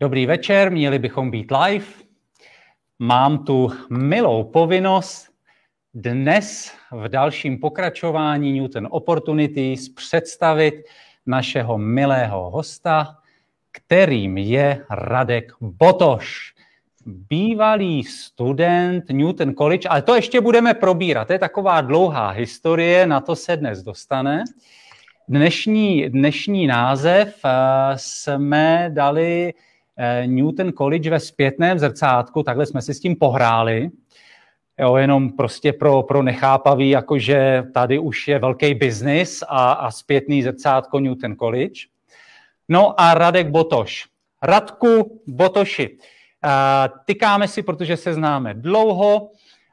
[0.00, 1.84] Dobrý večer, měli bychom být live.
[2.98, 5.28] Mám tu milou povinnost
[5.94, 10.74] dnes v dalším pokračování Newton Opportunities představit
[11.26, 13.16] našeho milého hosta,
[13.72, 16.54] kterým je Radek Botoš,
[17.06, 21.26] bývalý student Newton College, ale to ještě budeme probírat.
[21.26, 24.44] To je taková dlouhá historie, na to se dnes dostane.
[25.28, 27.50] Dnešní, dnešní název eh,
[27.96, 29.54] jsme dali
[30.26, 33.90] Newton College ve zpětném zrcátku, takhle jsme si s tím pohráli.
[34.80, 40.42] Jo, jenom prostě pro, pro nechápavý, jakože tady už je velký biznis a, a zpětný
[40.42, 41.80] zrcátko Newton College.
[42.68, 44.06] No a Radek Botoš.
[44.42, 45.98] Radku Botoši,
[46.44, 49.30] eh, tykáme si, protože se známe dlouho,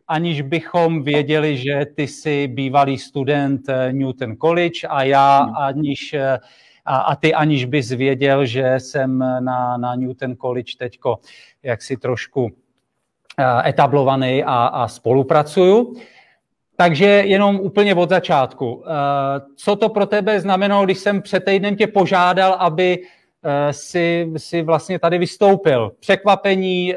[0.07, 5.55] aniž bychom věděli, že ty jsi bývalý student eh, Newton College a já, hmm.
[5.57, 6.39] aniž, eh,
[6.85, 11.19] a, a ty aniž bys věděl, že jsem na, na Newton College teďko
[11.63, 12.51] jaksi trošku
[13.39, 15.95] eh, etablovaný a, a spolupracuju.
[16.77, 18.83] Takže jenom úplně od začátku.
[19.55, 22.99] Co to pro tebe znamenalo, když jsem před týdnem tě požádal, aby
[23.71, 25.91] si, si vlastně tady vystoupil?
[25.99, 26.93] Překvapení,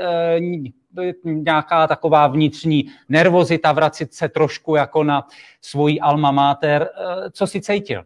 [1.25, 5.27] nějaká taková vnitřní nervozita, vracit se trošku jako na
[5.61, 6.89] svoji alma mater.
[6.97, 8.05] Eh, co si cítil?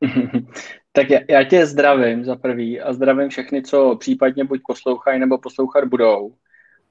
[0.96, 5.38] Tak já, já tě zdravím za prvý a zdravím všechny, co případně buď poslouchají nebo
[5.38, 6.34] poslouchat budou.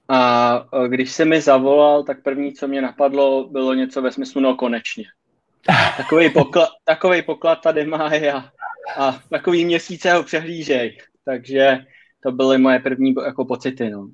[0.07, 4.41] A eh, když se mi zavolal, tak první, co mě napadlo, bylo něco ve smyslu,
[4.41, 5.05] no konečně.
[5.97, 8.51] Takový poklad, takový poklad tady má a,
[8.97, 10.97] a takový měsíce ho přehlížej.
[11.25, 11.77] Takže
[12.23, 13.89] to byly moje první jako pocity.
[13.89, 14.07] No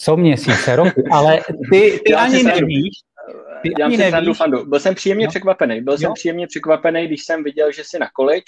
[0.00, 1.40] co měsíce, roky, ale
[1.72, 2.94] ty, ty ani nevíš.
[3.62, 4.38] Ty já ani nevíš.
[4.66, 5.30] Byl jsem příjemně no.
[5.30, 5.80] překvapený.
[5.80, 5.98] Byl jo.
[5.98, 8.44] jsem příjemně překvapený, když jsem viděl, že jsi na college.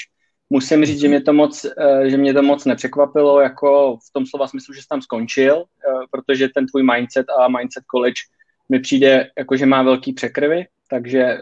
[0.55, 4.27] Musím říct, že mě to moc, eh, že mě to moc nepřekvapilo, jako v tom
[4.27, 8.21] slova smyslu, že jsi tam skončil, eh, protože ten tvůj mindset a mindset college
[8.69, 11.39] mi přijde, jako že má velký překryvy, takže eh,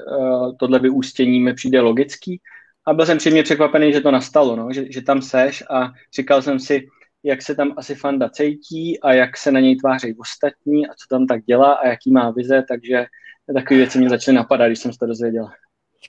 [0.59, 2.41] tohle vyústění mi přijde logický.
[2.87, 6.43] A byl jsem příjemně překvapený, že to nastalo, no, že, že tam seš a říkal
[6.43, 6.87] jsem si,
[7.23, 11.07] jak se tam asi Fanda cítí a jak se na něj tváří ostatní a co
[11.11, 13.07] tam tak dělá a jaký má vize, takže
[13.55, 15.49] takové věci mě začaly napadat, když jsem se to dozvěděl.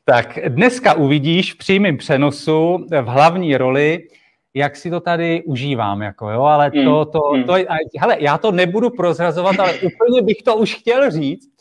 [0.05, 4.07] Tak dneska uvidíš v přímém přenosu v hlavní roli,
[4.53, 7.43] jak si to tady užívám, jako jo, ale to, mm, to, mm.
[7.43, 7.53] to,
[7.99, 11.51] hele, já to nebudu prozrazovat, ale úplně bych to už chtěl říct.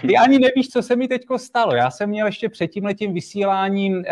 [0.00, 1.74] Ty ani nevíš, co se mi teďko stalo.
[1.74, 4.02] Já jsem měl ještě před tím letím vysíláním uh,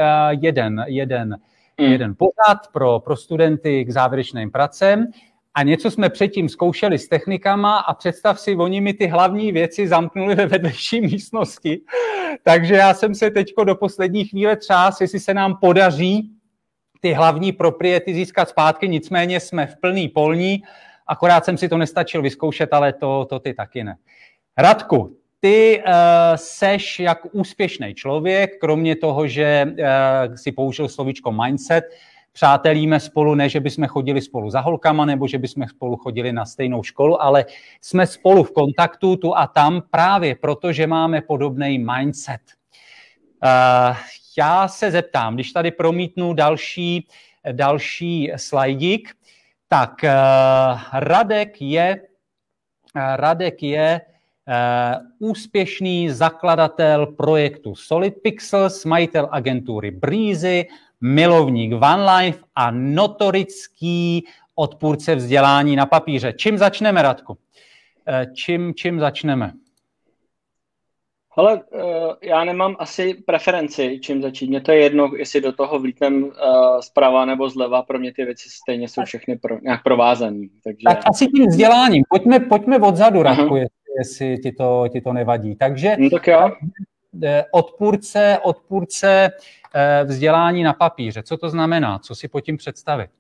[0.41, 1.37] jeden, jeden
[1.81, 1.93] mm.
[1.93, 5.07] jeden pořad pro, pro studenty k závěrečným pracem
[5.55, 9.89] a něco jsme předtím zkoušeli s technikama a představ si, oni mi ty hlavní věci
[9.89, 11.81] zamknuli ve vedlejší místnosti.
[12.43, 16.31] Takže já jsem se teďko do poslední chvíle třás, jestli se nám podaří
[17.01, 20.63] ty hlavní propriety získat zpátky, nicméně jsme v plný polní,
[21.07, 23.97] akorát jsem si to nestačil vyzkoušet, ale to, to ty taky ne.
[24.59, 25.93] Radku, ty uh,
[26.35, 31.85] seš jak úspěšný člověk, kromě toho, že uh, si použil slovíčko mindset,
[32.35, 36.45] přátelíme spolu, ne, že bychom chodili spolu za holkama, nebo že bychom spolu chodili na
[36.45, 37.45] stejnou školu, ale
[37.81, 42.41] jsme spolu v kontaktu tu a tam právě proto, že máme podobný mindset.
[43.45, 43.97] Uh,
[44.39, 47.09] já se zeptám, když tady promítnu další,
[47.53, 49.15] další slajdík,
[49.69, 50.11] tak uh,
[50.93, 52.01] Radek je,
[52.97, 54.01] uh, Radek je
[54.49, 60.67] Uh, úspěšný zakladatel projektu Solid Pixels, majitel agentury Breezy,
[61.01, 64.25] milovník OneLife a notorický
[64.55, 66.33] odpůrce vzdělání na papíře.
[66.33, 67.33] Čím začneme, Radku?
[67.33, 67.39] Uh,
[68.35, 69.53] čím, čím začneme?
[71.37, 71.81] Ale uh,
[72.23, 74.49] já nemám asi preferenci, čím začít.
[74.49, 76.31] Mně to je jedno, jestli do toho vlítnem uh,
[76.81, 80.47] zprava nebo zleva, pro mě ty věci stejně jsou všechny pro, nějak provázané.
[80.65, 80.85] Takže...
[80.85, 82.05] Tak asi tím vzděláním.
[82.09, 83.67] Pojďme, pojďme odzadu, Radku, uh-huh
[83.99, 85.57] jestli ti to, ti to nevadí.
[85.57, 86.51] Takže no tak jo.
[87.25, 89.31] Eh, odpůrce, odpůrce eh,
[90.05, 91.23] vzdělání na papíře.
[91.23, 91.99] Co to znamená?
[91.99, 93.11] Co si pod tím představit?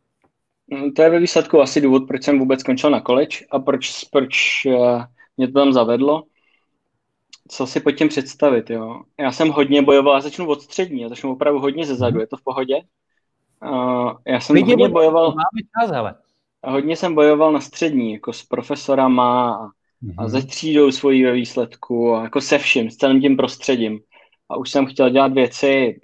[0.70, 4.04] No, to je ve výsledku asi důvod, proč jsem vůbec skončil na college a proč,
[4.04, 5.04] proč eh,
[5.36, 6.22] mě to tam zavedlo.
[7.48, 9.02] Co si pod tím představit, jo?
[9.20, 12.26] Já jsem hodně bojoval, já začnu od střední, já začnu opravdu hodně ze zadu, je
[12.26, 12.76] to v pohodě?
[13.64, 15.26] Uh, já jsem Lidi hodně bojoval...
[15.26, 16.14] Máme čas, hele.
[16.64, 19.68] Hodně jsem bojoval na střední, jako s profesorama a
[20.18, 20.30] a mhm.
[20.30, 24.00] ze třídou svojí ve výsledku, jako se vším, s celým tím prostředím.
[24.48, 26.00] A už jsem chtěl dělat věci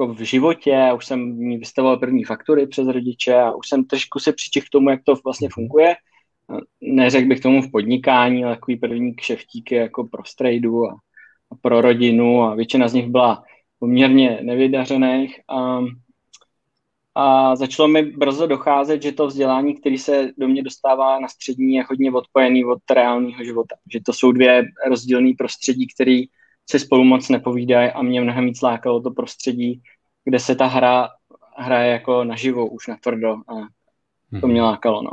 [0.00, 4.18] jako v životě, už jsem mi vystavoval první faktury přes rodiče a už jsem trošku
[4.18, 5.96] se přičich k tomu, jak to vlastně funguje.
[6.80, 10.92] Neřekl bych tomu v podnikání, ale takový první kšeftíky jako pro strejdu a,
[11.50, 13.42] a pro rodinu a většina z nich byla
[13.78, 15.40] poměrně nevydařených.
[15.48, 15.80] A,
[17.14, 21.74] a začalo mi brzo docházet, že to vzdělání, které se do mě dostává na střední,
[21.74, 23.76] je hodně odpojený od reálného života.
[23.92, 26.22] Že to jsou dvě rozdílné prostředí, které
[26.70, 29.82] si spolu moc nepovídají a mě mnohem víc lákalo to prostředí,
[30.24, 31.08] kde se ta hra
[31.58, 33.54] hraje jako naživo, už na tvrdo a
[34.40, 34.70] to mě mhm.
[34.70, 35.02] lákalo.
[35.02, 35.10] No.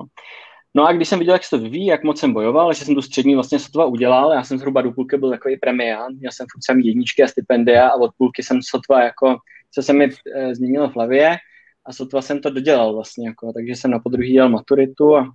[0.74, 2.96] No a když jsem viděl, jak se to vyvíjí, jak moc jsem bojoval, že jsem
[2.96, 6.46] tu střední vlastně sotva udělal, já jsem zhruba do půlky byl takový premián, měl jsem
[6.52, 9.38] furt samý jedničky a stipendia a od půlky jsem sotva jako,
[9.72, 11.38] co se mi e, změnilo v hlavě
[11.86, 15.34] a sotva jsem to dodělal vlastně, jako, takže jsem na podruhý dělal maturitu a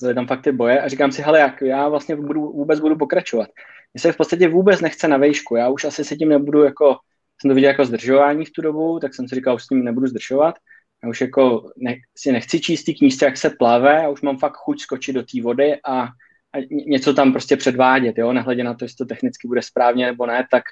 [0.00, 2.96] byly tam fakt ty boje a říkám si, hele, jak já vlastně budu, vůbec budu
[2.96, 3.48] pokračovat.
[3.94, 6.96] Mně se v podstatě vůbec nechce na vejšku, já už asi se tím nebudu jako,
[7.40, 9.84] jsem to viděl jako zdržování v tu dobu, tak jsem si říkal, už s tím
[9.84, 10.54] nebudu zdržovat.
[11.04, 14.38] Já už jako ne, si nechci číst ty knížce, jak se plave, a už mám
[14.38, 16.02] fakt chuť skočit do té vody a,
[16.54, 20.26] a něco tam prostě předvádět, jo, nehledě na to, jestli to technicky bude správně nebo
[20.26, 20.62] ne, tak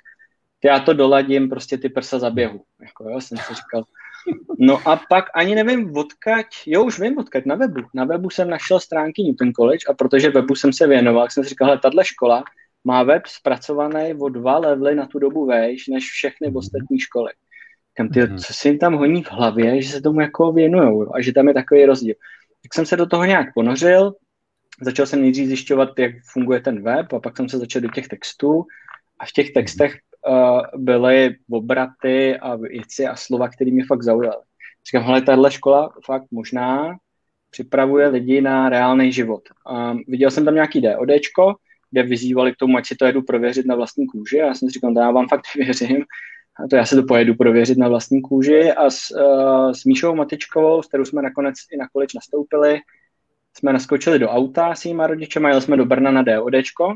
[0.64, 3.84] já to doladím, prostě ty prsa zaběhu, jako jo, jsem si říkal.
[4.58, 7.80] No a pak ani nevím odkaď, jo už vím odkaď, na webu.
[7.94, 11.50] Na webu jsem našel stránky Newton College a protože webu jsem se věnoval, jsem si
[11.50, 12.44] říkal, hele, tahle škola
[12.84, 16.56] má web zpracovaný o dva levely na tu dobu vejš než všechny mm-hmm.
[16.56, 17.32] ostatní školy.
[17.94, 18.38] Kam ty, mm-hmm.
[18.38, 21.48] co si jim tam honí v hlavě, že se tomu jako věnujou a že tam
[21.48, 22.14] je takový rozdíl.
[22.62, 24.14] Tak jsem se do toho nějak ponořil,
[24.82, 28.08] začal jsem nejdřív zjišťovat, jak funguje ten web a pak jsem se začal do těch
[28.08, 28.64] textů
[29.18, 29.54] a v těch mhm.
[29.54, 29.98] textech
[30.28, 34.42] uh, byly obraty a věci a slova, které mě fakt zaujaly.
[34.86, 36.96] Říkám, hele, tahle škola fakt možná
[37.50, 39.42] připravuje lidi na reálný život.
[39.70, 41.54] Um, viděl jsem tam nějaký DODčko,
[41.90, 44.42] kde vyzývali k tomu, ať si to jedu prověřit na vlastní kůži.
[44.42, 46.04] A já jsem si říkal, já vám fakt věřím.
[46.64, 48.72] A to já se to pojedu prověřit na vlastní kůži.
[48.72, 52.80] A s, uh, s Míšou Matičkovou, s kterou jsme nakonec i na količ nastoupili,
[53.56, 56.94] jsme naskočili do auta s jíma rodičema, jeli jsme do Brna na DODčko.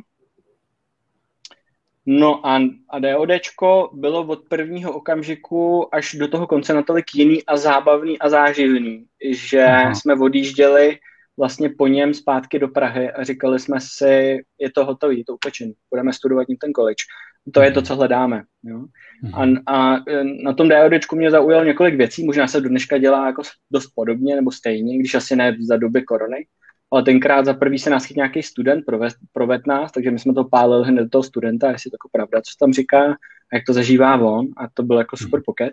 [2.07, 7.57] No a, a DODčko bylo od prvního okamžiku až do toho konce natolik jiný a
[7.57, 9.95] zábavný a záživný, že Aha.
[9.95, 10.99] jsme odjížděli
[11.39, 15.35] vlastně po něm zpátky do Prahy a říkali jsme si, je to hotový, je to
[15.35, 17.05] upečený, budeme studovat ten college.
[17.53, 18.43] To je to, co hledáme.
[18.65, 18.85] Jo?
[19.33, 19.63] A, mhm.
[19.67, 23.43] a e, na tom DODčku mě zaujalo několik věcí, možná se do dneška dělá jako
[23.71, 26.47] dost podobně nebo stejně, když asi ne za doby korony,
[26.93, 30.45] ale tenkrát za prvý se nás nějaký student, proved, proved nás, takže my jsme to
[30.45, 33.13] pálili hned do toho studenta, jestli to jako pravda, co tam říká
[33.53, 35.45] a jak to zažívá on a to byl jako super mhm.
[35.45, 35.73] pokec.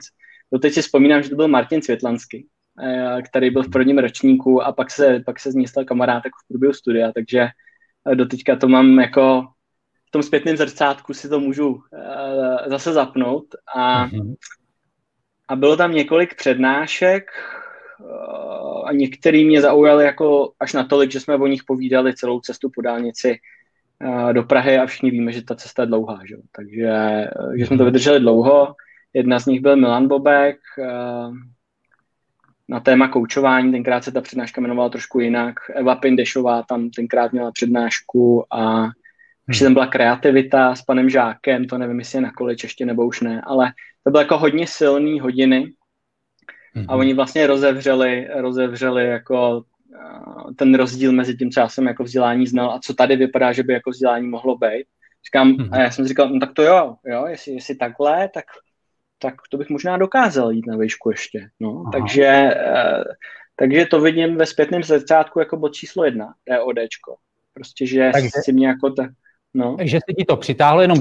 [0.61, 2.47] teď si vzpomínám, že to byl Martin Světlanský,
[3.25, 6.38] který byl v prvním ročníku a pak se, pak se z něj stal kamarád jako
[6.44, 7.47] v průběhu studia, takže
[8.12, 9.47] eh, doteďka to mám jako
[10.07, 11.79] v tom zpětném zrcátku si to můžu uh,
[12.65, 13.45] zase zapnout
[13.75, 14.35] a, mm-hmm.
[15.47, 17.31] a bylo tam několik přednášek
[18.85, 22.81] a některý mě zaujali jako až natolik, že jsme o nich povídali celou cestu po
[22.81, 23.39] dálnici
[24.31, 26.35] do Prahy a všichni víme, že ta cesta je dlouhá, že?
[26.56, 26.88] takže
[27.57, 27.91] že jsme to mhm.
[27.91, 28.75] vydrželi dlouho.
[29.13, 30.57] Jedna z nich byl Milan Bobek,
[32.71, 35.56] na téma koučování, tenkrát se ta přednáška jmenovala trošku jinak.
[35.75, 38.89] Eva Pindešová tam tenkrát měla přednášku a
[39.47, 43.07] ještě tam byla kreativita s panem Žákem, to nevím, jestli je na količ ještě nebo
[43.07, 43.73] už ne, ale
[44.03, 45.73] to byly jako hodně silné hodiny
[46.75, 46.85] mm-hmm.
[46.88, 49.63] a oni vlastně rozevřeli, rozevřeli jako
[50.56, 53.63] ten rozdíl mezi tím, co já jsem jako vzdělání znal a co tady vypadá, že
[53.63, 54.85] by jako vzdělání mohlo být.
[55.25, 55.69] Říkám, mm-hmm.
[55.71, 58.45] a já jsem říkal, no tak to jo, jo, jestli, jestli takhle, tak
[59.21, 61.50] tak to bych možná dokázal jít na výšku ještě.
[61.59, 61.83] No.
[61.91, 63.03] Takže, eh,
[63.56, 67.15] takže to vidím ve zpětném zrcátku jako bod číslo jedna, DODčko.
[67.53, 69.07] Prostě, že takže, si mě jako ta,
[69.53, 69.77] no.
[69.77, 70.98] Takže si ti to přitáhlo, jenom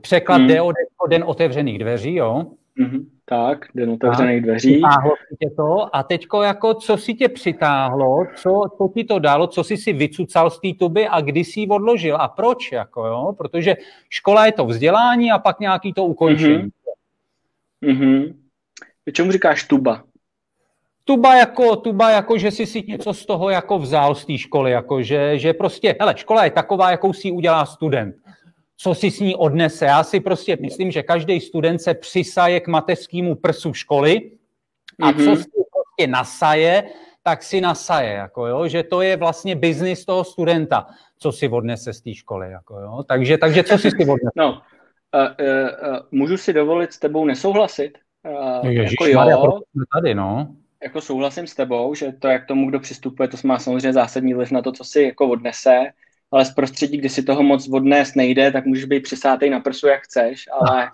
[0.00, 0.48] překlad mm.
[0.48, 2.46] DODčko, den otevřených dveří, jo?
[2.80, 3.04] Mm-hmm.
[3.24, 4.72] Tak, den otevřených dveří.
[4.72, 9.46] Přitáhlo tě to a teďko jako, co si tě přitáhlo, co, co ti to dalo,
[9.46, 13.06] co jsi si vycucal z té tuby a kdy jsi ji odložil a proč, jako
[13.06, 13.34] jo?
[13.38, 13.76] Protože
[14.10, 16.56] škola je to vzdělání a pak nějaký to ukončení.
[16.56, 16.70] Mm-hmm.
[17.84, 18.34] Mm-hmm.
[19.12, 20.04] Čemu říkáš tuba?
[21.04, 24.70] Tuba jako, tuba jako, že jsi si něco z toho jako vzal z té školy,
[24.70, 28.14] jako že, že prostě, hele, škola je taková, jakou si udělá student.
[28.76, 29.84] Co si s ní odnese?
[29.84, 34.30] Já si prostě myslím, že každý student se přisaje k mateřskému prsu školy
[35.02, 35.24] a mm-hmm.
[35.24, 36.90] co si prostě nasaje,
[37.22, 40.86] tak si nasaje, jako jo, že to je vlastně biznis toho studenta,
[41.18, 43.02] co si odnese z té školy, jako jo.
[43.08, 44.30] Takže, takže co si si odnese?
[44.36, 44.62] No,
[46.10, 47.98] můžu si dovolit s tebou nesouhlasit?
[48.62, 49.60] Uh, Ježiš, jako jo,
[49.94, 50.56] tady, no.
[50.82, 54.50] Jako souhlasím s tebou, že to, jak tomu, kdo přistupuje, to má samozřejmě zásadní vliv
[54.50, 55.76] na to, co si jako odnese,
[56.30, 59.86] ale z prostředí, kdy si toho moc odnést nejde, tak můžeš být přisátej na prsu,
[59.86, 60.90] jak chceš, ale,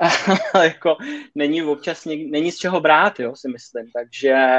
[0.54, 0.96] ale jako
[1.34, 4.56] není občas, něk, není z čeho brát, jo, si myslím, takže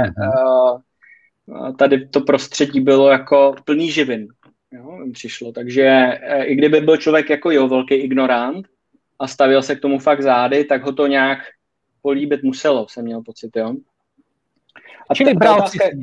[1.48, 4.28] uh, tady to prostředí bylo jako plný živin,
[4.72, 8.68] jo, přišlo, takže uh, i kdyby byl člověk jako jo, velký ignorant,
[9.20, 11.40] a stavil se k tomu fakt zády, tak ho to nějak
[12.02, 13.76] políbit muselo, jsem měl pocit, jo.
[15.10, 16.02] A Čili bral otázka, jsi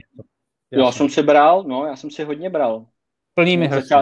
[0.70, 2.86] Jo, já jsem si bral, no, já jsem si hodně bral.
[3.34, 3.96] Plnými hrstmi.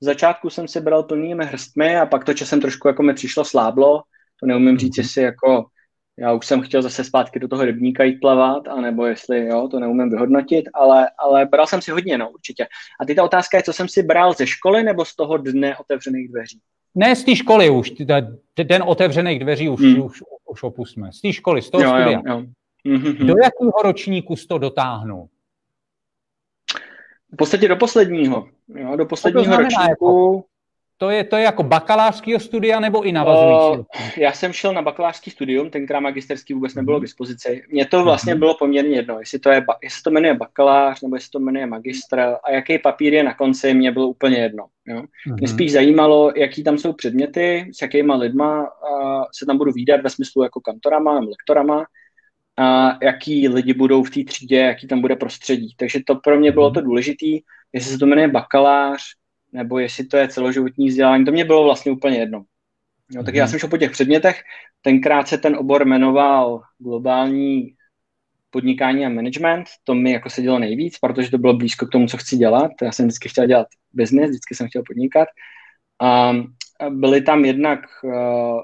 [0.00, 3.44] V začátku jsem si bral plnými hrstmi a pak to časem trošku jako mi přišlo
[3.44, 4.02] sláblo.
[4.40, 5.00] To neumím říct, mm-hmm.
[5.00, 5.66] jestli jako
[6.18, 9.80] já už jsem chtěl zase zpátky do toho rybníka jít plavat, anebo jestli, jo, to
[9.80, 12.66] neumím vyhodnotit, ale, ale bral jsem si hodně, no, určitě.
[13.00, 15.76] A ty ta otázka je, co jsem si bral ze školy nebo z toho dne
[15.76, 16.60] otevřených dveří?
[16.94, 17.92] Ne z té školy už,
[18.62, 20.02] den otevřených dveří už, hmm.
[20.02, 21.12] už, už opustíme.
[21.12, 22.22] Z té školy, z toho jo, studia.
[22.26, 22.44] Jo, jo.
[22.86, 23.26] Mm-hmm.
[23.26, 25.28] Do jakého ročníku jsi to dotáhnul?
[27.32, 28.48] V podstatě do posledního.
[28.68, 29.88] Jo, do posledního ročníku.
[29.88, 30.44] Jako,
[30.98, 33.86] to je, to je jako bakalářského studia nebo i navazující?
[34.16, 37.62] Já jsem šel na bakalářský studium, tenkrát magisterský vůbec nebylo k dispozici.
[37.68, 38.38] Mně to vlastně mhm.
[38.38, 42.18] bylo poměrně jedno, jestli to, je, jestli to jmenuje bakalář nebo jestli to jmenuje magistr
[42.18, 44.66] a jaký papír je na konci, mě bylo úplně jedno.
[44.86, 45.02] Jo.
[45.26, 45.46] Mě mhm.
[45.46, 50.10] spíš zajímalo, jaký tam jsou předměty, s jakýma lidma uh, se tam budu výdat ve
[50.10, 51.84] smyslu jako kantorama nebo lektorama,
[52.58, 55.74] a jaký lidi budou v té třídě, jaký tam bude prostředí.
[55.76, 56.74] Takže to pro mě bylo mhm.
[56.74, 57.26] to důležité,
[57.72, 59.00] jestli se to jmenuje bakalář,
[59.52, 62.44] nebo jestli to je celoživotní vzdělání, to mě bylo vlastně úplně jedno.
[63.14, 63.50] No, tak já mhm.
[63.50, 64.42] jsem šel po těch předmětech,
[64.82, 67.74] tenkrát se ten obor jmenoval globální
[68.50, 72.06] podnikání a management, to mi jako se dělo nejvíc, protože to bylo blízko k tomu,
[72.06, 72.70] co chci dělat.
[72.82, 75.28] Já jsem vždycky chtěl dělat business, vždycky jsem chtěl podnikat.
[76.02, 76.32] A
[76.90, 78.12] byly tam jednak uh,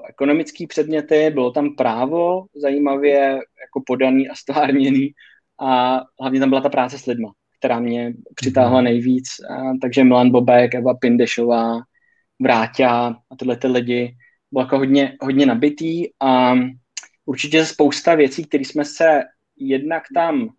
[0.09, 5.11] ekonomické předměty, bylo tam právo zajímavě jako podaný a stvárněný
[5.59, 8.83] a hlavně tam byla ta práce s lidma která mě přitáhla mhm.
[8.83, 9.27] nejvíc.
[9.49, 11.79] A, takže Milan Bobek, Eva Pindešová,
[12.41, 14.15] Vráťa a tyhle ty lidi
[14.51, 16.53] bylo jako hodně, hodně nabitý a
[17.25, 19.21] určitě spousta věcí, které jsme se
[19.57, 20.49] jednak tam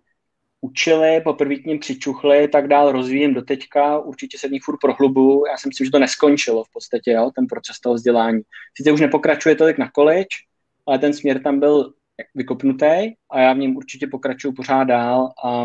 [0.60, 4.78] učili, poprvé k ním přičuchli, tak dál rozvíjem do teďka, určitě se v nich furt
[4.80, 5.44] prohlubu.
[5.50, 8.40] Já si myslím, že to neskončilo v podstatě, jo, ten proces toho vzdělání.
[8.76, 10.28] Sice už nepokračuje tolik na college,
[10.86, 11.92] ale ten směr tam byl
[12.34, 15.64] vykopnutý a já v něm určitě pokračuju pořád dál a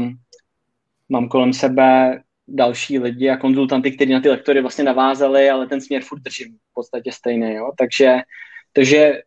[1.10, 5.82] mám kolem sebe další lidi a konzultanty, kteří na ty lektory vlastně navázali, ale ten
[5.82, 7.54] směr furt držím v podstatě stejný.
[7.54, 7.72] Jo?
[7.78, 8.18] Takže
[8.74, 9.22] to, že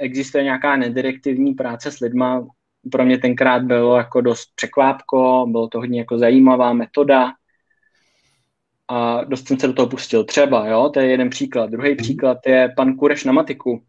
[0.00, 2.46] existuje nějaká nedirektivní práce s lidma,
[2.90, 7.32] pro mě tenkrát bylo jako dost překvápko, bylo to hodně jako zajímavá metoda
[8.88, 10.24] a dost jsem se do toho pustil.
[10.24, 11.70] Třeba, jo, to je jeden příklad.
[11.70, 11.96] Druhý mhm.
[11.96, 13.82] příklad je pan Kureš na matiku.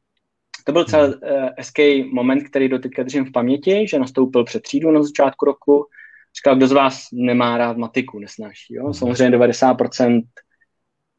[0.66, 1.20] To byl celý uh,
[1.58, 5.86] hezký moment, který do teďka držím v paměti, že nastoupil před třídu na začátku roku
[6.38, 8.74] Říkal, kdo z vás nemá rád matiku, nesnáší.
[8.74, 8.84] Jo?
[8.84, 8.94] Mhm.
[8.94, 10.22] Samozřejmě 90%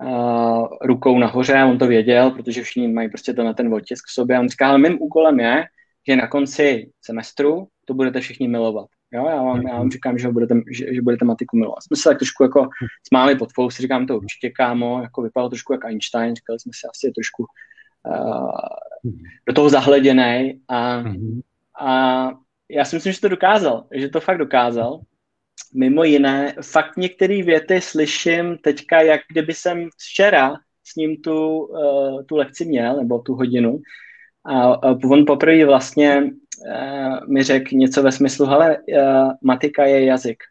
[0.03, 4.15] uh, rukou nahoře, on to věděl, protože všichni mají prostě to na ten otisk k
[4.15, 4.37] sobě.
[4.37, 5.65] A on říká, ale mým úkolem je,
[6.09, 8.87] že na konci semestru to budete všichni milovat.
[9.13, 11.83] Jo, já vám, já vám říkám, že, budete, že, že budete matiku milovat.
[11.83, 12.69] Jsme se tak trošku jako
[13.09, 16.87] smáli pod si říkám to určitě, kámo, jako vypadalo trošku jako Einstein, říkali jsme si
[16.91, 17.45] asi trošku
[18.07, 18.51] uh,
[19.49, 21.41] do toho zahleděný a, mhm.
[21.81, 22.31] a
[22.75, 25.01] já si myslím, že to dokázal, že to fakt dokázal.
[25.75, 30.55] Mimo jiné, fakt některé věty slyším teďka, jak kdyby jsem včera
[30.85, 33.79] s ním tu, uh, tu lekci měl, nebo tu hodinu.
[34.45, 38.79] A, a on poprvé vlastně uh, mi řekl něco ve smyslu, hele,
[39.43, 40.43] matika je jazyk.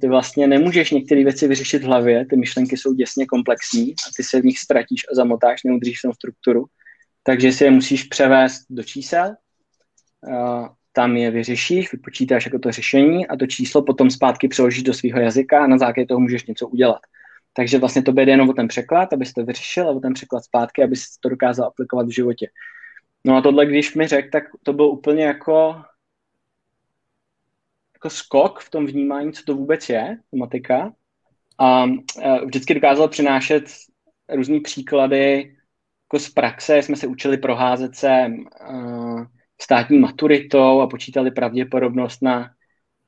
[0.00, 4.22] Ty vlastně nemůžeš některé věci vyřešit v hlavě, ty myšlenky jsou děsně komplexní a ty
[4.22, 6.64] se v nich ztratíš a zamotáš, neudržíš v strukturu.
[7.22, 9.34] Takže si je musíš převést do čísel,
[10.96, 15.20] tam je vyřešíš, vypočítáš jako to řešení a to číslo potom zpátky přeložíš do svého
[15.20, 17.00] jazyka a na základě toho můžeš něco udělat.
[17.52, 20.44] Takže vlastně to bude jenom o ten překlad, abys to vyřešil a o ten překlad
[20.44, 22.48] zpátky, abys to dokázal aplikovat v životě.
[23.24, 25.82] No a tohle, když mi řekl, tak to bylo úplně jako,
[27.94, 30.92] jako skok v tom vnímání, co to vůbec je, matika.
[31.58, 31.84] A
[32.44, 33.64] vždycky dokázal přinášet
[34.28, 35.56] různé příklady
[36.06, 36.82] jako z praxe.
[36.82, 38.26] Jsme se učili proházet se
[38.70, 39.24] uh,
[39.60, 42.48] státní maturitou a počítali pravděpodobnost na, na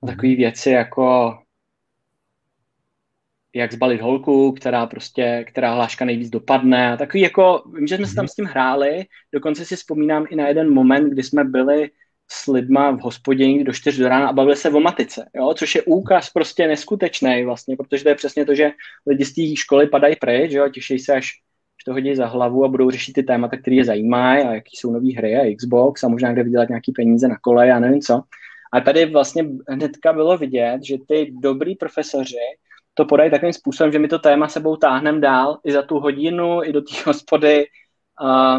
[0.03, 0.15] mhm.
[0.15, 1.39] takové věci jako
[3.55, 8.07] jak zbalit holku, která prostě, která hláška nejvíc dopadne a takový jako, vím, že jsme
[8.07, 8.29] se tam mhm.
[8.29, 11.91] s tím hráli, dokonce si vzpomínám i na jeden moment, kdy jsme byli
[12.31, 15.55] s lidma v hospodě do 4 do rána a bavili se o matice, jo?
[15.55, 18.71] což je úkaz prostě neskutečný vlastně, protože to je přesně to, že
[19.07, 20.69] lidi z té školy padají pryč, jo?
[20.69, 21.31] těší se, až
[21.85, 24.91] to hodí za hlavu a budou řešit ty témata, které je zajímají a jaký jsou
[24.91, 28.23] nové hry a Xbox a možná kde vydělat nějaký peníze na kole a nevím co.
[28.73, 32.37] A tady vlastně hnedka bylo vidět, že ty dobrý profesoři
[32.95, 36.65] to podají takovým způsobem, že my to téma sebou táhneme dál i za tu hodinu,
[36.65, 37.67] i do té hospody.
[38.25, 38.59] A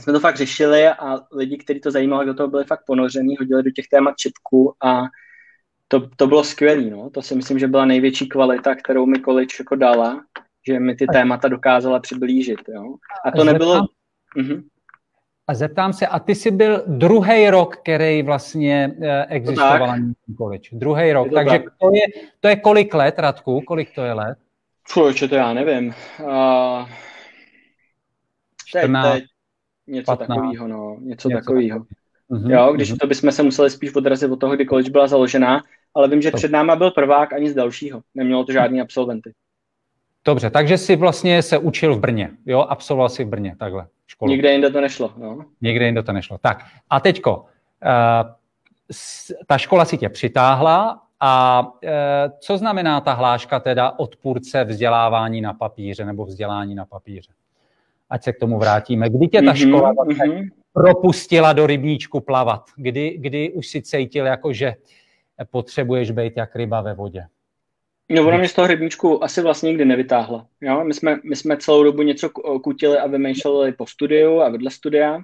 [0.00, 3.62] jsme to fakt řešili a lidi, kteří to zajímalo, do toho byli fakt ponoření, hodili
[3.62, 5.02] do těch témat čipku a
[5.88, 6.82] to, to bylo skvělé.
[6.82, 7.10] No.
[7.10, 10.24] To si myslím, že byla největší kvalita, kterou mi college jako dala
[10.66, 12.60] že mi ty témata dokázala přiblížit.
[12.68, 12.94] Jo?
[13.24, 13.86] A to nebylo...
[14.36, 14.62] Mhm.
[15.46, 19.96] A zeptám se, a ty jsi byl druhý rok, který vlastně eh, existoval na
[20.36, 20.68] college.
[20.72, 21.28] Druhý rok.
[21.34, 21.72] Takže tak.
[21.80, 23.60] to, je, to je kolik let, Radku?
[23.60, 24.38] Kolik to je let?
[24.88, 25.94] Fuj, to já nevím.
[26.20, 26.88] Uh,
[28.66, 29.24] 14, teď,
[29.86, 30.96] něco 15, takového, no.
[31.00, 31.78] Něco, něco takového.
[32.30, 32.98] Mm-hmm, jo, když mm-hmm.
[32.98, 35.64] to bychom se museli spíš odrazit od toho, kdy college byla založená,
[35.94, 36.36] ale vím, že to.
[36.36, 38.02] před náma byl prvák ani z dalšího.
[38.14, 39.32] Nemělo to žádný absolventy.
[40.24, 42.60] Dobře, takže jsi vlastně se učil v Brně, jo?
[42.60, 44.30] Absolvoval jsi v Brně, takhle, školu.
[44.30, 45.44] Nikde jinde to nešlo, no.
[45.60, 46.38] Nikde jinde to nešlo.
[46.38, 47.44] Tak a teďko, uh,
[49.46, 51.88] ta škola si tě přitáhla a uh,
[52.38, 57.32] co znamená ta hláška teda odpůrce vzdělávání na papíře nebo vzdělání na papíře?
[58.10, 59.08] Ať se k tomu vrátíme.
[59.10, 60.48] Kdy tě ta mm-hmm, škola mm-hmm.
[60.72, 62.64] propustila do rybníčku plavat?
[62.76, 64.74] Kdy, kdy už si cítil, jako že
[65.50, 67.26] potřebuješ být jak ryba ve vodě?
[68.10, 70.46] No, ona mě z toho rybníčku asi vlastně nikdy nevytáhla.
[70.60, 70.84] Jo?
[70.84, 72.28] My, jsme, my jsme celou dobu něco
[72.64, 75.18] kutili a vymýšleli po studiu a vedle studia.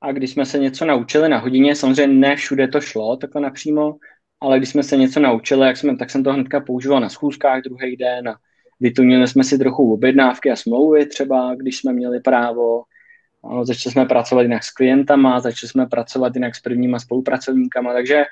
[0.00, 3.96] A když jsme se něco naučili na hodině, samozřejmě ne všude to šlo takhle napřímo,
[4.40, 7.62] ale když jsme se něco naučili, jak jsme, tak jsem to hnedka používal na schůzkách
[7.62, 8.36] druhý den a
[8.80, 12.82] vytunili jsme si trochu objednávky a smlouvy třeba, když jsme měli právo.
[13.44, 18.24] Ano, začali jsme pracovat jinak s klientama, začali jsme pracovat jinak s prvníma spolupracovníkama, takže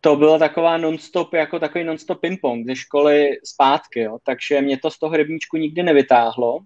[0.00, 4.18] to byla taková non-stop, jako takový non-stop ping-pong ze školy zpátky, jo.
[4.26, 6.60] takže mě to z toho rybníčku nikdy nevytáhlo.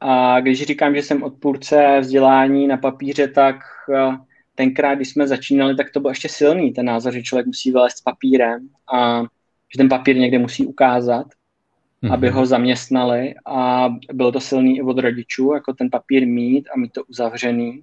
[0.00, 3.56] A když říkám, že jsem odpůrce vzdělání na papíře, tak
[3.94, 4.16] eh,
[4.54, 7.98] tenkrát, když jsme začínali, tak to byl ještě silný ten názor, že člověk musí vylézt
[7.98, 12.12] s papírem a že ten papír někde musí ukázat, mm-hmm.
[12.12, 16.78] aby ho zaměstnali a bylo to silný i od rodičů, jako ten papír mít a
[16.78, 17.82] mít to uzavřený.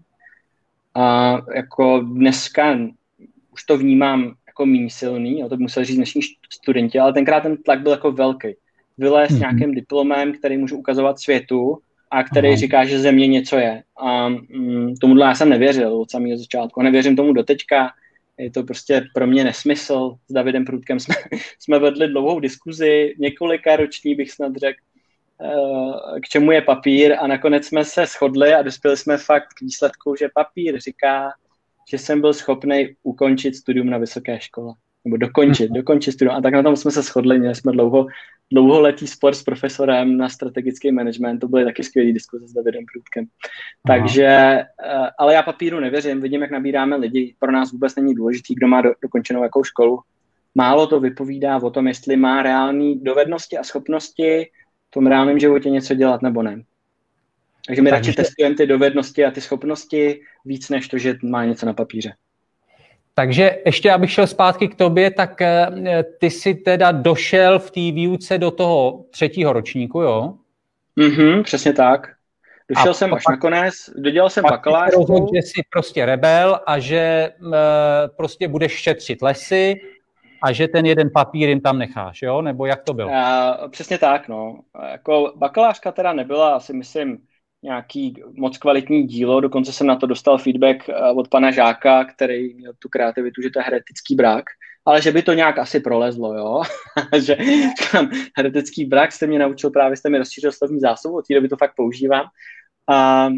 [0.96, 2.78] A jako dneska
[3.54, 6.22] už to vnímám jako méně silný, jo, to by musel říct dnešní
[6.54, 8.48] studenti, ale tenkrát ten tlak byl jako velký.
[8.98, 9.40] Vylézt mm-hmm.
[9.40, 11.78] nějakým diplomem, který můžu ukazovat světu
[12.12, 12.58] a který Aha.
[12.58, 13.84] říká, že země něco je.
[13.98, 16.80] A mm, tomuhle já jsem nevěřil od samého začátku.
[16.80, 17.92] A nevěřím tomu doteďka.
[18.38, 20.16] Je to prostě pro mě nesmysl.
[20.30, 21.16] S Davidem Průdkem jsme,
[21.60, 24.80] jsme vedli dlouhou diskuzi, několika roční bych snad řekl,
[25.42, 29.62] eh, k čemu je papír a nakonec jsme se shodli a dospěli jsme fakt k
[29.62, 31.32] výsledku, že papír říká,
[31.90, 34.74] že jsem byl schopný ukončit studium na vysoké škole.
[35.06, 35.76] Nebo dokončit, hmm.
[35.76, 36.36] dokončit studium.
[36.36, 38.08] A tak na tom jsme se shodli, měli jsme dlouho,
[38.52, 43.26] dlouholetý spor s profesorem na strategický management, to byly taky skvělé diskuze s Davidem Průdkem.
[43.88, 44.66] Takže, eh,
[45.20, 48.82] ale já papíru nevěřím, vidím, jak nabíráme lidi, pro nás vůbec není důležitý, kdo má
[48.82, 50.00] do, dokončenou jakou školu.
[50.56, 54.50] Málo to vypovídá o tom, jestli má reální dovednosti a schopnosti
[54.88, 56.64] v tom reálném životě něco dělat nebo ne.
[57.68, 58.12] Takže my Takže...
[58.12, 62.14] radši testujeme ty dovednosti a ty schopnosti víc než to, že má něco na papíře.
[63.14, 65.68] Takže ještě, abych šel zpátky k tobě, tak eh,
[66.20, 70.34] ty jsi teda došel v té výuce do toho třetího ročníku, jo?
[70.96, 72.08] Mhm, přesně tak.
[72.76, 75.30] Došel a jsem až nakonec, dodělal jsem bakalářku.
[75.36, 77.32] že jsi prostě rebel a že e,
[78.18, 79.76] prostě budeš šetřit lesy
[80.44, 82.42] a že ten jeden papír jim tam necháš, jo?
[82.42, 83.12] Nebo jak to bylo?
[83.14, 84.60] A, přesně tak, no.
[84.92, 87.18] Jako bakalářka teda nebyla, asi myslím,
[87.64, 92.54] nějaký moc kvalitní dílo, dokonce jsem na to dostal feedback eh, od pana Žáka, který
[92.54, 94.46] měl tu kreativitu, že to je heretický brak,
[94.86, 96.62] ale že by to nějak asi prolezlo, jo,
[97.20, 97.38] že
[97.92, 101.50] tam heretický brak jste mě naučil, právě jste mi rozšířil slovní zásobu, od té doby
[101.50, 102.26] to fakt používám.
[102.90, 103.30] A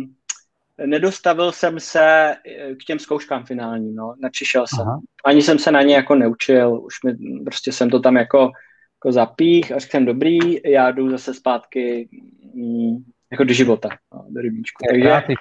[0.86, 4.88] nedostavil jsem se eh, k těm zkouškám finálním, no, načišel jsem.
[4.88, 5.00] Aha.
[5.26, 8.52] Ani jsem se na ně jako neučil, už mi, prostě jsem to tam jako,
[9.00, 12.10] jako zapích a řekl jsem dobrý, já jdu zase zpátky
[12.54, 13.04] mm,
[13.34, 14.84] jako do života, no, do rybníčku.
[14.90, 15.36] Takže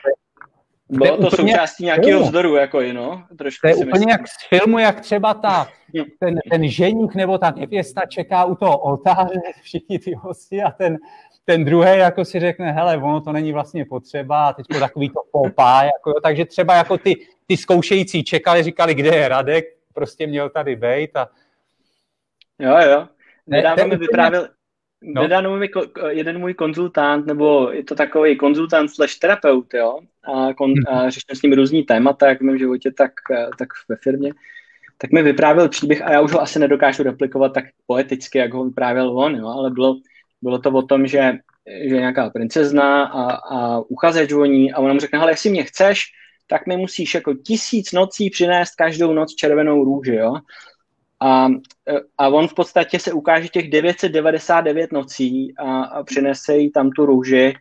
[0.88, 4.08] bylo to součástí nějakého vzdoru, jako je, no, trošku To je úplně myslím.
[4.08, 5.68] jak z filmu, jak třeba ta,
[6.20, 10.98] ten, ten ženík nebo ta nevěsta čeká u toho oltáře, všichni ty hosti a ten,
[11.44, 15.20] ten druhý jako si řekne, hele, ono to není vlastně potřeba a teď takový to
[15.32, 20.26] popá, jako, jo, takže třeba jako ty, ty zkoušející čekali, říkali, kde je Radek, prostě
[20.26, 21.28] měl tady bejt a...
[22.58, 23.08] Jo, jo.
[23.46, 24.48] Nedávno mi vyprávěl,
[25.02, 25.22] No.
[25.22, 25.70] Nedávno mi
[26.08, 31.10] jeden můj konzultant, nebo je to takový konzultant slash terapeut, jo, a, kon, a mhm.
[31.10, 33.12] řešíme s ním různý témata, jak v mém životě, tak,
[33.58, 34.32] tak ve firmě,
[34.98, 38.64] tak mi vyprávěl příběh a já už ho asi nedokážu replikovat tak poeticky, jak ho
[38.64, 39.96] vyprávěl on, jo, ale bylo,
[40.42, 41.32] bylo to o tom, že,
[41.88, 45.64] že nějaká princezna a, a uchazeč o ní a ona mu řekne, ale jestli mě
[45.64, 46.02] chceš,
[46.46, 50.34] tak mi musíš jako tisíc nocí přinést každou noc červenou růži, jo.
[51.22, 51.48] A,
[52.18, 57.06] a on v podstatě se ukáže těch 999 nocí a, a přinese jí tam tu
[57.06, 57.54] růži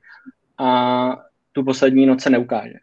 [0.58, 1.10] a
[1.52, 2.74] tu poslední noc se neukáže.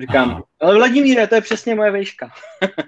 [0.00, 2.30] Říkám, ale Vladimíre, to je přesně moje vejška.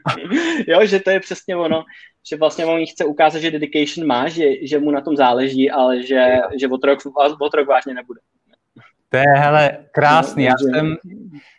[0.67, 1.85] jo, že to je přesně ono,
[2.31, 6.03] že vlastně on chce ukázat, že dedication má, že, že mu na tom záleží, ale
[6.03, 6.99] že, že otrok,
[7.41, 8.21] otrok vážně nebude.
[9.09, 10.45] To je, hele, krásný.
[10.45, 10.97] Já, jsem,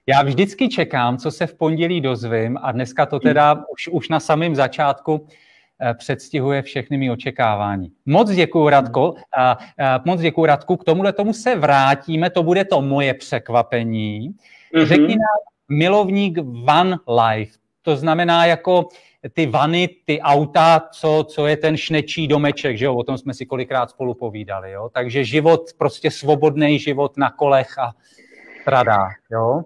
[0.08, 4.20] já vždycky čekám, co se v pondělí dozvím a dneska to teda už, už na
[4.20, 5.28] samém začátku
[5.98, 7.92] předstihuje všechny mý očekávání.
[8.06, 9.14] Moc děkuji, Radko.
[9.38, 9.58] A, a,
[10.06, 10.78] moc děkuji, Radku.
[10.78, 14.30] K tomuhle tomu se vrátíme, to bude to moje překvapení.
[14.30, 14.86] Mm-hmm.
[14.86, 15.38] Řekni nám,
[15.70, 18.90] milovník Van Life, to znamená jako
[19.34, 23.34] ty vany, ty auta, co, co je ten šnečí domeček, že jo, o tom jsme
[23.34, 27.94] si kolikrát spolu povídali, jo, takže život, prostě svobodný život na kolech a
[28.66, 29.64] tradá, jo.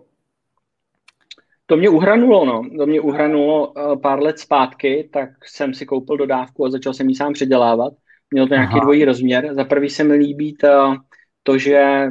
[1.72, 2.70] To mě uhranulo, no.
[2.78, 7.10] To mě uhranulo uh, pár let zpátky, tak jsem si koupil dodávku a začal jsem
[7.10, 7.94] ji sám předělávat.
[8.32, 8.80] Měl to nějaký Aha.
[8.80, 9.54] dvojí rozměr.
[9.54, 10.96] Za prvý se mi líbí to,
[11.44, 12.08] to, že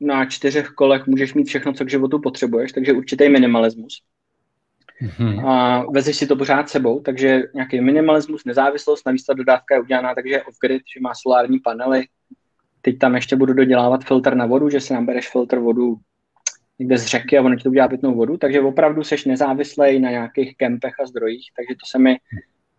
[0.00, 4.02] na čtyřech kolech můžeš mít všechno, co k životu potřebuješ, takže určitý minimalismus.
[5.02, 5.48] Mm-hmm.
[5.48, 10.14] A vezeš si to pořád sebou, takže nějaký minimalismus, nezávislost, navíc ta dodávka je udělaná
[10.14, 12.04] takže je off-grid, že má solární panely.
[12.82, 15.96] Teď tam ještě budu dodělávat filtr na vodu, že si nabereš filtr vodu
[16.78, 20.10] někde z řeky a ono ti to udělá pitnou vodu, takže opravdu seš nezávislej na
[20.10, 22.16] nějakých kempech a zdrojích, takže to se mi,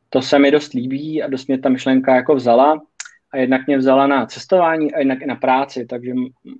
[0.09, 2.81] to se mi dost líbí a dost mě ta myšlenka jako vzala
[3.31, 6.13] a jednak mě vzala na cestování a jednak i na práci, takže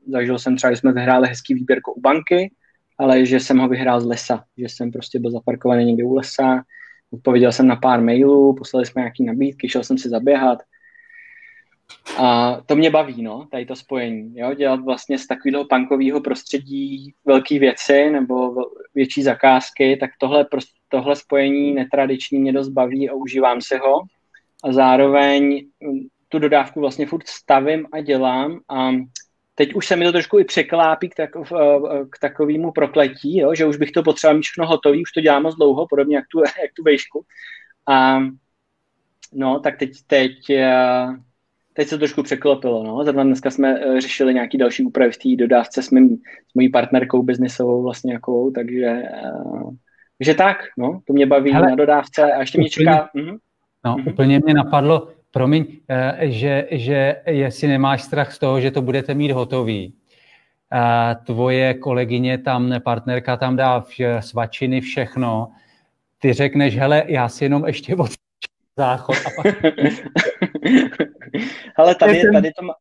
[0.08, 2.52] zažil jsem třeba, že jsme vyhráli hezký výběrko u banky,
[2.98, 6.64] ale že jsem ho vyhrál z lesa, že jsem prostě byl zaparkovaný někde u lesa,
[7.12, 10.60] odpověděl jsem na pár mailů, poslali jsme nějaké nabídky, šel jsem si zaběhat.
[12.18, 17.14] A to mě baví, no, tady to spojení, jo, dělat vlastně z takového punkového prostředí
[17.26, 18.56] velké věci nebo
[18.96, 20.46] větší zakázky, tak tohle,
[20.90, 24.02] tohle spojení netradiční mě dost baví a užívám si ho.
[24.64, 25.66] A zároveň
[26.30, 28.92] tu dodávku vlastně furt stavím a dělám a
[29.56, 31.30] teď už se mi to trošku i překlápí k, tak,
[32.10, 35.44] k takovému prokletí, jo, že už bych to potřeboval mít všechno hotové, už to dělám
[35.44, 37.26] moc dlouho, podobně jak tu, jak tu vejšku.
[37.88, 38.20] A
[39.34, 40.34] no, tak teď, teď,
[41.80, 42.84] teď se to trošku překlopilo.
[42.84, 43.04] No.
[43.04, 46.18] Zrovna dneska jsme eh, řešili nějaký další úpravy v té dodávce s, mým,
[46.52, 49.32] s mojí partnerkou biznisovou vlastně jakou, takže, eh,
[50.18, 53.10] takže tak, no, to mě baví Hele, na dodávce a ještě mě čeká...
[53.16, 53.38] Uh-huh.
[53.86, 54.12] No, uh-huh.
[54.12, 59.14] úplně mě napadlo, Promiň, eh, že, že jestli nemáš strach z toho, že to budete
[59.14, 59.94] mít hotový,
[61.26, 63.84] tvoje kolegyně tam, partnerka tam dá
[64.20, 65.52] svačiny, všechno,
[66.22, 68.12] ty řekneš, hele, já si jenom ještě od
[68.78, 69.16] záchod.
[69.26, 69.56] A pak...
[71.76, 72.74] Ale tady, tady to má...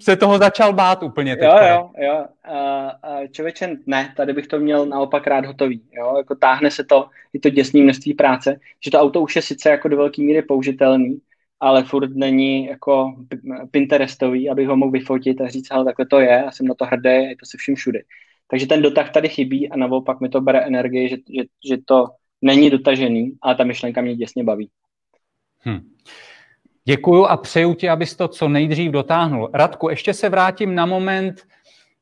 [0.00, 1.48] Se toho začal bát úplně teď.
[1.48, 2.26] Jo, jo, jo.
[2.50, 5.82] Uh, člověče, ne, tady bych to měl naopak rád hotový.
[5.92, 6.14] Jo?
[6.16, 9.70] Jako táhne se to, je to děsný množství práce, že to auto už je sice
[9.70, 11.20] jako do velké míry použitelný,
[11.60, 13.14] ale furt není jako
[13.70, 16.84] Pinterestový, abych ho mohl vyfotit a říct, ale takhle to je, já jsem na to
[16.84, 18.00] hrdý, je to se vším všude.
[18.50, 22.06] Takže ten dotah tady chybí a naopak mi to bere energii, že, že, že to
[22.42, 24.70] není dotažený, ale ta myšlenka mě děsně baví.
[25.58, 25.80] Hmm.
[26.88, 29.50] Děkuju a přeju ti, abys to co nejdřív dotáhnul.
[29.54, 31.46] Radku, ještě se vrátím na moment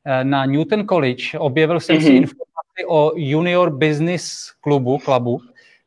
[0.05, 1.38] eh, na Newton College.
[1.38, 2.03] Objevil jsem mm-hmm.
[2.03, 2.16] si mhm.
[2.16, 5.40] informaci o Junior Business klubu, klubu.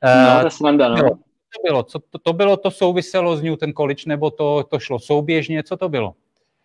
[0.03, 1.19] No, to snanda, no
[1.55, 1.83] to bylo?
[1.83, 5.63] Co to, to bylo, to souviselo s Newton College, nebo to, to šlo souběžně?
[5.63, 6.13] Co to bylo?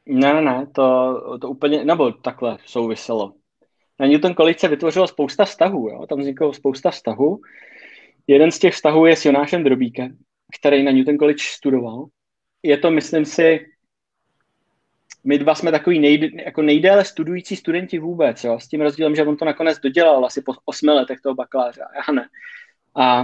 [0.07, 3.33] Ne, ne, to, to úplně, nebo takhle souviselo.
[4.01, 6.07] Na Newton College se vytvořilo spousta vztahů, jo?
[6.07, 7.40] tam vzniklo spousta vztahů.
[8.27, 10.16] Jeden z těch vztahů je s Jonášem Drobíkem,
[10.59, 12.07] který na Newton College studoval.
[12.64, 13.66] Je to, myslím si,
[15.24, 18.61] my dva jsme takový nej, jako nejdéle studující studenti vůbec, jo?
[18.61, 21.96] s tím rozdílem, že on to nakonec dodělal asi po osmi letech toho bakaláře, a
[21.96, 22.29] já ne.
[22.94, 23.20] A,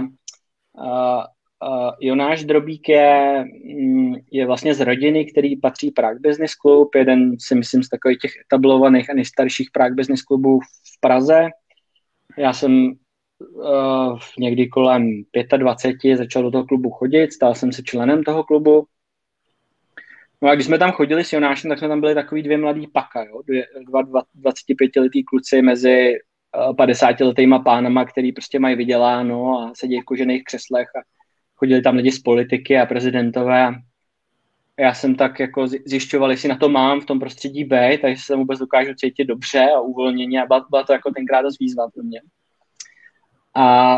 [0.85, 1.25] a
[1.63, 7.39] Uh, Jonáš Drobík je, mm, je vlastně z rodiny, který patří Prague Business Club, jeden
[7.39, 11.49] si myslím z takových těch etablovaných a nejstarších Prague Business Clubů v Praze.
[12.37, 12.93] Já jsem
[13.39, 15.23] uh, někdy kolem
[15.57, 18.85] 25 začal do toho klubu chodit, stal jsem se členem toho klubu.
[20.41, 22.87] No a když jsme tam chodili s Jonášem, tak jsme tam byli takový dvě mladý
[22.87, 23.41] paka, jo?
[23.47, 26.13] Dvě, dva, dva 25-letý kluci mezi
[26.69, 31.01] uh, 50-letýma pánama, který prostě mají vyděláno a sedí v kožených křeslech a
[31.55, 33.73] chodili tam lidi z politiky a prezidentové.
[34.79, 38.35] Já jsem tak jako zjišťoval, jestli na to mám v tom prostředí B, takže se
[38.35, 42.03] vůbec dokážu cítit dobře a uvolněně a byla, byla to jako tenkrát dost výzva pro
[42.03, 42.21] mě.
[43.55, 43.97] A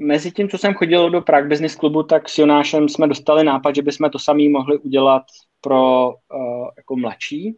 [0.00, 3.74] mezi tím, co jsem chodil do Prague Business Clubu, tak s Jonášem jsme dostali nápad,
[3.74, 5.22] že bychom to sami mohli udělat
[5.60, 7.56] pro uh, jako mladší.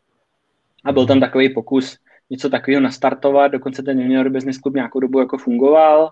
[0.85, 1.99] A byl tam takový pokus
[2.31, 6.11] něco takového nastartovat, dokonce ten Junior Business Club nějakou dobu jako fungoval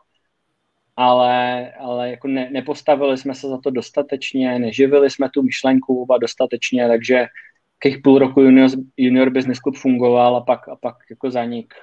[0.96, 6.18] ale, ale jako ne, nepostavili jsme se za to dostatečně, neživili jsme tu myšlenku oba
[6.18, 7.26] dostatečně, takže
[7.82, 11.74] těch půl roku junior, junior Business Club fungoval a pak, a pak jako zanik.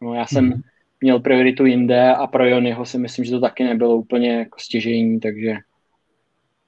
[0.00, 0.60] No, já jsem mm.
[1.00, 5.20] měl prioritu jinde a pro Jonyho si myslím, že to taky nebylo úplně jako stěžení,
[5.20, 5.54] takže,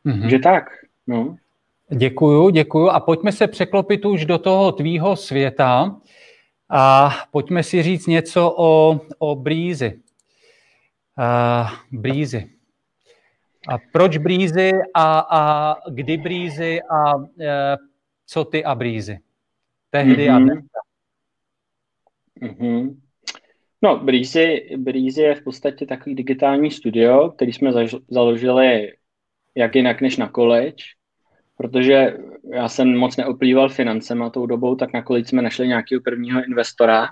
[0.05, 0.21] mm.
[0.21, 0.65] takže tak.
[1.07, 1.37] No.
[1.97, 6.01] Děkuju, děkuju a pojďme se překlopit už do toho tvýho světa.
[6.71, 10.01] A pojďme si říct něco o, o Breezy.
[11.19, 12.51] Uh, Breezy.
[13.69, 17.25] A proč Breezy a, a kdy Breezy a uh,
[18.27, 19.19] co ty a Breezy?
[19.91, 20.35] Tehdy mm-hmm.
[20.35, 20.49] a mhm.
[20.49, 20.79] dneska.
[22.43, 22.97] Mm-hmm.
[23.83, 27.73] No, Breezy, Breezy je v podstatě takový digitální studio, který jsme
[28.11, 28.93] založili
[29.55, 30.85] jak jinak než na college,
[31.59, 32.17] protože
[32.53, 37.09] já jsem moc neoplýval financema tou dobou, tak na college jsme našli nějakého prvního investora,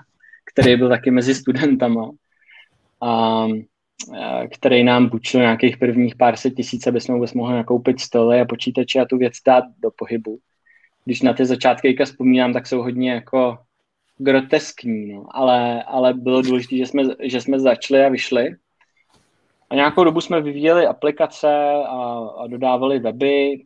[0.53, 2.11] který byl taky mezi studentama,
[3.01, 3.47] a, a
[4.53, 8.45] který nám půjčil nějakých prvních pár set tisíc, aby jsme vůbec mohli nakoupit stoly a
[8.45, 10.39] počítače a tu věc dát do pohybu.
[11.05, 13.57] Když na ty začátky vzpomínám, tak jsou hodně jako
[14.17, 15.25] groteskní, no.
[15.31, 18.55] ale, ale bylo důležité, že jsme, že jsme začali a vyšli.
[19.69, 21.47] A nějakou dobu jsme vyvíjeli aplikace
[21.87, 23.63] a, a dodávali weby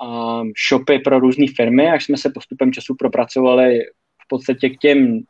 [0.00, 3.80] a shopy pro různé firmy, až jsme se postupem času propracovali
[4.24, 5.20] v podstatě k těm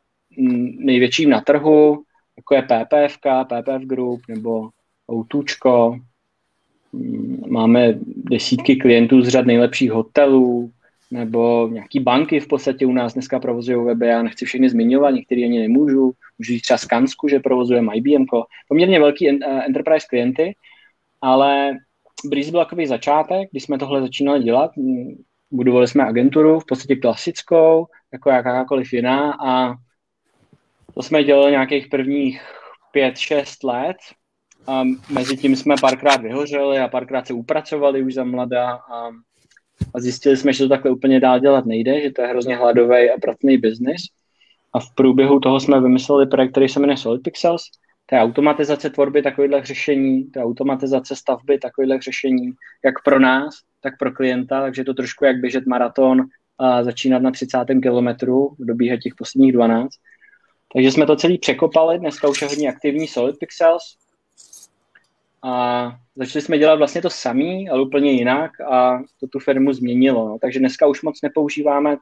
[0.78, 2.02] největším na trhu,
[2.36, 4.68] jako je PPF, PPF Group nebo
[5.12, 5.98] Outučko.
[7.48, 10.70] Máme desítky klientů z řad nejlepších hotelů,
[11.10, 15.44] nebo nějaký banky v podstatě u nás dneska provozují weby, já nechci všechny zmiňovat, některý
[15.44, 18.24] ani nemůžu, můžu říct třeba Skansku, že provozujeme IBM,
[18.68, 19.34] poměrně velký eh,
[19.66, 20.54] enterprise klienty,
[21.20, 21.76] ale
[22.24, 24.70] Breeze byl takový začátek, když jsme tohle začínali dělat,
[25.50, 29.74] budovali jsme agenturu, v podstatě klasickou, jako jakákoliv jiná a
[30.94, 32.42] to jsme dělali nějakých prvních
[32.92, 33.96] pět, šest let
[34.66, 39.10] a mezi tím jsme párkrát vyhořeli a párkrát se upracovali už za mladá a
[39.94, 43.10] a zjistili jsme, že to takhle úplně dál dělat nejde, že to je hrozně hladový
[43.10, 44.02] a pracný biznis.
[44.72, 47.62] A v průběhu toho jsme vymysleli projekt, který se jmenuje Solid Pixels.
[48.12, 52.52] Je automatizace tvorby takových řešení, je automatizace stavby takových řešení,
[52.84, 56.24] jak pro nás, tak pro klienta, takže to trošku jak běžet maraton
[56.58, 57.58] a začínat na 30.
[57.82, 59.90] kilometru, dobíhat těch posledních 12.
[60.72, 63.82] Takže jsme to celý překopali, dneska už je hodně aktivní Solid Pixels,
[65.42, 70.28] a začali jsme dělat vlastně to samý, ale úplně jinak a to tu firmu změnilo.
[70.28, 70.38] No.
[70.38, 71.96] Takže dneska už moc nepoužíváme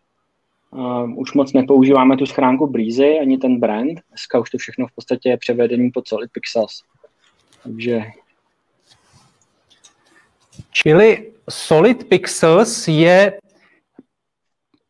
[0.76, 4.00] uh, už moc nepoužíváme tu schránku Breezy, ani ten brand.
[4.08, 6.82] Dneska už to všechno v podstatě je převedení pod Solid Pixels.
[7.62, 8.02] Takže...
[10.70, 13.38] Čili Solid Pixels je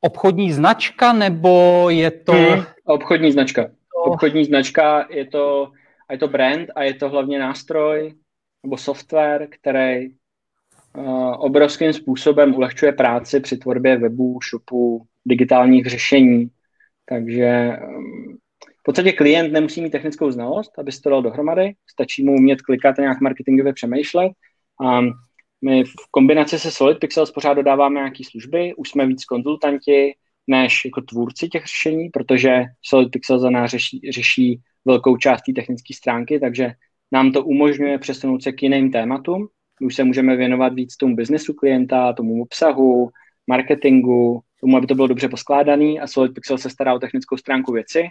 [0.01, 2.33] obchodní značka, nebo je to...
[2.33, 3.71] Hmm, obchodní značka.
[4.05, 5.73] Obchodní značka, je to,
[6.11, 8.15] je to brand a je to hlavně nástroj,
[8.63, 10.09] nebo software, který
[11.39, 16.49] obrovským způsobem ulehčuje práci při tvorbě webů, shopů, digitálních řešení.
[17.07, 18.37] Takže um,
[18.81, 22.63] v podstatě klient nemusí mít technickou znalost, aby se to dal dohromady, stačí mu umět
[22.63, 24.33] klikat a nějak marketingově přemýšlet.
[24.85, 25.01] A
[25.65, 30.15] my v kombinaci se Solid Pixels pořád dodáváme nějaké služby, už jsme víc konzultanti
[30.47, 35.53] než jako tvůrci těch řešení, protože Solid Pixels za nás řeší, řeší velkou část té
[35.53, 36.73] technické stránky, takže
[37.13, 39.49] nám to umožňuje přesunout se k jiným tématům.
[39.81, 43.11] Už se můžeme věnovat víc tomu biznesu klienta, tomu obsahu,
[43.47, 47.73] marketingu, tomu, aby to bylo dobře poskládaný a Solid Pixel se stará o technickou stránku
[47.73, 48.09] věci.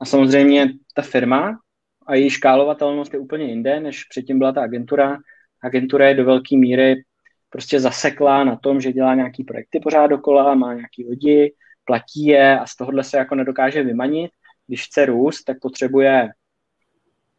[0.00, 1.58] A samozřejmě ta firma
[2.06, 5.18] a její škálovatelnost je úplně jinde, než předtím byla ta agentura.
[5.62, 7.02] Agentura je do velké míry
[7.50, 12.58] prostě zaseklá na tom, že dělá nějaký projekty pořád dokola, má nějaký lidi, platí je
[12.58, 14.30] a z tohohle se jako nedokáže vymanit.
[14.66, 16.28] Když chce růst, tak potřebuje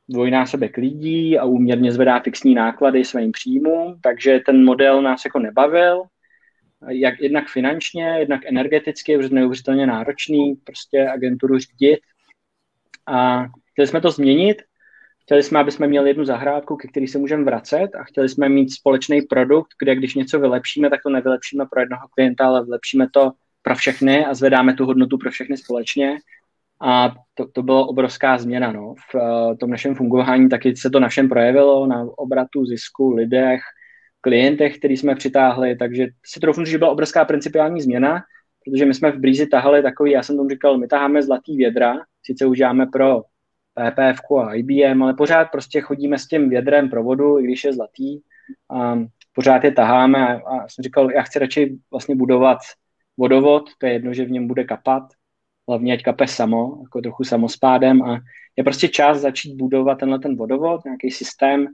[0.09, 6.03] dvojnásobek lidí a úměrně zvedá fixní náklady svým příjmům, takže ten model nás jako nebavil,
[6.87, 11.99] jak jednak finančně, jednak energeticky, protože neuvěřitelně náročný prostě agenturu řídit.
[13.07, 14.61] A chtěli jsme to změnit,
[15.21, 18.49] chtěli jsme, aby jsme měli jednu zahrádku, ke který se můžeme vracet a chtěli jsme
[18.49, 23.07] mít společný produkt, kde když něco vylepšíme, tak to nevylepšíme pro jednoho klienta, ale vylepšíme
[23.13, 26.17] to pro všechny a zvedáme tu hodnotu pro všechny společně
[26.81, 28.93] a to, to byla obrovská změna no.
[29.11, 33.61] v uh, tom našem fungování, taky se to našem projevilo na obratu, zisku, lidech,
[34.21, 38.21] klientech, který jsme přitáhli, takže si trochu, že byla obrovská principiální změna,
[38.65, 41.95] protože my jsme v Breezy tahali takový, já jsem tomu říkal, my taháme zlatý vědra,
[42.23, 43.21] sice už děláme pro
[43.73, 47.73] PPF a IBM, ale pořád prostě chodíme s tím vědrem pro vodu, i když je
[47.73, 48.19] zlatý,
[48.69, 48.99] a
[49.33, 52.57] pořád je taháme a, a jsem říkal, já chci radši vlastně budovat
[53.17, 55.03] vodovod, to je jedno, že v něm bude kapat,
[55.69, 58.19] hlavně ať kape samo, jako trochu samospádem a
[58.55, 61.67] je prostě čas začít budovat tenhle ten vodovod, nějaký systém,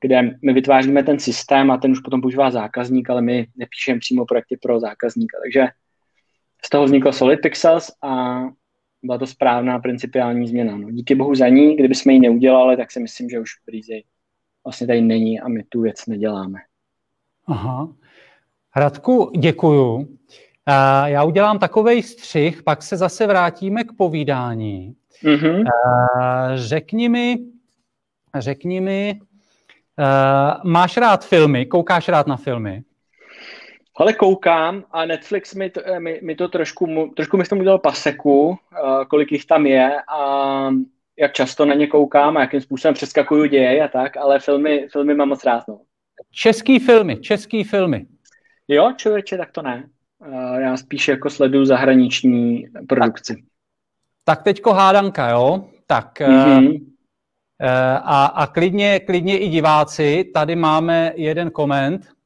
[0.00, 4.26] kde my vytváříme ten systém a ten už potom používá zákazník, ale my nepíšeme přímo
[4.26, 5.38] projekty pro zákazníka.
[5.44, 5.66] Takže
[6.64, 8.40] z toho vznikl Solid Pixels a
[9.02, 10.76] byla to správná principiální změna.
[10.76, 14.04] No, díky bohu za ní, kdyby jsme ji neudělali, tak si myslím, že už Breezy
[14.64, 16.58] vlastně tady není a my tu věc neděláme.
[17.46, 17.92] Aha.
[18.76, 20.18] Radku, děkuju.
[21.04, 24.94] Já udělám takový střih, pak se zase vrátíme k povídání.
[25.24, 25.64] Mm-hmm.
[26.54, 27.38] řekni mi,
[28.34, 29.20] řekni mi,
[30.64, 32.82] máš rád filmy, koukáš rád na filmy?
[33.96, 37.78] Ale koukám a Netflix mi to, eh, mi, mi to trošku, trošku mi to udělal
[37.78, 38.56] paseku, uh,
[39.10, 40.70] kolik jich tam je a
[41.18, 45.14] jak často na ně koukám a jakým způsobem přeskakuju děje a tak, ale filmy, filmy
[45.14, 45.68] mám moc rád.
[45.68, 45.80] No.
[46.30, 48.06] Český filmy, český filmy.
[48.68, 49.88] Jo, člověče, tak to ne.
[50.58, 53.34] Já spíš jako sleduju zahraniční produkci.
[53.34, 53.44] Tak,
[54.24, 55.68] tak teďko hádanka, jo?
[55.86, 56.86] Tak mm-hmm.
[58.02, 62.17] a, a klidně, klidně i diváci, tady máme jeden koment,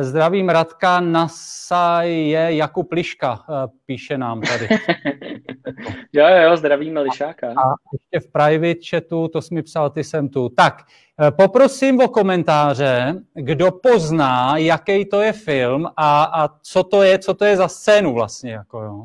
[0.00, 4.68] zdravím Radka Nasaje Jakub Liška, eh, píše nám tady.
[6.12, 7.48] jo, jo, zdravíme Lišáka.
[7.48, 10.48] A ještě v private chatu, to jsi mi psal, ty jsem tu.
[10.48, 10.82] Tak,
[11.20, 17.18] eh, poprosím o komentáře, kdo pozná, jaký to je film a, a co to je,
[17.18, 18.52] co to je za scénu vlastně.
[18.52, 19.04] Jako jo.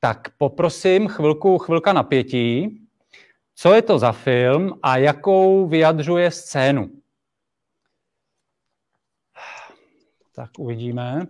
[0.00, 2.78] Tak poprosím chvilku, chvilka napětí.
[3.54, 7.01] Co je to za film a jakou vyjadřuje scénu?
[10.34, 11.26] Tak uvidíme.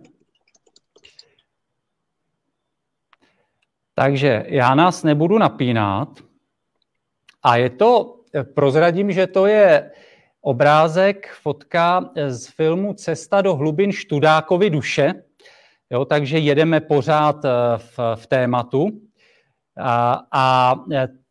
[3.95, 6.09] Takže já nás nebudu napínat.
[7.43, 8.19] A je to,
[8.53, 9.91] prozradím, že to je
[10.41, 15.13] obrázek, fotka z filmu Cesta do hlubin Študákovy duše.
[15.89, 19.01] Jo, takže jedeme pořád eh, v, v tématu.
[19.77, 20.75] A, a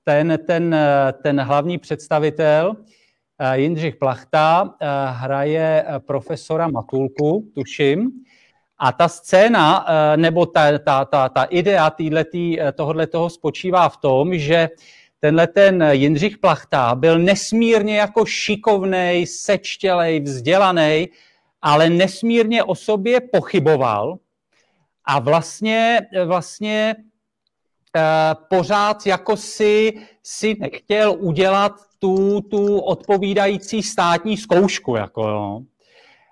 [0.04, 0.76] ten, ten,
[1.22, 3.01] ten hlavní představitel Eh,
[3.52, 8.10] Jindřich Plachta eh, hraje eh, profesora Matulku, tuším,
[8.78, 11.92] a ta scéna, nebo ta, ta, ta, ta idea
[12.74, 14.68] tohohle toho spočívá v tom, že
[15.20, 21.08] tenhle ten Jindřich Plachta byl nesmírně jako šikovnej, sečtělej, vzdělaný,
[21.62, 24.18] ale nesmírně o sobě pochyboval
[25.04, 26.96] a vlastně, vlastně
[28.48, 34.96] pořád jako si, si nechtěl udělat tu, tu odpovídající státní zkoušku.
[34.96, 35.60] Jako jo.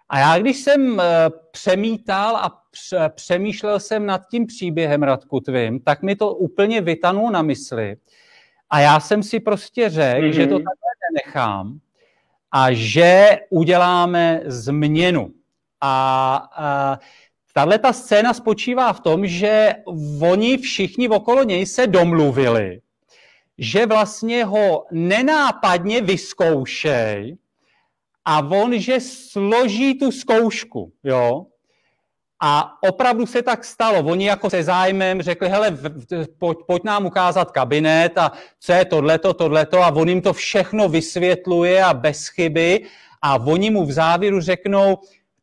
[0.08, 1.04] A já, když jsem eh,
[1.50, 2.60] přemítal a
[3.08, 7.96] přemýšlel jsem nad tím příběhem Radku tvým, tak mi to úplně vytanulo na mysli.
[8.70, 10.30] A já jsem si prostě řekl, mm-hmm.
[10.30, 11.80] že to takhle nenechám
[12.52, 15.30] a že uděláme změnu.
[15.80, 16.98] A, a
[17.60, 19.72] tahle ta scéna spočívá v tom, že
[20.20, 22.80] oni všichni okolo něj se domluvili,
[23.58, 27.36] že vlastně ho nenápadně vyzkoušej
[28.24, 31.46] a on, že složí tu zkoušku, jo.
[32.42, 34.00] A opravdu se tak stalo.
[34.00, 35.78] Oni jako se zájmem řekli, hele,
[36.38, 40.88] pojď, pojď nám ukázat kabinet a co je tohleto, tohleto a on jim to všechno
[40.88, 42.88] vysvětluje a bez chyby
[43.22, 44.98] a oni mu v závěru řeknou,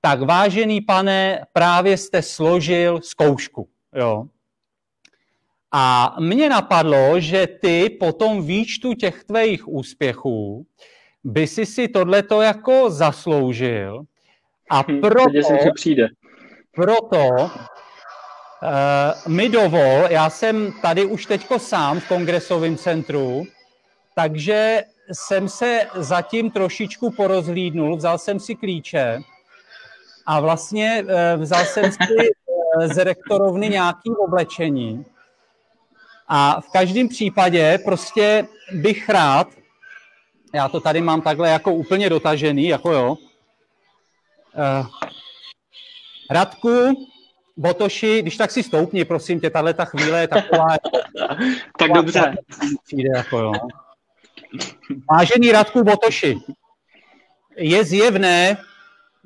[0.07, 3.67] tak vážený pane, právě jste složil zkoušku.
[3.95, 4.23] Jo.
[5.71, 10.65] A mně napadlo, že ty po tom výčtu těch tvých úspěchů
[11.23, 14.01] by si si tohleto jako zasloužil
[14.69, 15.29] a hm, proto,
[15.63, 16.07] že přijde.
[16.71, 17.49] proto uh,
[19.27, 23.43] mi dovol, já jsem tady už teďko sám v kongresovém centru,
[24.15, 29.23] takže jsem se zatím trošičku porozhlídnul, vzal jsem si klíče
[30.27, 31.97] a vlastně uh, vzal jsem si
[32.77, 35.05] uh, z rektorovny nějaký oblečení
[36.27, 39.47] a v každém případě prostě bych rád,
[40.53, 43.11] já to tady mám takhle jako úplně dotažený, jako jo.
[43.11, 44.87] Uh,
[46.31, 47.07] Radku,
[47.57, 50.67] Botoši, když tak si stoupni, prosím tě, tahle ta chvíle je taková...
[51.79, 52.35] tak dobře.
[52.85, 53.51] Přijde jako jo.
[55.11, 56.37] Vážený Radku Botoši,
[57.57, 58.57] je zjevné,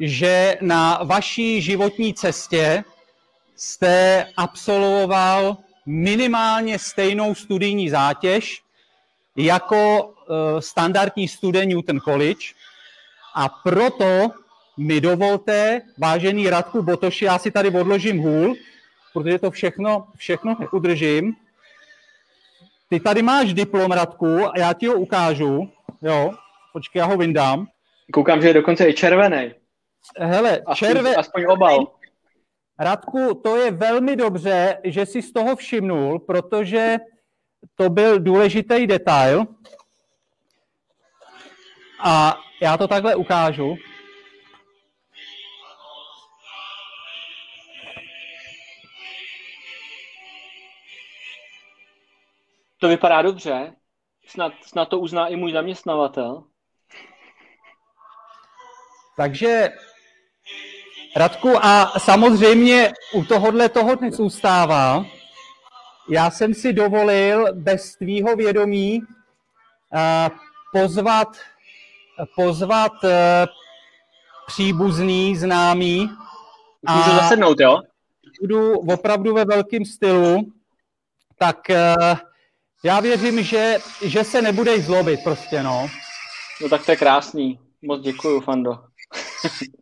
[0.01, 2.83] že na vaší životní cestě
[3.55, 8.61] jste absolvoval minimálně stejnou studijní zátěž
[9.35, 12.45] jako uh, standardní student Newton College
[13.35, 14.31] a proto
[14.77, 18.55] mi dovolte, vážený Radku Botoši, já si tady odložím hůl,
[19.13, 21.35] protože to všechno, všechno udržím.
[22.89, 25.71] Ty tady máš diplom, Radku, a já ti ho ukážu.
[26.01, 26.31] Jo,
[26.73, 27.67] počkej, já ho vyndám.
[28.13, 29.60] Koukám, že je dokonce i červený.
[30.17, 31.15] Hele, červený.
[31.15, 31.87] Aspoň obal.
[32.79, 36.97] Radku, to je velmi dobře, že si z toho všimnul, protože
[37.75, 39.45] to byl důležitý detail.
[42.03, 43.75] A já to takhle ukážu.
[52.79, 53.75] To vypadá dobře.
[54.27, 56.43] Snad, snad to uzná i můj zaměstnavatel.
[59.17, 59.69] Takže
[61.15, 65.05] Radku, a samozřejmě u tohohle toho nezůstává.
[66.09, 70.37] Já jsem si dovolil bez tvýho vědomí uh,
[70.73, 71.37] pozvat,
[72.35, 73.09] pozvat uh,
[74.47, 76.09] příbuzný, známý.
[76.89, 77.81] Můžu zasednout, jo?
[78.41, 80.51] Budu opravdu ve velkém stylu,
[81.37, 82.17] tak uh,
[82.83, 85.89] já věřím, že, že se nebudeš zlobit prostě, no.
[86.61, 87.59] No tak to je krásný.
[87.81, 88.79] Moc děkuju, Fando.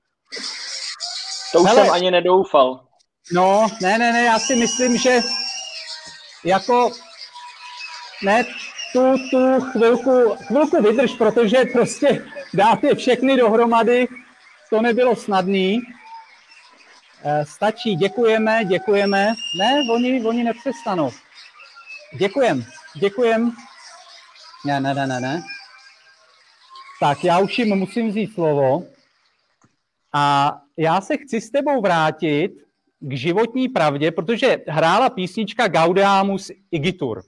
[1.51, 2.79] to už Hele, jsem ani nedoufal.
[3.33, 5.21] No, ne, ne, ne, já si myslím, že
[6.43, 6.91] jako
[8.23, 8.45] ne,
[8.93, 14.07] tu, tu chvilku, chvilku vydrž, protože prostě dát je všechny dohromady,
[14.69, 15.81] to nebylo snadný.
[17.23, 19.33] E, stačí, děkujeme, děkujeme.
[19.57, 21.11] Ne, oni, oni nepřestanou.
[22.17, 23.51] Děkujem, děkujem.
[24.65, 25.41] Ne, ne, ne, ne, ne.
[26.99, 28.83] Tak já už jim musím vzít slovo.
[30.13, 32.51] A já se chci s tebou vrátit
[32.99, 37.23] k životní pravdě, protože hrála písnička Gaudeamus Igitur.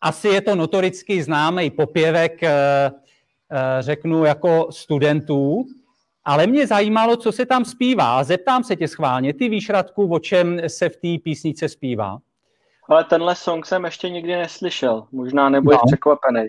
[0.00, 5.66] Asi je to notoricky známý popěvek, eh, eh, řeknu, jako studentů,
[6.24, 8.24] ale mě zajímalo, co se tam zpívá.
[8.24, 12.18] Zeptám se tě schválně, ty víš, Radku, o čem se v té písnice zpívá?
[12.88, 15.06] Ale tenhle song jsem ještě nikdy neslyšel.
[15.12, 15.86] Možná nebudeš no.
[15.86, 16.48] překvapený.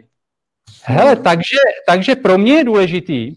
[0.83, 3.35] Hele, takže, takže pro mě je důležitý,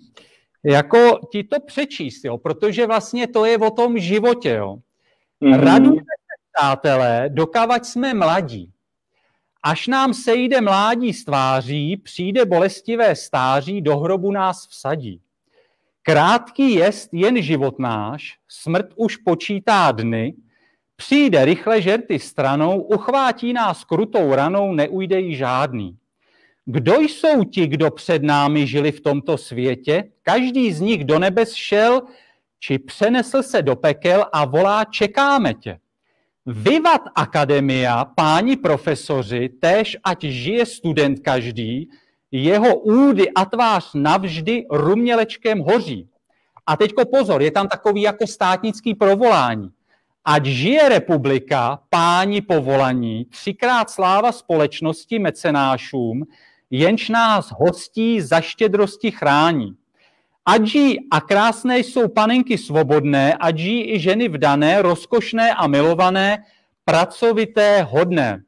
[0.65, 4.77] jako ti to přečíst, jo, protože vlastně to je o tom životě, jo.
[5.43, 5.61] Mm-hmm.
[5.61, 8.73] Radujeme se, přátelé, dokavať jsme mladí.
[9.63, 15.21] Až nám sejde mládí z tváří, přijde bolestivé stáří, do hrobu nás vsadí.
[16.03, 20.35] Krátký jest jen život náš, smrt už počítá dny,
[20.97, 25.98] přijde rychle žerty stranou, uchvátí nás krutou ranou, neujde jí žádný.
[26.71, 30.05] Kdo jsou ti, kdo před námi žili v tomto světě?
[30.23, 32.03] Každý z nich do nebes šel,
[32.59, 35.79] či přenesl se do pekel a volá, čekáme tě.
[36.47, 41.89] Vyvat akademia, páni profesoři, též ať žije student každý,
[42.31, 46.09] jeho údy a tvář navždy rumělečkem hoří.
[46.67, 49.71] A teďko pozor, je tam takový jako státnický provolání.
[50.25, 56.25] Ať žije republika, páni povolaní, třikrát sláva společnosti mecenášům,
[56.71, 59.75] jenž nás hostí za štědrosti chrání.
[60.47, 66.45] Ať žijí a krásné jsou panenky svobodné, ať žijí i ženy vdané, rozkošné a milované,
[66.85, 68.43] pracovité, hodné.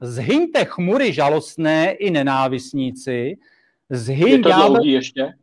[0.00, 3.36] Zhyňte chmury žalostné i nenávistníci,
[3.90, 4.84] zhyň Je to ďábel...
[4.84, 5.34] ještě?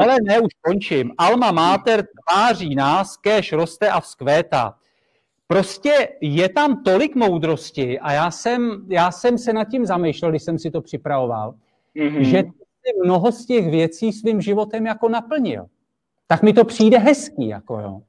[0.00, 1.12] Hele, ne, už končím.
[1.18, 4.74] Alma Mater tváří nás, kéž roste a vzkvétá.
[5.46, 10.42] Prostě je tam tolik moudrosti a já jsem, já jsem se nad tím zamýšlel, když
[10.42, 11.54] jsem si to připravoval,
[11.96, 12.20] mm-hmm.
[12.20, 12.44] že
[13.04, 15.66] mnoho z těch věcí svým životem jako naplnil.
[16.26, 18.02] Tak mi to přijde hezký, jako jo.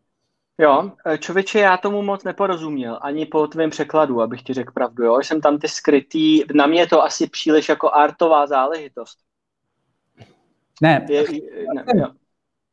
[0.60, 5.18] Jo, člověče, já tomu moc neporozuměl, ani po tvém překladu, abych ti řekl pravdu, jo.
[5.18, 9.18] Jsem tam ty skrytý, na mě to asi příliš jako artová záležitost.
[10.82, 11.26] Ne, je,
[11.76, 12.08] ne jo.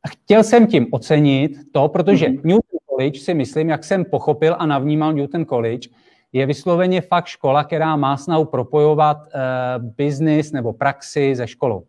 [0.09, 2.45] chtěl jsem tím ocenit to, protože mm-hmm.
[2.45, 2.61] Newton
[2.95, 5.89] College si myslím, jak jsem pochopil a navnímal Newton College,
[6.33, 11.83] je vysloveně fakt škola, která má snahu propojovat uh, business nebo praxi se školou.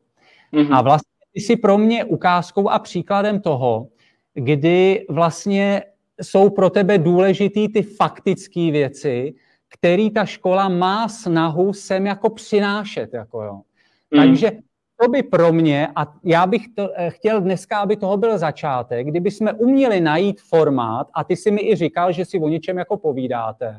[0.52, 0.74] Mm-hmm.
[0.74, 3.88] A vlastně ty jsi pro mě ukázkou a příkladem toho,
[4.34, 5.82] kdy vlastně
[6.22, 9.34] jsou pro tebe důležitý ty faktické věci,
[9.68, 13.14] které ta škola má snahu sem jako přinášet.
[13.14, 13.60] Jako jo.
[14.10, 14.20] Mm.
[14.20, 14.52] Takže
[15.02, 19.06] to by pro mě, a já bych to, eh, chtěl dneska, aby toho byl začátek,
[19.06, 22.78] kdyby jsme uměli najít formát, a ty si mi i říkal, že si o něčem
[22.78, 23.78] jako povídáte,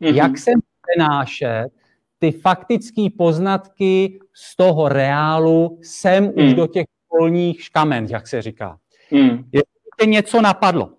[0.00, 0.14] mm-hmm.
[0.14, 0.50] jak se
[0.82, 1.68] přenášet
[2.18, 6.30] ty faktické poznatky z toho reálu sem mm.
[6.30, 6.54] už mhm.
[6.54, 8.78] do těch školních škamen, jak se říká.
[9.10, 9.44] Mm.
[9.52, 10.90] Jestli tě něco napadlo,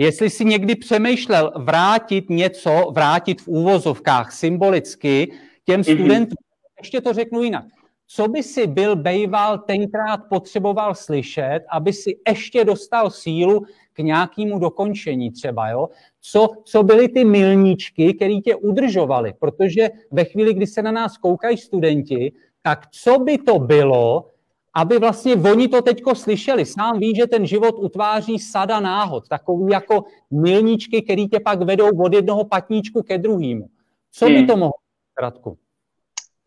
[0.00, 5.32] jestli si někdy přemýšlel vrátit něco, vrátit v úvozovkách symbolicky
[5.64, 5.84] těm mhm.
[5.84, 6.80] studentům, mm-hmm.
[6.80, 7.64] ještě to řeknu jinak,
[8.06, 14.58] co by si byl Bejval tenkrát potřeboval slyšet, aby si ještě dostal sílu k nějakému
[14.58, 15.88] dokončení třeba, jo?
[16.20, 21.18] Co, co byly ty milníčky, které tě udržovaly, protože ve chvíli, kdy se na nás
[21.18, 22.32] koukají studenti,
[22.62, 24.30] tak co by to bylo,
[24.74, 26.66] aby vlastně oni to teďko slyšeli.
[26.66, 31.88] Sám ví, že ten život utváří sada náhod, takový jako milníčky, které tě pak vedou
[32.04, 33.68] od jednoho patníčku ke druhému.
[34.12, 34.46] Co by hmm.
[34.46, 34.72] to mohlo,
[35.20, 35.58] Radku?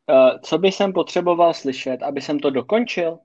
[0.10, 3.18] Eh, co by jsem potřeboval slyšet, aby jsem to dokončil?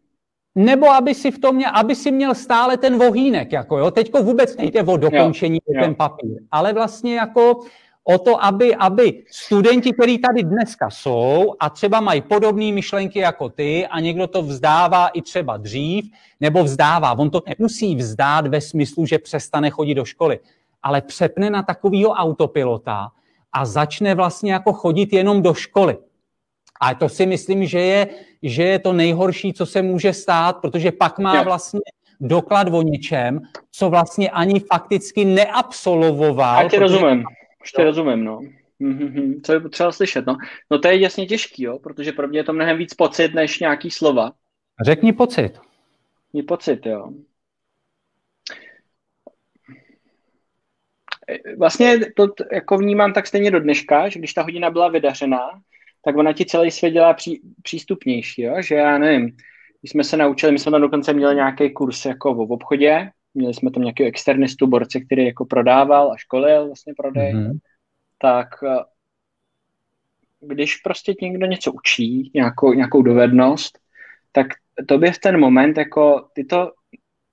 [0.54, 3.90] Nebo aby si v tom měl, aby si měl stále ten vohýnek, jako jo.
[3.90, 5.82] Teďko vůbec nejde o dokončení, jo, jo.
[5.82, 7.60] ten papír, ale vlastně jako
[8.04, 13.48] o to, aby, aby studenti, kteří tady dneska jsou a třeba mají podobné myšlenky jako
[13.48, 16.04] ty a někdo to vzdává i třeba dřív,
[16.40, 17.18] nebo vzdává.
[17.18, 20.38] On to nemusí vzdát ve smyslu, že přestane chodit do školy,
[20.82, 23.08] ale přepne na takového autopilota
[23.52, 25.96] a začne vlastně jako chodit jenom do školy.
[26.80, 28.08] A to si myslím, že je,
[28.42, 31.80] že je to nejhorší, co se může stát, protože pak má vlastně
[32.20, 36.62] doklad o něčem, co vlastně ani fakticky neabsolvoval.
[36.62, 37.24] Já tě rozumím,
[37.62, 38.40] už tě rozumím, no.
[38.80, 40.36] Mm-hmm, co je potřeba slyšet, no.
[40.70, 43.60] No to je jasně těžký, jo, protože pro mě je to mnohem víc pocit, než
[43.60, 44.32] nějaký slova.
[44.84, 45.60] Řekni pocit.
[46.32, 47.08] Je pocit, jo.
[51.58, 55.50] Vlastně to jako vnímám tak stejně do dneška, že když ta hodina byla vydařená,
[56.04, 58.62] tak ona ti celý svět dělá pří, přístupnější, jo?
[58.62, 59.36] že já nevím,
[59.80, 63.54] když jsme se naučili, my jsme tam dokonce měli nějaký kurz jako v obchodě, měli
[63.54, 67.58] jsme tam nějaký externistu, borce, který jako prodával a školil vlastně prodej, mm-hmm.
[68.18, 68.84] tak eh,
[70.40, 73.78] když prostě někdo něco učí, nějakou, nějakou dovednost,
[74.32, 74.46] tak
[74.88, 76.72] to by v ten moment jako ty to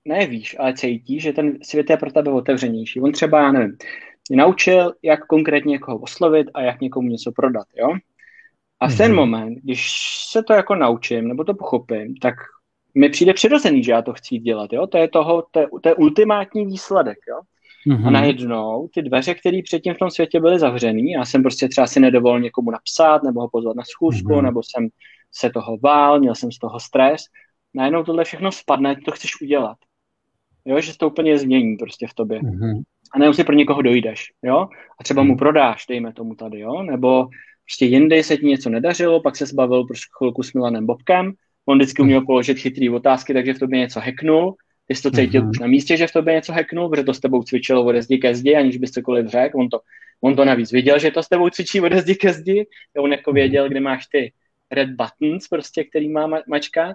[0.04, 3.00] nevíš, ale cítíš, že ten svět je pro tebe otevřenější.
[3.00, 3.76] On třeba, já nevím,
[4.28, 7.96] mě naučil, jak konkrétně někoho oslovit a jak někomu něco prodat, jo?
[8.82, 9.16] A v ten mm-hmm.
[9.16, 9.90] moment, když
[10.30, 12.34] se to jako naučím, nebo to pochopím, tak
[12.94, 14.86] mi přijde přirozený, že já to chci dělat, jo?
[14.86, 17.40] To je toho, to je, to je ultimátní výsledek, jo?
[17.86, 18.06] Mm-hmm.
[18.06, 21.86] A najednou ty dveře, které předtím v tom světě byly zavřený, já jsem prostě třeba
[21.86, 24.42] si nedovolil někomu napsat, nebo ho pozvat na schůzku, mm-hmm.
[24.42, 24.88] nebo jsem
[25.32, 27.22] se toho vál, měl jsem z toho stres,
[27.74, 29.76] najednou tohle všechno spadne, to chceš udělat.
[30.64, 32.40] Jo, že se to úplně změní prostě v tobě.
[32.40, 32.82] Mm-hmm.
[33.14, 34.68] A najednou si pro někoho dojdeš, jo?
[35.00, 35.38] A třeba mu mhm.
[35.38, 36.82] prodáš, dejme tomu tady, jo?
[36.82, 37.28] Nebo
[37.64, 41.32] prostě jindy se ti něco nedařilo, pak se zbavil prostě chvilku s Milanem Bobkem,
[41.66, 44.54] on vždycky uměl položit chytrý otázky, takže v tobě něco hacknul,
[44.86, 45.50] ty jsi to cítil mm-hmm.
[45.50, 48.18] už na místě, že v tobě něco hacknul, protože to s tebou cvičilo od zdi
[48.18, 49.80] ke zdi, aniž bys cokoliv řekl, on to,
[50.20, 52.66] on to navíc viděl, že to s tebou cvičí od zdi ke zdi,
[52.98, 53.34] on jako mhm.
[53.34, 54.32] věděl, kde máš ty
[54.70, 56.94] red buttons, prostě, který má mačka,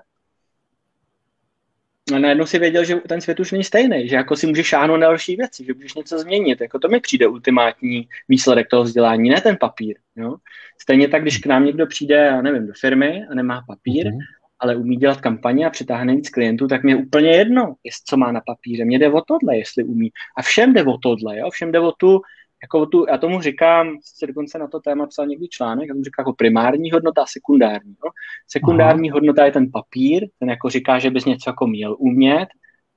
[2.12, 5.08] najednou si věděl, že ten svět už není stejný, že jako si můžeš šáhnout na
[5.08, 6.62] další věci, že můžeš něco změnit.
[6.62, 9.96] Jako to mi přijde ultimátní výsledek toho vzdělání, ne ten papír.
[10.16, 10.36] Jo?
[10.82, 14.20] Stejně tak, když k nám někdo přijde, já nevím, do firmy a nemá papír, mm-hmm.
[14.60, 18.18] ale umí dělat kampaně a přitáhne víc klientů, tak mě je úplně jedno, jest, co
[18.18, 18.86] má na papíře.
[18.86, 20.10] Mně jde o tohle, jestli umí.
[20.38, 21.50] A všem jde o tohle, jo?
[21.50, 22.22] všem jde o tu
[22.64, 26.04] jako tu, já tomu říkám, se dokonce na to téma psal někdy článek, já tomu
[26.04, 27.96] říkám jako primární hodnota a sekundární.
[28.06, 28.12] No?
[28.48, 29.16] Sekundární Aha.
[29.16, 32.48] hodnota je ten papír, ten jako říká, že bys něco jako měl umět,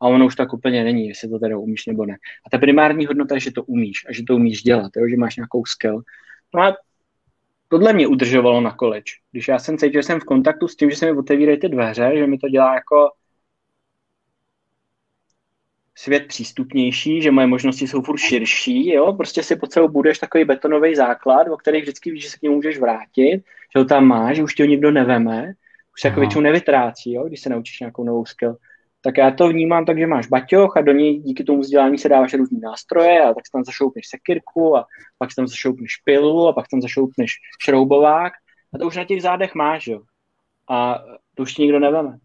[0.00, 2.16] a ono už tak úplně není, jestli to teda umíš nebo ne.
[2.46, 5.08] A ta primární hodnota je, že to umíš a že to umíš dělat, jo?
[5.08, 6.02] že máš nějakou skill.
[6.54, 6.76] No a
[7.68, 9.12] tohle mě udržovalo na college.
[9.32, 11.68] Když já jsem cítil, že jsem v kontaktu s tím, že se mi otevírají ty
[11.68, 13.10] dveře, že mi to dělá jako
[16.02, 20.44] svět přístupnější, že moje možnosti jsou furt širší, jo, prostě si pod sebou budeš takový
[20.44, 24.04] betonový základ, o který vždycky víš, že se k němu můžeš vrátit, že ho tam
[24.04, 25.52] máš, že už ti ho nikdo neveme,
[25.94, 28.56] už se jako většinou nevytrácí, jo, když se naučíš nějakou novou skill.
[29.00, 32.08] Tak já to vnímám tak, že máš baťoch a do něj díky tomu vzdělání se
[32.08, 34.86] dáváš různý nástroje a tak tam zašoupneš sekirku a
[35.18, 37.32] pak tam zašoupneš pilu a pak tam zašoupneš
[37.64, 38.32] šroubovák
[38.74, 40.00] a to už na těch zádech máš, jo.
[40.70, 40.98] A
[41.34, 42.18] to už ti nikdo neveme.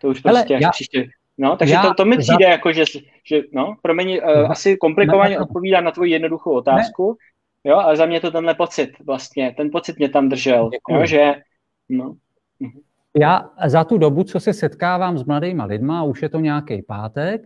[0.00, 0.70] To už prostě Hele, já...
[0.70, 1.08] příště
[1.42, 2.50] No, takže Já to, to mi přijde za...
[2.50, 2.84] jako, že,
[3.26, 7.16] že no, promiň, uh, asi komplikovaně ne, odpovídám na tvoji jednoduchou otázku,
[7.64, 7.70] ne.
[7.70, 11.34] jo, ale za mě to tenhle pocit vlastně, ten pocit mě tam držel, jo, že,
[11.88, 12.14] no.
[13.18, 17.42] Já za tu dobu, co se setkávám s mladýma lidma, už je to nějaký pátek,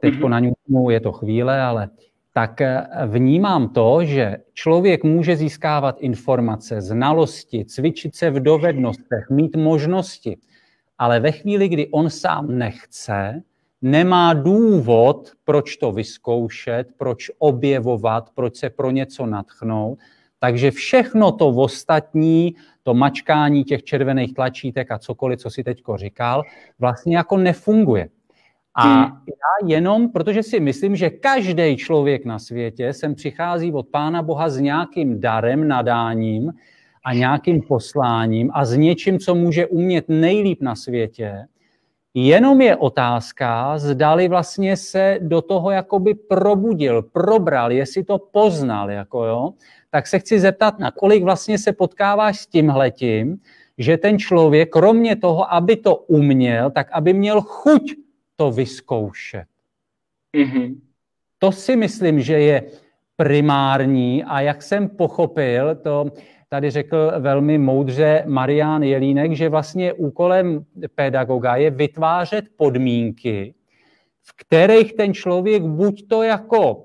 [0.00, 0.28] teď mm-hmm.
[0.28, 1.88] na ňu je to chvíle, ale
[2.34, 9.56] tak eh, vnímám to, že člověk může získávat informace, znalosti, cvičit se v dovednostech, mít
[9.56, 10.38] možnosti,
[10.98, 13.42] ale ve chvíli, kdy on sám nechce,
[13.82, 19.98] nemá důvod, proč to vyzkoušet, proč objevovat, proč se pro něco natchnout.
[20.38, 26.42] Takže všechno to ostatní, to mačkání těch červených tlačítek a cokoliv, co si teďko říkal,
[26.78, 28.08] vlastně jako nefunguje.
[28.74, 29.12] A hmm.
[29.26, 34.48] já jenom, protože si myslím, že každý člověk na světě sem přichází od Pána Boha
[34.48, 36.52] s nějakým darem, nadáním,
[37.04, 41.46] a nějakým posláním a s něčím, co může umět nejlíp na světě,
[42.14, 49.24] jenom je otázka, zdali vlastně se do toho jakoby probudil, probral, jestli to poznal, jako
[49.24, 49.50] jo,
[49.90, 53.38] tak se chci zeptat, na kolik vlastně se potkáváš s tímhletím,
[53.78, 57.94] že ten člověk, kromě toho, aby to uměl, tak aby měl chuť
[58.36, 59.46] to vyzkoušet.
[60.36, 60.76] Mm-hmm.
[61.38, 62.62] To si myslím, že je
[63.16, 66.06] primární a jak jsem pochopil, to
[66.48, 73.54] tady řekl velmi moudře Marian Jelínek, že vlastně úkolem pedagoga je vytvářet podmínky,
[74.22, 76.84] v kterých ten člověk buď to jako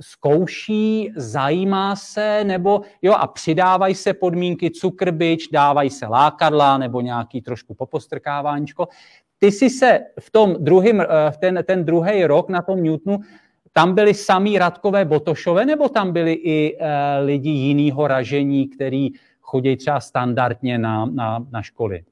[0.00, 7.40] zkouší, zajímá se, nebo jo, a přidávají se podmínky, cukrbič, dávají se lákadla nebo nějaký
[7.42, 8.88] trošku popostrkáváníčko.
[9.38, 13.18] Ty jsi se v tom druhým, v ten, ten druhý rok na tom Newtonu
[13.72, 16.86] tam byli samý Radkové Botošové, nebo tam byli i uh,
[17.24, 19.08] lidi jiného ražení, který
[19.40, 22.04] chodí třeba standardně na, na, na školy?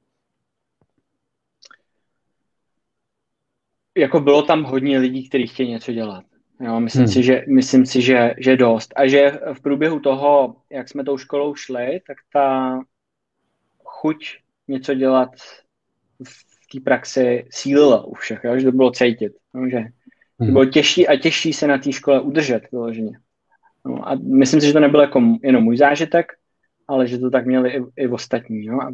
[3.97, 6.25] Jako bylo tam hodně lidí, kteří chtějí něco dělat.
[6.61, 7.13] Jo, myslím, hmm.
[7.13, 8.93] si, že, myslím si, že, že dost.
[8.97, 12.81] A že v průběhu toho, jak jsme tou školou šli, tak ta
[13.85, 14.39] chuť
[14.69, 15.31] něco dělat
[16.25, 18.59] v té praxi sílila u všech, jo?
[18.59, 19.33] že to bylo cítit.
[19.55, 19.69] Jo?
[19.71, 19.85] Že
[20.41, 20.53] Hmm.
[20.53, 23.19] Bylo těžší a těžší se na té škole udržet vyloženě.
[23.87, 26.33] No, a myslím si, že to nebyl jako jenom můj zážitek,
[26.89, 28.65] ale že to tak měli i, i ostatní.
[28.65, 28.79] Jo?
[28.81, 28.93] A,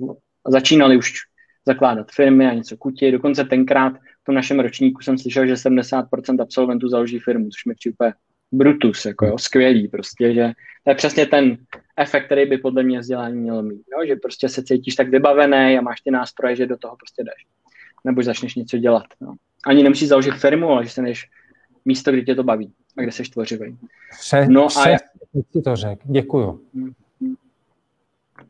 [0.51, 1.13] začínali už
[1.67, 3.11] zakládat firmy a něco kutí.
[3.11, 7.75] Dokonce tenkrát v tom našem ročníku jsem slyšel, že 70% absolventů založí firmu, což mi
[7.75, 8.13] přijde
[8.53, 10.53] brutus, jako jo, skvělý prostě, že
[10.85, 11.57] to je přesně ten
[11.97, 14.07] efekt, který by podle mě vzdělání mělo mít, jo?
[14.07, 17.47] že prostě se cítíš tak vybavený a máš ty nástroje, že do toho prostě jdeš.
[18.05, 19.05] Nebo začneš něco dělat.
[19.21, 19.35] No
[19.67, 21.31] ani nemusíš založit firmu, ale že se než
[21.85, 23.79] místo, kde tě to baví a kde jsi tvořivý.
[24.49, 24.99] no a já...
[25.53, 26.61] si to řekl, děkuju.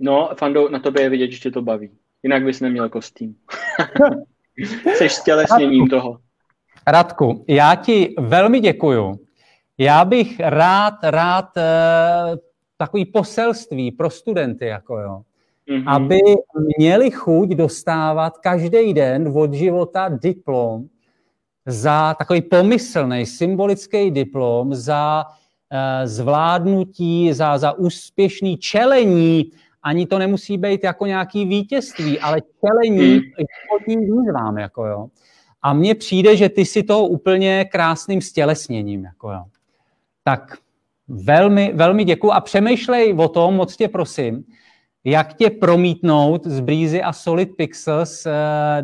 [0.01, 1.91] No, Fando, na tobě je vidět, že tě to baví.
[2.23, 3.37] Jinak bys neměl kostým.
[4.97, 6.19] Jsi stělesněním toho.
[6.87, 9.21] Radku, já ti velmi děkuju.
[9.79, 12.39] Já bych rád, rád uh,
[12.77, 15.23] takový poselství pro studenty, jako jo,
[15.69, 15.85] mm-hmm.
[15.87, 16.21] aby
[16.79, 20.85] měli chuť dostávat každý den od života diplom
[21.67, 29.51] za takový pomyslný symbolický diplom, za uh, zvládnutí, za, za úspěšný čelení,
[29.83, 33.21] ani to nemusí být jako nějaký vítězství, ale čelení
[33.65, 34.23] životním hmm.
[34.23, 35.07] výzvám, jako jo.
[35.63, 39.45] A mně přijde, že ty si to úplně krásným stělesněním, jako jo.
[40.25, 40.57] Tak
[41.09, 44.45] velmi, velmi děkuji a přemýšlej o tom, moc tě prosím,
[45.05, 48.33] jak tě promítnout z Breezy a Solid Pixels uh,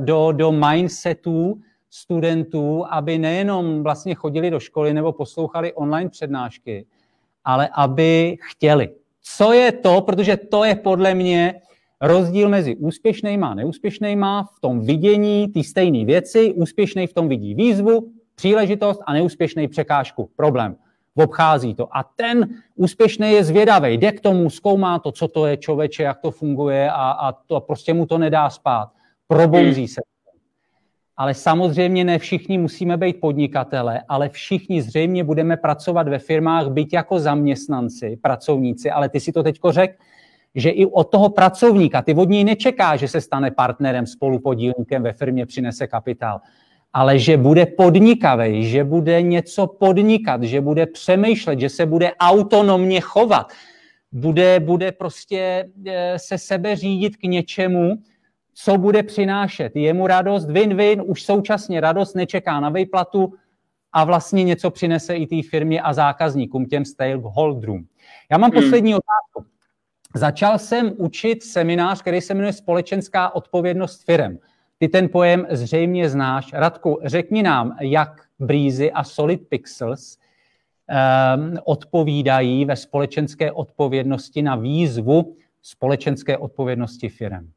[0.04, 1.60] do, do mindsetů,
[1.90, 6.86] studentů, aby nejenom vlastně chodili do školy nebo poslouchali online přednášky,
[7.44, 8.88] ale aby chtěli.
[9.22, 11.54] Co je to, protože to je podle mě
[12.00, 16.52] rozdíl mezi úspěšnýma a neúspěšnýma v tom vidění ty stejné věci.
[16.52, 20.76] Úspěšný v tom vidí výzvu, příležitost a neúspěšný překážku, problém.
[21.14, 21.96] Obchází to.
[21.96, 26.20] A ten úspěšný je zvědavý, jde k tomu, zkoumá to, co to je člověče, jak
[26.20, 28.90] to funguje a, a to prostě mu to nedá spát.
[29.26, 30.00] Probouzí se
[31.20, 36.92] ale samozřejmě ne všichni musíme být podnikatele, ale všichni zřejmě budeme pracovat ve firmách, byť
[36.92, 39.94] jako zaměstnanci, pracovníci, ale ty si to teďko řekl,
[40.54, 45.12] že i od toho pracovníka, ty od něj nečeká, že se stane partnerem, spolupodílníkem ve
[45.12, 46.40] firmě, přinese kapitál,
[46.92, 53.00] ale že bude podnikavý, že bude něco podnikat, že bude přemýšlet, že se bude autonomně
[53.00, 53.52] chovat,
[54.12, 57.96] bude, bude prostě eh, se sebe řídit k něčemu,
[58.54, 59.76] co bude přinášet.
[59.76, 63.32] Je mu radost, win-win, už současně radost nečeká na vejplatu
[63.92, 67.86] a vlastně něco přinese i té firmě a zákazníkům, těm stakeholderům.
[68.30, 68.62] Já mám hmm.
[68.62, 69.50] poslední otázku.
[70.14, 74.38] Začal jsem učit seminář, který se jmenuje Společenská odpovědnost firm.
[74.82, 76.52] Ty ten pojem zřejmě znáš.
[76.52, 85.36] Radku, řekni nám, jak Breezy a Solid Pixels um, odpovídají ve společenské odpovědnosti na výzvu
[85.62, 87.50] společenské odpovědnosti firm.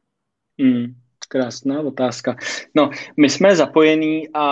[0.59, 0.85] Hmm,
[1.27, 2.35] krásná otázka.
[2.75, 4.43] No, my jsme zapojení a,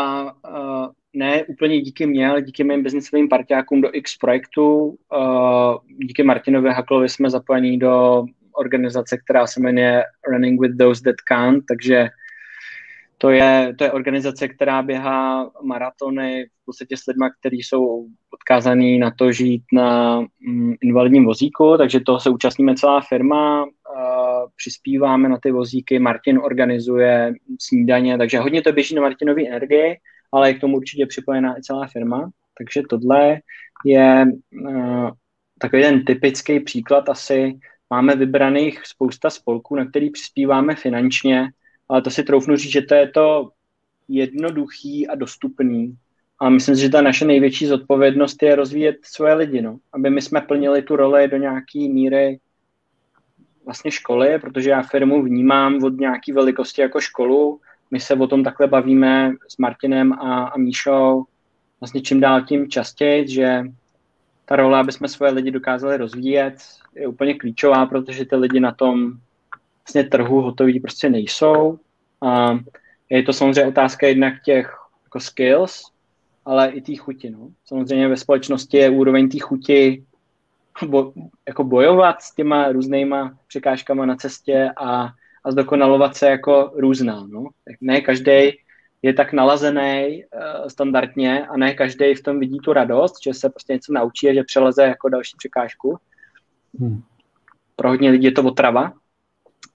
[0.43, 4.97] a ne úplně díky mně, ale díky mým biznisovým partiákům do X projektu.
[5.11, 5.75] A
[6.07, 11.63] díky Martinovi Haklovi jsme zapojení do organizace, která se jmenuje Running with Those That Can't,
[11.67, 12.09] takže
[13.21, 18.99] to je, to je organizace, která běhá maratony v podstatě s lidmi, kteří jsou odkázaní
[18.99, 23.65] na to žít na mm, invalidním vozíku, takže toho se účastníme celá firma,
[24.55, 29.95] přispíváme na ty vozíky, Martin organizuje snídaně, takže hodně to běží na Martinové energie,
[30.31, 33.39] ale je k tomu určitě připojená i celá firma, takže tohle
[33.85, 34.25] je
[34.61, 35.09] uh,
[35.59, 37.59] takový ten typický příklad asi,
[37.89, 41.47] máme vybraných spousta spolků, na který přispíváme finančně,
[41.91, 43.49] ale to si troufnu říct, že to je to
[44.07, 45.97] jednoduchý a dostupný.
[46.39, 49.77] A myslím si, že ta naše největší zodpovědnost je rozvíjet svoje lidi, no.
[49.93, 52.39] aby my jsme plnili tu roli do nějaké míry
[53.65, 57.59] vlastně školy, protože já firmu vnímám od nějaké velikosti jako školu.
[57.91, 61.25] My se o tom takhle bavíme s Martinem a, a Míšou
[61.79, 63.63] vlastně čím dál tím častěji, že
[64.45, 66.55] ta role, aby jsme svoje lidi dokázali rozvíjet,
[66.95, 69.13] je úplně klíčová, protože ty lidi na tom
[69.85, 71.79] vlastně trhu hotoví prostě nejsou.
[72.21, 72.59] A
[73.09, 75.91] je to samozřejmě otázka jednak těch jako skills,
[76.45, 77.29] ale i té chuti.
[77.29, 77.49] No.
[77.65, 80.03] Samozřejmě ve společnosti je úroveň té chuti
[80.87, 81.13] bo,
[81.47, 85.09] jako bojovat s těma různýma překážkama na cestě a,
[85.43, 87.27] a zdokonalovat se jako různá.
[87.27, 87.45] No.
[87.81, 88.51] Ne každý
[89.01, 93.49] je tak nalazený uh, standardně a ne každý v tom vidí tu radost, že se
[93.49, 95.97] prostě něco naučí a že přeleze jako další překážku.
[96.79, 97.01] Hmm.
[97.75, 98.93] Pro hodně lidí je to otrava.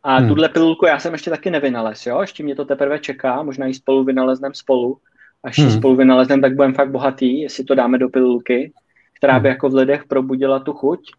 [0.07, 0.28] A hmm.
[0.28, 2.20] tuhle pilulku já jsem ještě taky nevynalez, jo?
[2.20, 4.98] Ještě mě to teprve čeká, možná ji spolu vynaleznem spolu.
[5.44, 5.68] Až hmm.
[5.68, 8.72] ji spolu vynaleznem, tak budeme fakt bohatý, jestli to dáme do pilulky,
[9.14, 9.42] která hmm.
[9.42, 11.11] by jako v lidech probudila tu chuť,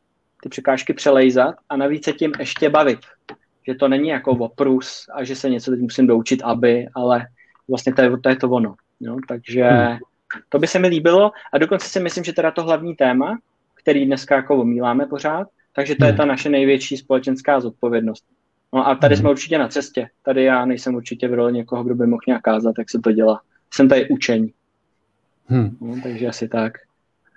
[0.43, 2.99] ty překážky přelejzat a navíc se tím ještě bavit.
[3.67, 7.27] Že to není jako oprus a že se něco teď musím doučit, aby, ale
[7.67, 8.75] vlastně to je to, je to ono.
[8.99, 9.17] Jo?
[9.27, 9.97] Takže hmm.
[10.49, 13.37] to by se mi líbilo a dokonce si myslím, že teda to hlavní téma,
[13.75, 16.13] který dneska jako omíláme pořád, takže to hmm.
[16.13, 18.23] je ta naše největší společenská zodpovědnost.
[18.73, 19.21] No a tady hmm.
[19.21, 20.07] jsme určitě na cestě.
[20.23, 23.11] Tady já nejsem určitě v roli někoho, kdo by mohl nějak kázat, jak se to
[23.11, 23.41] dělá.
[23.73, 24.53] Jsem tady učení.
[25.45, 25.77] Hmm.
[25.81, 26.73] No, takže asi tak.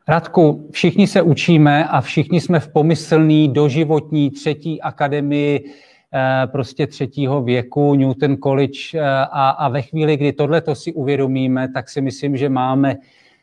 [0.08, 5.74] Radku, všichni se učíme a všichni jsme v pomyslný doživotní třetí akademii
[6.14, 9.00] Eh, prostě třetího věku, Newton College eh,
[9.30, 12.96] a, a ve chvíli, kdy tohle to si uvědomíme, tak si myslím, že máme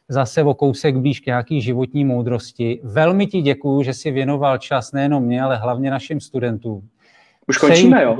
[0.10, 2.80] zase o kousek blíž k nějaký životní moudrosti.
[2.84, 6.90] Velmi ti děkuju, že si věnoval čas nejenom mě, ale hlavně našim studentům.
[7.48, 8.18] Už končíme, jo?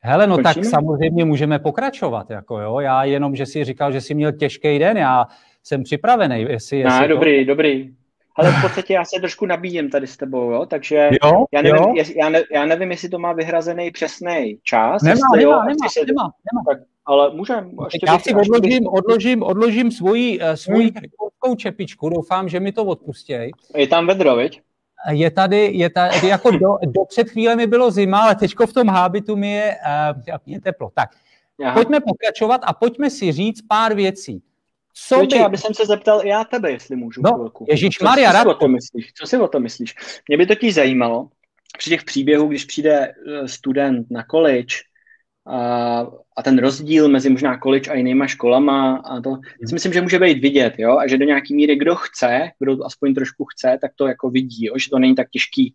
[0.00, 0.54] Hele, no končíme?
[0.54, 2.80] tak samozřejmě můžeme pokračovat, jako jo.
[2.80, 5.26] Já jenom, že si říkal, že jsi měl těžký den, já
[5.62, 6.42] jsem připravený.
[6.42, 7.48] Jestli, jestli no, dobrý, to...
[7.48, 7.94] dobrý.
[8.36, 10.66] Ale v podstatě já se trošku nabíjím tady s tebou, jo?
[10.66, 11.92] takže jo, já, nevím, jo.
[11.96, 15.02] Jest, já, ne, já nevím, jestli to má vyhrazený přesný čas.
[15.02, 16.62] Nemá, jestli, nemá, jo, nemá, se, nemá, nemá.
[16.68, 17.70] Tak, ale můžem.
[17.84, 20.90] Ještě já si odložím, odložím, odložím svoji, uh, svoji
[21.46, 21.56] hmm.
[21.56, 23.50] čepičku, doufám, že mi to odpustěj.
[23.76, 24.62] Je tam vedro, viď?
[25.10, 28.72] Je tady, je tady, jako do, do před chvíle mi bylo zima, ale teďko v
[28.72, 29.76] tom hábitu mi je,
[30.24, 30.90] uh, je teplo.
[30.94, 31.10] Tak,
[31.64, 31.74] Aha.
[31.74, 34.42] pojďme pokračovat a pojďme si říct pár věcí.
[34.94, 35.42] Co Víče, by...
[35.42, 37.50] já bych se zeptal i já tebe, jestli můžu no.
[37.68, 39.12] Ježíš Maria, co, co, si o tom myslíš?
[39.14, 39.94] co si o tom myslíš?
[40.28, 41.28] Mě by totiž zajímalo,
[41.78, 44.74] při těch příběhů, když přijde eh, student na college
[45.46, 45.98] a,
[46.36, 50.18] a ten rozdíl mezi možná college a jinýma školama a to si myslím, že může
[50.18, 53.78] být vidět, jo, a že do nějaký míry kdo chce, kdo to aspoň trošku chce,
[53.80, 55.74] tak to jako vidí, jo, že to není tak těžký,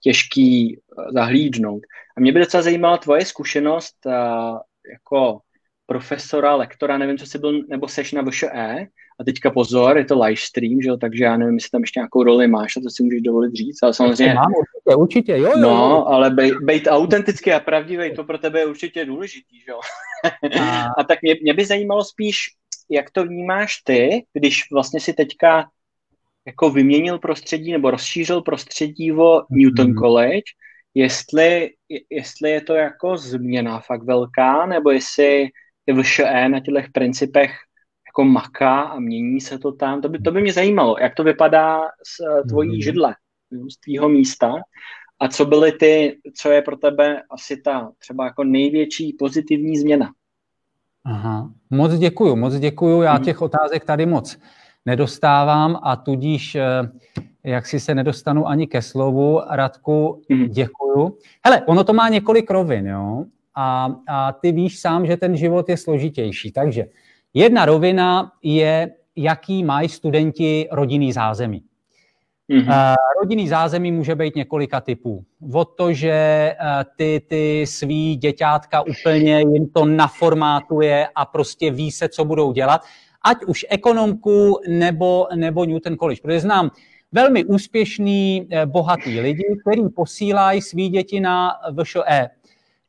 [0.00, 1.82] těžký eh, zahlídnout.
[2.16, 4.60] A mě by docela zajímala tvoje zkušenost a,
[4.92, 5.40] jako
[5.86, 8.86] profesora, lektora, nevím, co jsi byl, nebo seš na VŠE,
[9.20, 12.00] a teďka pozor, je to live stream, že jo, takže já nevím, jestli tam ještě
[12.00, 14.34] nějakou roli máš a to si můžeš dovolit říct, ale samozřejmě...
[14.34, 15.58] Mám určitě, určitě, jo, jo.
[15.60, 19.80] No, ale bej, být autentický a pravdivý, to pro tebe je určitě důležitý, že jo.
[20.60, 22.36] A, a tak mě, mě by zajímalo spíš,
[22.90, 25.68] jak to vnímáš ty, když vlastně si teďka
[26.46, 29.98] jako vyměnil prostředí nebo rozšířil prostředí o Newton mm-hmm.
[29.98, 30.50] College,
[30.94, 31.70] jestli,
[32.10, 35.48] jestli je to jako změna fakt velká, nebo jestli
[36.02, 37.50] VŠE na těch principech
[38.10, 40.00] jako maká a mění se to tam.
[40.00, 42.80] To by, to by mě zajímalo, jak to vypadá z eh, tvojí mm.
[42.80, 43.14] židle,
[43.72, 44.54] z tvýho místa
[45.20, 50.12] a co byly ty, co je pro tebe asi ta třeba jako největší pozitivní změna.
[51.04, 53.02] Aha, moc děkuju, moc děkuju.
[53.02, 53.24] Já mm.
[53.24, 54.38] těch otázek tady moc
[54.86, 56.62] nedostávám a tudíž eh,
[57.44, 59.40] jak si se nedostanu ani ke slovu.
[59.50, 60.48] Radku, mm.
[60.48, 61.18] děkuju.
[61.44, 63.24] Hele, ono to má několik rovin, jo?
[63.54, 66.52] a, a ty víš sám, že ten život je složitější.
[66.52, 66.86] Takže
[67.34, 71.62] jedna rovina je, jaký mají studenti rodinný zázemí.
[72.50, 72.94] Mm-hmm.
[73.22, 75.24] Rodinný zázemí může být několika typů.
[75.52, 76.66] Od to, že uh,
[76.96, 82.80] ty, ty svý děťátka úplně jim to naformátuje a prostě ví se, co budou dělat,
[83.24, 86.20] ať už ekonomku nebo, nebo Newton College.
[86.22, 86.70] Protože znám
[87.12, 91.52] velmi úspěšný, eh, bohatý lidi, kteří posílají svý děti na
[91.82, 92.30] VŠE,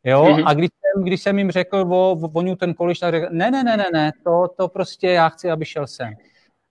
[0.04, 0.44] Jo, mm-hmm.
[0.46, 3.64] a když jsem, když jsem jim řekl o, o Newton College, tak řekl, ne, ne,
[3.64, 6.14] ne, ne, ne, to, to prostě já chci, aby šel sem.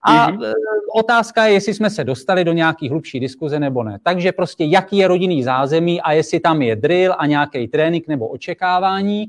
[0.02, 0.52] A mm-hmm.
[0.94, 3.98] otázka je, jestli jsme se dostali do nějaký hlubší diskuze nebo ne.
[4.02, 8.28] Takže prostě jaký je rodinný zázemí a jestli tam je drill a nějaký trénink nebo
[8.28, 9.26] očekávání,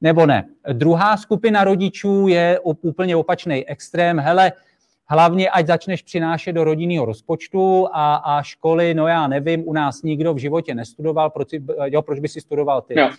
[0.00, 0.44] nebo ne.
[0.72, 4.18] Druhá skupina rodičů je úplně opačný extrém.
[4.18, 4.52] Hele,
[5.12, 10.02] hlavně ať začneš přinášet do rodinného rozpočtu a, a školy, no já nevím, u nás
[10.02, 11.48] nikdo v životě nestudoval, proč,
[11.84, 12.94] jo, proč by si studoval ty?
[12.94, 13.10] No.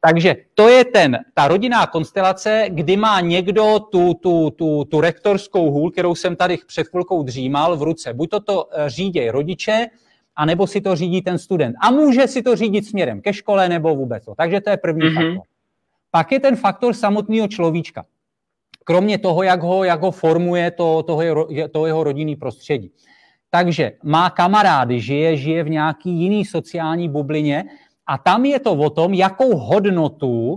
[0.00, 5.70] Takže to je ten, ta rodinná konstelace, kdy má někdo tu, tu, tu, tu rektorskou
[5.70, 8.14] hůl, kterou jsem tady před chvilkou dřímal v ruce.
[8.14, 9.86] Buď to to eh, řídí rodiče,
[10.36, 11.76] anebo si to řídí ten student.
[11.80, 14.24] A může si to řídit směrem ke škole nebo vůbec.
[14.36, 15.14] Takže to je první mm-hmm.
[15.14, 15.46] faktor.
[16.10, 18.04] Pak je ten faktor samotného človíčka
[18.84, 22.90] kromě toho, jak ho, jak ho formuje to, toho, jeho, to jeho rodinný prostředí.
[23.50, 27.64] Takže má kamarády, žije, žije v nějaký jiný sociální bublině
[28.06, 30.56] a tam je to o tom, jakou hodnotu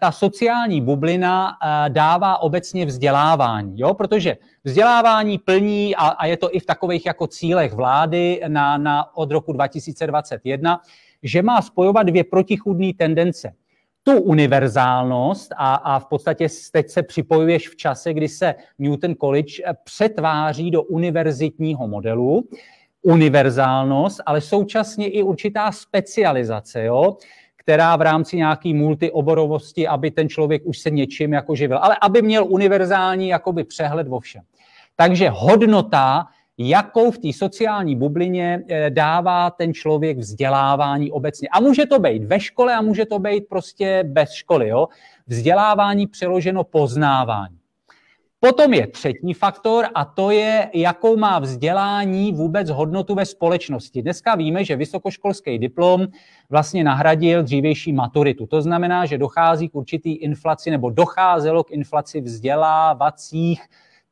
[0.00, 1.56] ta sociální bublina
[1.88, 3.94] dává obecně vzdělávání, jo?
[3.94, 9.16] protože vzdělávání plní, a, a je to i v takových jako cílech vlády na, na,
[9.16, 10.80] od roku 2021,
[11.22, 13.52] že má spojovat dvě protichudné tendence
[14.02, 19.62] tu univerzálnost a, a v podstatě teď se připojuješ v čase, kdy se Newton College
[19.84, 22.48] přetváří do univerzitního modelu,
[23.02, 27.16] univerzálnost, ale současně i určitá specializace, jo?
[27.56, 32.22] která v rámci nějaký multioborovosti, aby ten člověk už se něčím jako živil, ale aby
[32.22, 34.42] měl univerzální jakoby přehled vo všem.
[34.96, 36.26] Takže hodnota
[36.58, 41.48] jakou v té sociální bublině eh, dává ten člověk vzdělávání obecně.
[41.48, 44.68] A může to být ve škole a může to být prostě bez školy.
[44.68, 44.88] Jo?
[45.26, 47.62] Vzdělávání přeloženo poznávání.
[48.44, 54.02] Potom je třetí faktor a to je, jakou má vzdělání vůbec hodnotu ve společnosti.
[54.02, 56.06] Dneska víme, že vysokoškolský diplom
[56.50, 58.46] vlastně nahradil dřívější maturitu.
[58.46, 63.62] To znamená, že dochází k určitý inflaci nebo docházelo k inflaci vzdělávacích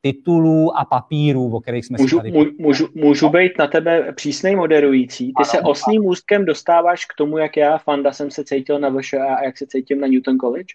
[0.01, 2.53] titulů a papírů, o kterých jsme můžu, si tady...
[2.59, 5.27] Můžu, můžu být na tebe přísnej moderující.
[5.27, 8.89] Ty ano, se osným můstkem dostáváš k tomu, jak já, Fanda, jsem se cítil na
[8.89, 10.73] VŠA a jak se cítím na Newton College?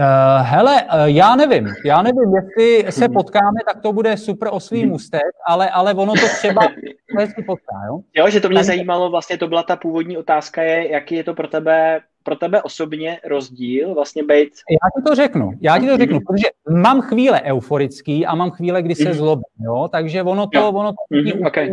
[0.00, 3.14] Uh, hele, uh, já nevím, já nevím, jestli se mhm.
[3.14, 4.88] potkáme, tak to bude super oslý mhm.
[4.88, 6.62] můstek, ale, ale ono to třeba
[7.18, 8.00] hezky potká, jo?
[8.16, 8.64] Jo, že to mě tak...
[8.64, 12.00] zajímalo, vlastně to byla ta původní otázka, je, jaký je to pro tebe
[12.30, 14.52] pro tebe osobně rozdíl vlastně být?
[14.70, 16.26] Já ti to řeknu, já ti to řeknu, mm-hmm.
[16.26, 16.46] protože
[16.82, 19.14] mám chvíle euforický a mám chvíle, kdy se mm-hmm.
[19.14, 20.68] zlobím, jo, takže ono to, jo.
[20.68, 21.46] ono to mm-hmm.
[21.46, 21.70] okay.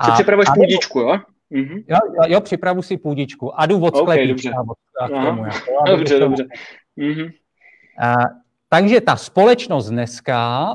[0.00, 1.16] A, si připravuješ a půdičku, jo?
[1.52, 1.84] Mm-hmm.
[1.88, 4.50] Jo, jo, jo, připravu si půdičku a jdu od okay, dobře.
[5.06, 6.46] K tomu, jako, dobře, dobře.
[6.98, 7.32] Mm-hmm.
[8.02, 8.14] A,
[8.68, 10.70] takže ta společnost dneska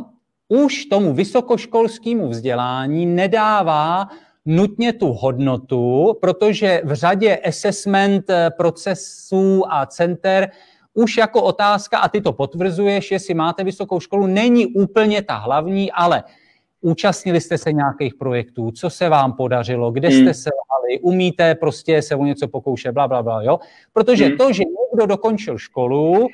[0.48, 4.10] už tomu vysokoškolskému vzdělání nedává
[4.46, 10.52] nutně tu hodnotu, protože v řadě assessment eh, procesů a center
[10.94, 15.92] už jako otázka, a ty to potvrzuješ, jestli máte vysokou školu, není úplně ta hlavní,
[15.92, 16.24] ale
[16.82, 20.34] účastnili jste se nějakých projektů, co se vám podařilo, kde jste hmm.
[20.34, 23.60] se lhali, umíte prostě se o něco pokoušet, bla, bla, bla, jo?
[23.94, 24.38] Protože hmm.
[24.38, 26.28] to, že někdo dokončil školu,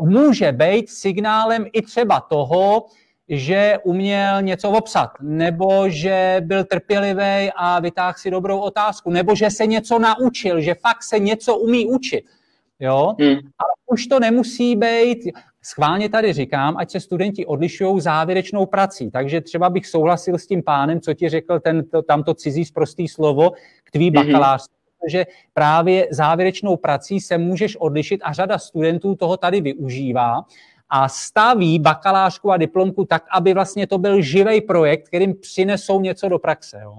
[0.00, 2.86] může být signálem i třeba toho,
[3.28, 9.50] že uměl něco obsat, nebo že byl trpělivý a vytáhl si dobrou otázku, nebo že
[9.50, 12.24] se něco naučil, že fakt se něco umí učit.
[12.80, 13.14] Jo?
[13.20, 13.34] Hmm.
[13.34, 15.18] Ale už to nemusí být,
[15.62, 19.10] schválně tady říkám, ať se studenti odlišují závěrečnou prací.
[19.10, 23.08] Takže třeba bych souhlasil s tím pánem, co ti řekl ten, to, tamto cizí zprostý
[23.08, 23.50] slovo
[23.84, 24.14] k tvý hmm.
[24.14, 30.42] bakalářství protože právě závěrečnou prací se můžeš odlišit a řada studentů toho tady využívá
[30.90, 36.28] a staví bakalářku a diplomku tak, aby vlastně to byl živý projekt, kterým přinesou něco
[36.28, 36.80] do praxe.
[36.82, 36.98] Jo.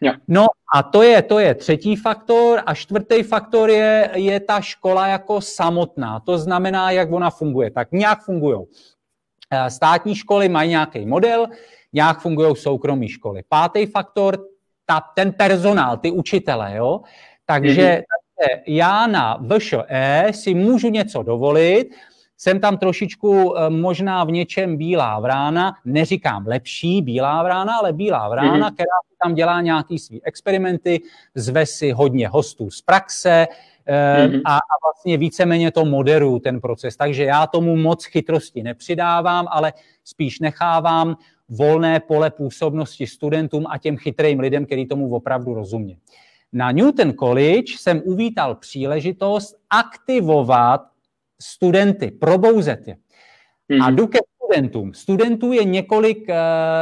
[0.00, 0.12] Jo.
[0.28, 5.06] No a to je, to je třetí faktor a čtvrtý faktor je, je ta škola
[5.06, 6.20] jako samotná.
[6.20, 7.70] To znamená, jak ona funguje.
[7.70, 8.66] Tak nějak fungují.
[9.50, 11.46] Eh, státní školy mají nějaký model,
[11.92, 13.42] nějak fungují soukromé školy.
[13.48, 14.38] Pátý faktor,
[14.86, 16.76] ta, ten personál, ty učitele.
[16.76, 17.00] Jo?
[17.46, 18.02] Takže, mm-hmm.
[18.38, 21.94] takže já na VŠE si můžu něco dovolit,
[22.42, 28.28] jsem tam trošičku eh, možná v něčem bílá vrána, neříkám lepší bílá vrána, ale bílá
[28.28, 28.74] vrána, mm-hmm.
[28.74, 31.00] která tam dělá nějaký svý experimenty,
[31.34, 33.46] zve si hodně hostů z praxe
[33.86, 34.40] mm-hmm.
[34.44, 36.96] a, a vlastně víceméně to moderuju ten proces.
[36.96, 39.72] Takže já tomu moc chytrosti nepřidávám, ale
[40.04, 41.16] spíš nechávám
[41.48, 45.98] volné pole působnosti studentům a těm chytrým lidem, který tomu opravdu rozumí.
[46.52, 50.91] Na Newton College jsem uvítal příležitost aktivovat
[51.42, 52.94] studenty, probouzet je.
[52.94, 53.82] Mm-hmm.
[53.82, 53.96] A mhm.
[53.96, 54.94] jdu ke studentům.
[54.94, 56.34] Studentů je několik uh,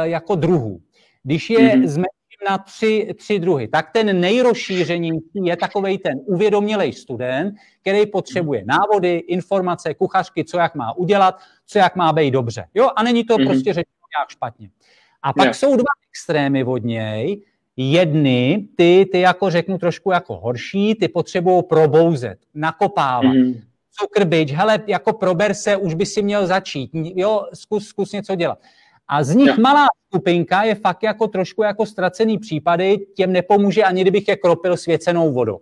[0.03, 0.81] jako druhů.
[1.23, 1.87] Když je mm-hmm.
[1.87, 8.63] zmenším na tři, tři druhy, tak ten nejrozšířenější je takový ten uvědomělej student, který potřebuje
[8.65, 12.65] návody, informace, kuchařky, co jak má udělat, co jak má být dobře.
[12.73, 13.47] Jo, a není to mm-hmm.
[13.47, 14.69] prostě řečeno nějak špatně.
[15.23, 15.55] A pak yeah.
[15.55, 17.41] jsou dva extrémy od něj.
[17.77, 23.33] Jedny, ty, ty jako řeknu trošku jako horší, ty potřebují probouzet, nakopávat.
[23.33, 23.61] Mm-hmm
[23.99, 28.35] cukr bič, hele, jako prober se, už by si měl začít, jo, zkus, zkus něco
[28.35, 28.59] dělat.
[29.07, 29.55] A z nich ja.
[29.59, 34.77] malá skupinka je fakt jako trošku jako ztracený případy, těm nepomůže ani kdybych je kropil
[34.77, 35.59] svěcenou vodou.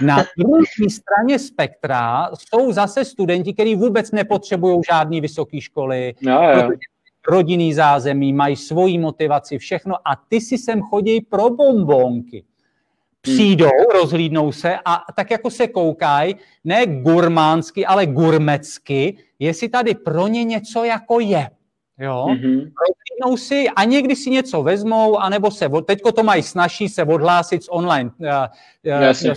[0.00, 6.40] Na druhé straně spektra jsou zase studenti, kteří vůbec nepotřebují žádné vysoké školy, no,
[7.28, 12.44] rodinný zázemí, mají svoji motivaci, všechno a ty si sem chodí pro bombonky
[13.22, 20.28] přijdou, rozhlídnou se a tak jako se koukají, ne gurmánsky, ale gurmecky, jestli tady pro
[20.28, 21.50] ně něco jako je.
[21.98, 22.26] Jo?
[22.28, 22.58] Mm-hmm.
[22.58, 27.64] Rozhlídnou si a někdy si něco vezmou, anebo se, teďko to mají snaží se odhlásit
[27.64, 28.26] z online uh,
[29.28, 29.34] uh,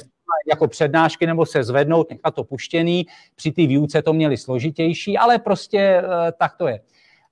[0.49, 3.05] jako přednášky nebo se zvednout, nechat to puštěný.
[3.35, 6.79] Při té výuce to měli složitější, ale prostě eh, tak to je.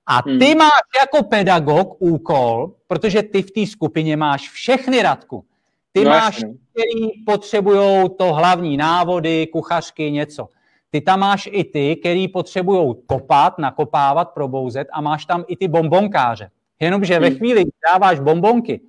[0.06, 0.58] A ty hmm.
[0.58, 5.46] máš jako pedagog úkol, protože ty v té skupině máš všechny radku.
[5.94, 6.60] Ty no, máš, jasný.
[6.72, 10.48] který potřebují to hlavní návody, kuchařky, něco.
[10.90, 15.68] Ty tam máš i ty, který potřebují kopat, nakopávat, probouzet a máš tam i ty
[15.68, 16.50] bombonkáře.
[16.80, 17.38] Jenomže ve hmm.
[17.38, 18.82] chvíli, kdy dáváš bombonky,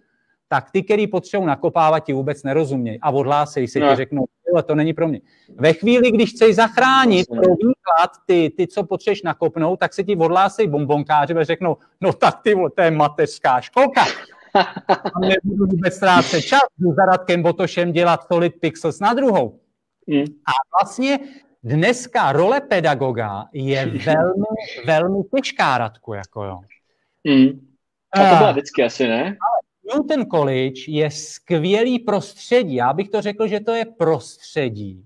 [0.49, 3.91] tak ty, který potřebují nakopávat, ti vůbec nerozumějí a odhlásej si, no.
[3.91, 4.25] ti řeknou,
[4.67, 5.21] to není pro mě.
[5.57, 10.17] Ve chvíli, když chceš zachránit pro výklad ty, ty, co potřebuješ nakopnout, tak se ti
[10.17, 14.05] odhlásej bombonkáři a řeknou, no tak ty, to je mateřská školka.
[14.89, 16.61] A nebudu vůbec ztrácet čas,
[16.97, 19.61] za Radkem Botošem dělat solid pixels na druhou.
[20.07, 20.23] Mm.
[20.23, 21.19] A vlastně
[21.63, 24.47] dneska role pedagoga je velmi,
[24.87, 26.61] velmi těžká, Radku, jako jo.
[27.25, 27.75] Mm.
[28.13, 29.37] A to byla vždycky asi, ne?
[29.95, 32.75] Newton College je skvělý prostředí.
[32.75, 35.05] Já bych to řekl, že to je prostředí,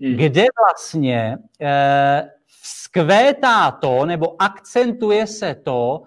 [0.00, 0.16] hmm.
[0.16, 2.30] kde vlastně eh,
[2.62, 6.02] vzkvétá to, nebo akcentuje se to,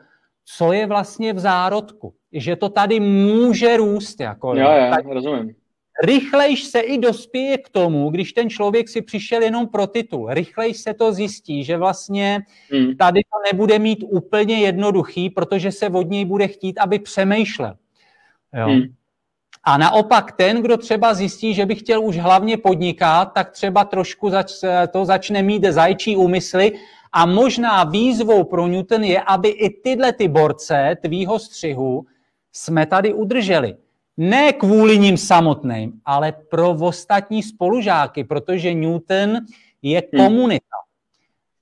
[0.45, 2.13] co je vlastně v zárodku.
[2.35, 4.19] Že to tady může růst.
[4.19, 5.55] Jako, jo, jo, tak rozumím.
[6.03, 10.27] Rychlejš se i dospěje k tomu, když ten člověk si přišel jenom pro titul.
[10.29, 12.39] Rychlejš se to zjistí, že vlastně
[12.71, 12.95] hmm.
[12.95, 17.73] tady to nebude mít úplně jednoduchý, protože se od něj bude chtít, aby přemýšlel.
[18.53, 18.65] Jo.
[18.65, 18.81] Hmm.
[19.63, 24.29] A naopak ten, kdo třeba zjistí, že by chtěl už hlavně podnikat, tak třeba trošku
[24.29, 24.51] zač,
[24.91, 26.71] to začne mít zajčí úmysly
[27.13, 32.05] a možná výzvou pro Newton je, aby i tyhle ty borce tvýho střihu
[32.55, 33.75] jsme tady udrželi.
[34.17, 39.37] Ne kvůli ním samotným, ale pro ostatní spolužáky, protože Newton
[39.81, 40.23] je hmm.
[40.23, 40.75] komunita.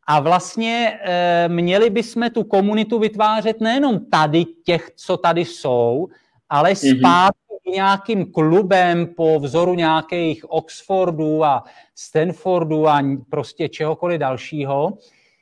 [0.07, 6.07] A vlastně e, měli bychom tu komunitu vytvářet nejenom tady těch, co tady jsou,
[6.49, 6.75] ale mhm.
[6.75, 11.63] zpátky nějakým klubem po vzoru nějakých Oxfordů a
[11.95, 14.93] Stanfordů a prostě čehokoliv dalšího,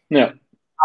[0.10, 0.34] yeah.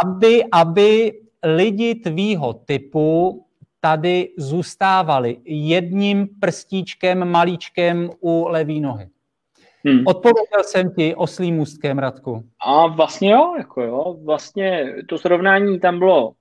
[0.04, 1.12] aby, aby
[1.42, 3.45] lidi tvýho typu
[3.86, 9.08] tady zůstávali jedním prstíčkem, malíčkem u levý nohy.
[9.84, 10.02] Hmm.
[10.06, 12.42] Odpověděl jsem ti oslým můstkem, Radku.
[12.66, 16.32] A vlastně jo, jako jo, vlastně to srovnání tam bylo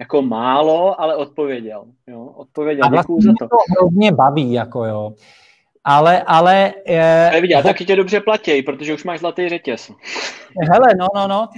[0.00, 1.84] jako málo, ale odpověděl.
[2.06, 2.24] Jo?
[2.24, 3.48] Odpověděl, a vlastně za to.
[3.48, 5.12] to hrozně baví, jako jo.
[5.84, 6.72] Ale, ale...
[6.86, 7.62] Je, ale vidě, ho...
[7.62, 9.90] taky tě dobře platí, protože už máš zlatý řetěz.
[10.72, 11.48] Hele, no, no, no.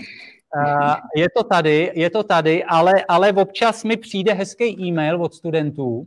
[0.57, 5.35] Uh, je to tady, je to tady, ale, ale občas mi přijde hezký e-mail od
[5.35, 6.07] studentů.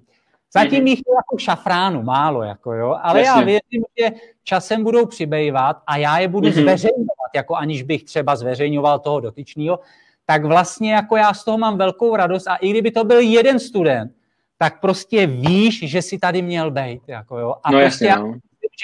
[0.53, 0.87] Zatím mm-hmm.
[0.87, 3.39] jich je jako šafránu, málo, jako jo, ale Jasně.
[3.39, 4.09] já věřím, že
[4.43, 6.61] časem budou přibývat a já je budu mm-hmm.
[6.61, 9.79] zveřejňovat, jako aniž bych třeba zveřejňoval toho dotyčného,
[10.25, 13.59] tak vlastně jako já z toho mám velkou radost a i kdyby to byl jeden
[13.59, 14.11] student,
[14.57, 17.01] tak prostě víš, že si tady měl být.
[17.07, 17.55] Jako jo.
[17.63, 18.33] A no prostě jasně, no.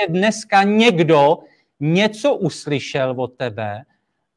[0.01, 1.37] že dneska někdo
[1.79, 3.83] něco uslyšel od tebe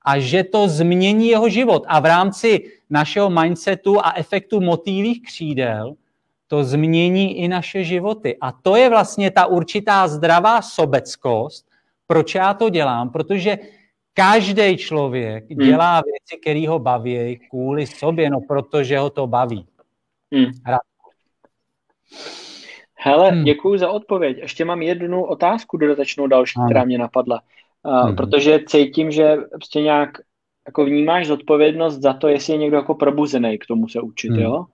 [0.04, 1.84] a že to změní jeho život.
[1.86, 5.94] A v rámci našeho mindsetu a efektu motýlých křídel
[6.46, 8.36] to změní i naše životy.
[8.40, 11.66] A to je vlastně ta určitá zdravá sobeckost,
[12.06, 13.58] proč já to dělám, protože
[14.14, 15.68] Každý člověk hmm.
[15.68, 19.66] dělá věci, které ho baví kvůli sobě, no protože ho to baví.
[20.32, 20.52] Hmm.
[22.94, 23.44] Hele, hmm.
[23.44, 24.38] děkuji za odpověď.
[24.38, 26.68] Ještě mám jednu otázku dodatečnou další, hmm.
[26.68, 27.42] která mě napadla.
[27.86, 28.16] Hmm.
[28.16, 30.10] Protože cítím, že prostě nějak
[30.66, 34.40] jako vnímáš zodpovědnost za to, jestli je někdo jako probuzený k tomu se učit, hmm.
[34.40, 34.64] jo?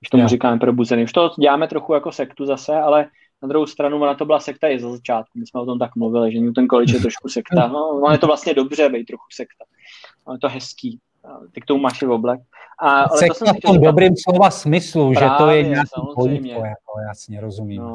[0.00, 0.30] Když tomu yeah.
[0.30, 1.04] říkáme probuzený.
[1.04, 3.06] Už to děláme trochu jako sektu zase, ale
[3.42, 5.38] na druhou stranu, ona to byla sekta i za začátku.
[5.38, 7.66] My jsme o tom tak mluvili, že Newton College je trošku sekta.
[7.72, 9.64] No, ono je to vlastně dobře být trochu sekta.
[10.24, 10.98] Ono je to hezký.
[11.52, 12.40] Ty k tomu máš i oblek.
[12.78, 16.00] A, ale sekta to jsem v tom dobrým slova smyslu, Právě, že to je nějaký
[16.14, 17.94] pojítko, jako jasně, rozumím no.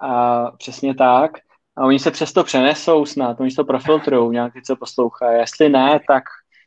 [0.00, 1.30] A přesně tak.
[1.78, 5.38] A oni se přesto přenesou snad, oni to profiltrují, nějak ty, co poslouchají.
[5.38, 6.24] Jestli ne, tak...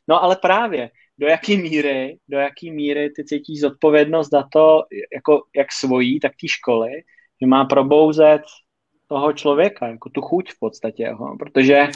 [0.07, 4.83] No ale právě, do jaký míry, do jaký míry ty cítíš zodpovědnost za to,
[5.15, 6.91] jako, jak svojí, tak té školy,
[7.41, 8.41] že má probouzet
[9.07, 11.87] toho člověka, jako tu chuť v podstatě, jo, protože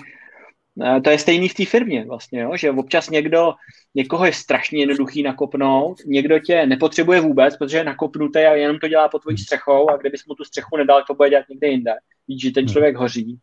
[1.03, 3.53] to je stejný v té firmě vlastně, jo, že občas někdo,
[3.95, 8.87] někoho je strašně jednoduchý nakopnout, někdo tě nepotřebuje vůbec, protože je nakopnutý a jenom to
[8.87, 11.93] dělá pod tvojí střechou a kdybys mu tu střechu nedal, to bude dělat někde jinde.
[12.27, 12.73] Víš, že ten hmm.
[12.73, 13.39] člověk hoří.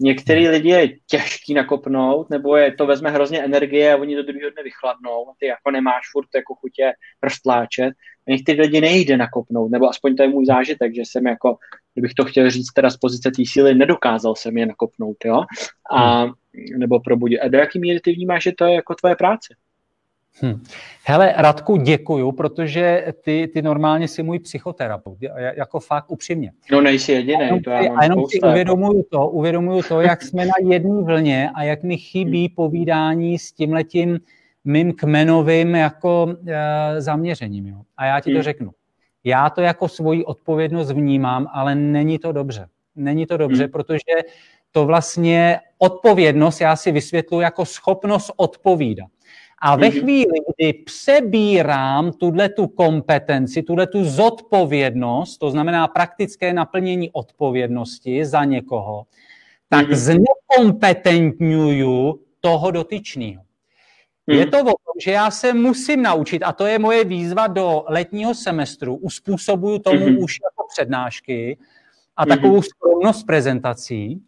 [0.00, 4.50] Některý lidi je těžký nakopnout, nebo je, to vezme hrozně energie a oni do druhého
[4.50, 7.94] dne vychladnou a ty jako nemáš furt jako chutě prstláčet
[8.28, 11.56] některý lidi nejde nakopnout, nebo aspoň to je můj zážitek, že jsem jako,
[11.94, 15.42] kdybych to chtěl říct teda z pozice té síly, nedokázal jsem je nakopnout, jo,
[15.90, 16.32] a, hmm.
[16.76, 17.40] nebo probudit.
[17.40, 19.54] A do jaký míry ty vnímáš, že to je jako tvoje práce?
[20.42, 20.62] Hm.
[21.04, 25.18] Hele, Radku, děkuju, protože ty, ty normálně jsi můj psychoterapeut,
[25.56, 26.52] jako fakt upřímně.
[26.72, 30.46] No nejsi jediný, to já mám A jenom si uvědomuju to, uvědomuju to, jak jsme
[30.46, 32.54] na jedné vlně a jak mi chybí hm.
[32.54, 34.18] povídání s tímhletím
[34.64, 37.66] mým kmenovým jako e, zaměřením.
[37.66, 37.76] Jo.
[37.96, 38.42] A já ti to hm.
[38.42, 38.70] řeknu.
[39.24, 42.68] Já to jako svoji odpovědnost vnímám, ale není to dobře.
[42.96, 43.70] Není to dobře, hm.
[43.70, 44.14] protože
[44.72, 49.08] to vlastně odpovědnost já si vysvětluji jako schopnost odpovídat.
[49.58, 50.00] A ve mhm.
[50.00, 58.44] chvíli, kdy přebírám tuhle tu kompetenci, tuhle tu zodpovědnost, to znamená praktické naplnění odpovědnosti za
[58.44, 59.06] někoho,
[59.68, 63.42] tak mm znekompetentňuju toho dotyčného.
[64.26, 64.38] Mm.
[64.38, 67.84] Je to o tom, že já se musím naučit, a to je moje výzva do
[67.88, 70.18] letního semestru, uspůsobuju tomu mm.
[70.18, 71.58] už jako přednášky
[72.16, 74.22] a takovou skromnost prezentací,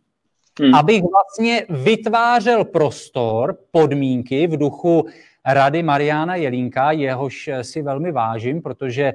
[0.61, 0.75] hmm.
[0.75, 5.07] abych vlastně vytvářel prostor, podmínky v duchu
[5.47, 9.13] rady Mariana Jelínka, jehož si velmi vážím, protože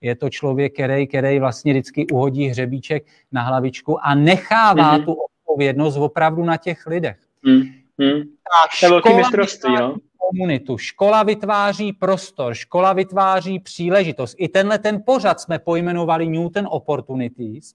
[0.00, 5.04] je to člověk, který, který vlastně vždycky uhodí hřebíček na hlavičku a nechává hmm.
[5.04, 7.16] tu odpovědnost opravdu na těch lidech.
[7.44, 7.62] Hmm.
[8.00, 8.22] Hmm.
[8.22, 9.94] Ta škola mistrovství, jo?
[10.30, 10.78] komunitu.
[10.78, 14.34] Škola vytváří prostor, škola vytváří příležitost.
[14.38, 17.74] I tenhle ten pořad jsme pojmenovali Newton Opportunities.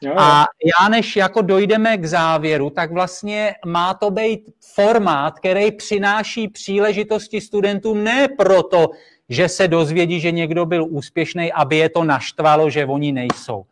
[0.00, 0.16] Jo, jo.
[0.18, 0.46] A
[0.82, 7.40] já než jako dojdeme k závěru, tak vlastně má to být formát, který přináší příležitosti
[7.40, 8.90] studentům ne proto,
[9.28, 13.64] že se dozvědí, že někdo byl úspěšný, aby je to naštvalo, že oni nejsou.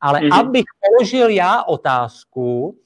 [0.00, 0.40] Ale mm-hmm.
[0.40, 2.76] abych položil já otázku,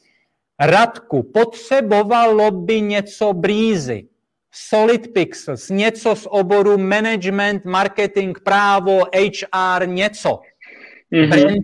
[0.61, 4.09] Radku, potřebovalo by něco brýzy,
[4.53, 10.41] Solid Pixels, něco z oboru management, marketing, právo, HR, něco.
[11.13, 11.63] Mm-hmm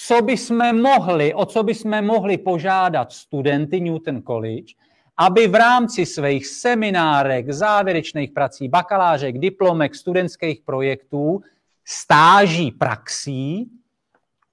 [0.00, 4.74] co by jsme mohli, o co by jsme mohli požádat studenty Newton College,
[5.16, 11.40] aby v rámci svých seminárek, závěrečných prací, bakalářek, diplomek, studentských projektů,
[11.84, 13.70] stáží praxí,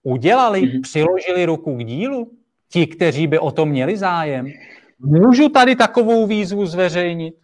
[0.03, 0.81] udělali, mm-hmm.
[0.81, 2.31] přiložili ruku k dílu,
[2.75, 4.51] ti, kteří by o to měli zájem.
[4.99, 7.35] Můžu tady takovou výzvu zveřejnit?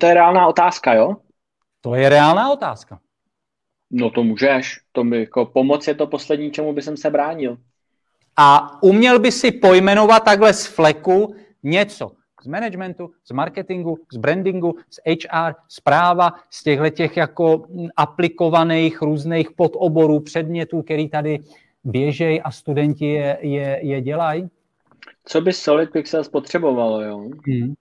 [0.00, 1.16] To je reálná otázka, jo?
[1.80, 3.00] To je reálná otázka.
[3.90, 7.56] No to můžeš, to mi jako pomoc je to poslední, čemu by jsem se bránil.
[8.36, 12.12] A uměl by si pojmenovat takhle z fleku něco
[12.42, 19.02] z managementu, z marketingu, z brandingu, z HR, z práva, z těchto těch jako aplikovaných
[19.02, 21.38] různých podoborů, předmětů, který tady
[21.84, 24.48] běžejí a studenti je, je, je dělají?
[25.24, 27.18] Co by Solid Pixels potřebovalo, jo?
[27.18, 27.74] Hmm.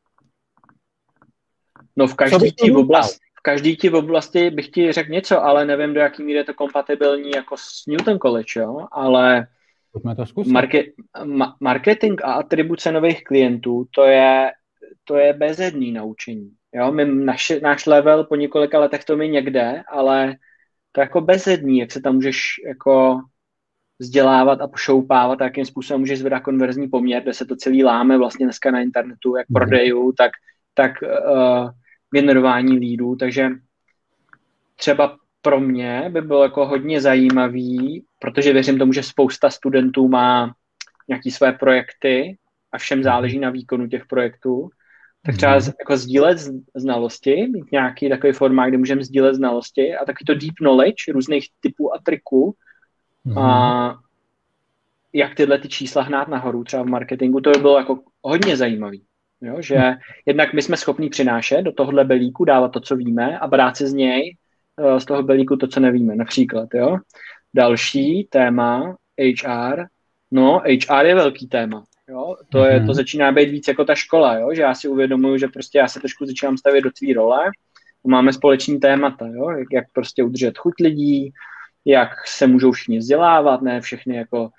[1.95, 5.93] No v každé té oblasti, každý ti v oblasti bych ti řekl něco, ale nevím,
[5.93, 8.87] do jaký míry je to kompatibilní jako s Newton College, jo?
[8.91, 9.47] ale
[9.93, 9.99] to
[10.45, 10.85] market,
[11.23, 14.51] ma, marketing a atribuce nových klientů, to je,
[15.03, 16.51] to je bezedný naučení.
[16.73, 16.91] Jo?
[16.91, 20.35] My, naš, náš level po několika letech to mi někde, ale
[20.91, 23.21] to je jako bezedný, jak se tam můžeš jako
[23.99, 28.17] vzdělávat a pošoupávat, a jakým způsobem můžeš zvedat konverzní poměr, kde se to celý láme
[28.17, 29.53] vlastně dneska na internetu, jak mm.
[29.53, 30.31] prodejů, tak,
[30.73, 31.69] tak uh,
[32.13, 33.49] generování lídů, takže
[34.75, 40.53] třeba pro mě by bylo jako hodně zajímavý, protože věřím tomu, že spousta studentů má
[41.07, 42.37] nějaké své projekty
[42.71, 43.03] a všem mhm.
[43.03, 44.69] záleží na výkonu těch projektů,
[45.25, 45.61] tak třeba mm.
[45.79, 46.37] jako sdílet
[46.75, 51.47] znalosti, mít nějaký takový formát, kde můžeme sdílet znalosti a taky to deep knowledge různých
[51.59, 52.55] typů a triků
[53.25, 53.37] mm.
[53.37, 53.99] a
[55.13, 59.03] jak tyhle ty čísla hnát nahoru třeba v marketingu, to by bylo jako hodně zajímavý.
[59.41, 59.61] Jo?
[59.61, 59.93] Že
[60.25, 63.87] jednak my jsme schopni přinášet do tohohle belíku, dávat to, co víme a brát si
[63.87, 64.37] z něj,
[64.79, 66.15] eh, z toho belíku to, co nevíme.
[66.15, 66.97] Například, jo.
[67.53, 69.85] Další téma, HR.
[70.31, 71.83] No, HR je velký téma.
[72.09, 72.35] Jo?
[72.49, 72.93] To, je, to mhm.
[72.93, 74.53] začíná být víc jako ta škola, jo?
[74.53, 77.39] že já si uvědomuju, že prostě já se trošku začínám stavět do tvý role.
[78.07, 79.49] Máme společný témata, jo?
[79.49, 81.33] Jak, jak prostě udržet chuť lidí,
[81.85, 84.49] jak se můžou všichni vzdělávat, ne všechny jako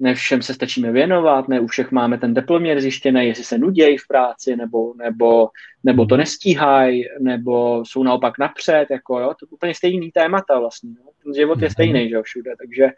[0.00, 3.98] ne všem se stačíme věnovat, ne u všech máme ten teploměr zjištěný, jestli se nudějí
[3.98, 5.48] v práci, nebo, nebo,
[5.84, 10.90] nebo to nestíhají, nebo jsou naopak napřed, jako jo, to je úplně stejný témata vlastně,
[10.90, 11.10] jo.
[11.24, 11.72] ten život je mhm.
[11.72, 12.88] stejný, že jo, všude, takže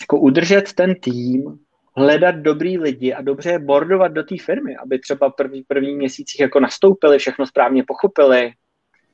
[0.00, 1.58] jako udržet ten tým,
[1.96, 6.40] hledat dobrý lidi a dobře je bordovat do té firmy, aby třeba první, první měsících
[6.40, 8.52] jako nastoupili, všechno správně pochopili,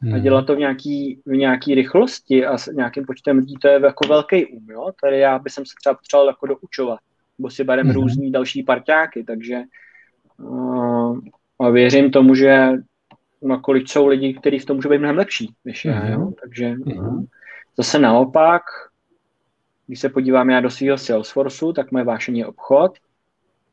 [0.00, 0.14] Hmm.
[0.14, 3.80] A dělat to v nějaký, v nějaký rychlosti a s nějakým počtem lidí, to je
[3.84, 4.90] jako velký um, jo?
[5.02, 6.98] Tady já bych se třeba potřeboval jako doučovat,
[7.38, 8.02] nebo si bereme hmm.
[8.02, 9.62] různý další parťáky, takže
[10.38, 11.18] uh,
[11.60, 12.68] a věřím tomu, že
[13.42, 16.12] nakolik jsou lidi, kteří v tom můžou být mnohem lepší než já, hmm.
[16.12, 16.32] jo?
[16.42, 17.26] takže hmm.
[17.76, 18.62] zase naopak,
[19.86, 22.98] když se podívám já do svého Salesforceu, tak moje vášení je obchod,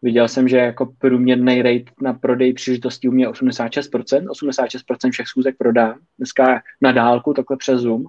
[0.01, 5.57] Viděl jsem, že jako průměrný rate na prodej příležitostí u mě 86%, 86% všech schůzek
[5.57, 5.99] prodám.
[6.17, 8.05] Dneska na dálku, takhle přes Zoom.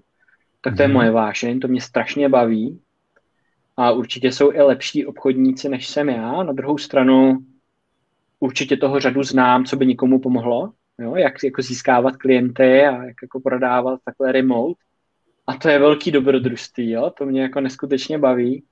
[0.60, 0.94] Tak to je mhm.
[0.94, 2.80] moje vášeň, to mě strašně baví.
[3.76, 6.42] A určitě jsou i lepší obchodníci, než jsem já.
[6.42, 7.38] Na druhou stranu
[8.40, 10.72] určitě toho řadu znám, co by nikomu pomohlo.
[10.98, 11.16] Jo?
[11.16, 14.80] Jak jako získávat klienty a jak jako prodávat takhle remote.
[15.46, 17.12] A to je velký dobrodružství, jo?
[17.18, 18.64] to mě jako neskutečně baví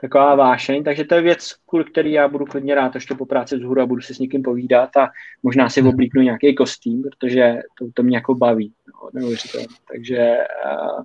[0.00, 3.56] taková vášeň, takže to je věc, kvůli který já budu klidně rád ještě po práci
[3.56, 5.08] vzhůru a budu si s někým povídat a
[5.42, 8.72] možná si oblíknu nějaký kostým, protože to, to mě jako baví,
[9.14, 9.30] no,
[9.92, 11.02] Takže uh,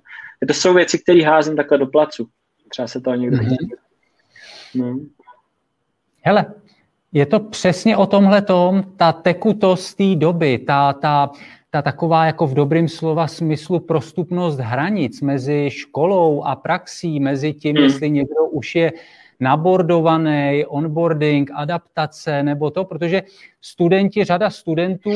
[0.48, 2.28] to jsou věci, které házím takhle do placu.
[2.68, 3.68] Třeba se to někdo mm-hmm.
[4.74, 4.98] no.
[6.22, 6.46] Hele,
[7.12, 11.30] je to přesně o tomhle tom, ta tekutost té doby, ta, ta,
[11.74, 17.76] ta taková jako v dobrým slova smyslu prostupnost hranic mezi školou a praxí, mezi tím,
[17.76, 17.84] hmm.
[17.84, 18.92] jestli někdo už je
[19.40, 23.22] nabordovaný, onboarding, adaptace nebo to, protože
[23.60, 25.10] studenti, řada studentů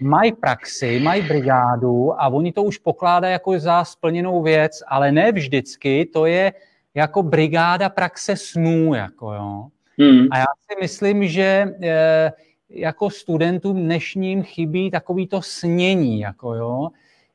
[0.00, 5.32] mají praxi, mají brigádu a oni to už pokládají jako za splněnou věc, ale ne
[5.32, 6.52] vždycky, to je
[6.94, 9.66] jako brigáda praxe snů, jako jo.
[9.98, 10.26] Hmm.
[10.30, 12.32] A já si myslím, že eh,
[12.72, 16.88] jako studentům dnešním chybí takový to snění, jako jo,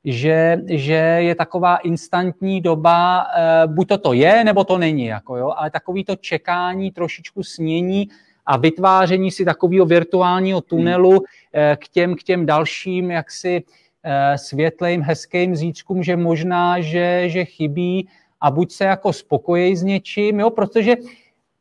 [0.05, 5.37] že, že je taková instantní doba, eh, buď to to je, nebo to není, jako
[5.37, 8.07] jo, ale takový to čekání, trošičku snění
[8.45, 11.23] a vytváření si takového virtuálního tunelu
[11.53, 13.63] eh, k těm, k těm dalším jaksi
[14.03, 18.07] eh, světlým, hezkým zítřkům, že možná, že, že chybí
[18.41, 20.95] a buď se jako spokojí s něčím, jo, protože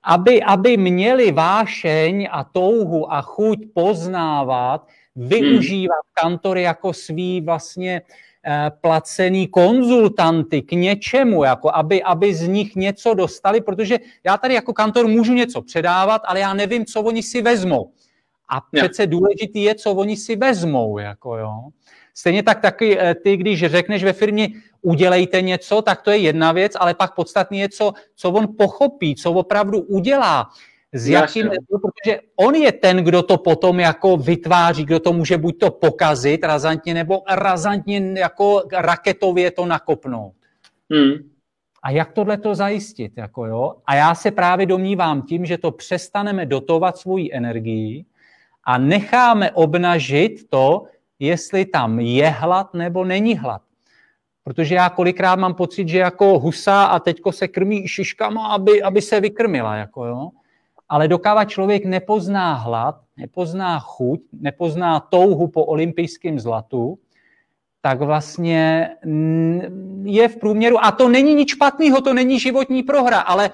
[0.06, 6.14] aby, aby měli vášeň a touhu a chuť poznávat, využívat hmm.
[6.14, 8.02] kantory jako svý vlastně
[8.46, 14.54] eh, placený konzultanty k něčemu, jako aby, aby z nich něco dostali, protože já tady
[14.54, 17.90] jako kantor můžu něco předávat, ale já nevím, co oni si vezmou.
[18.48, 20.98] A přece důležitý je, co oni si vezmou.
[20.98, 21.54] Jako jo.
[22.14, 24.48] Stejně tak taky eh, ty, když řekneš ve firmě,
[24.86, 29.14] udělejte něco, tak to je jedna věc, ale pak podstatný je, co, co on pochopí,
[29.14, 30.50] co opravdu udělá.
[30.92, 35.58] S jakým, protože on je ten, kdo to potom jako vytváří, kdo to může buď
[35.58, 40.34] to pokazit razantně, nebo razantně jako raketově to nakopnout.
[40.90, 41.30] Hmm.
[41.82, 43.12] A jak tohle to zajistit?
[43.16, 43.74] Jako jo?
[43.86, 48.04] A já se právě domnívám tím, že to přestaneme dotovat svoji energii
[48.64, 50.84] a necháme obnažit to,
[51.18, 53.65] jestli tam je hlad nebo není hlad.
[54.46, 59.02] Protože já kolikrát mám pocit, že jako husa a teďko se krmí šiškama, aby, aby
[59.02, 59.76] se vykrmila.
[59.76, 60.30] Jako jo.
[60.88, 66.98] Ale dokáva člověk nepozná hlad, nepozná chuť, nepozná touhu po olympijském zlatu,
[67.80, 68.90] tak vlastně
[70.02, 73.50] je v průměru, a to není nic špatného, to není životní prohra, ale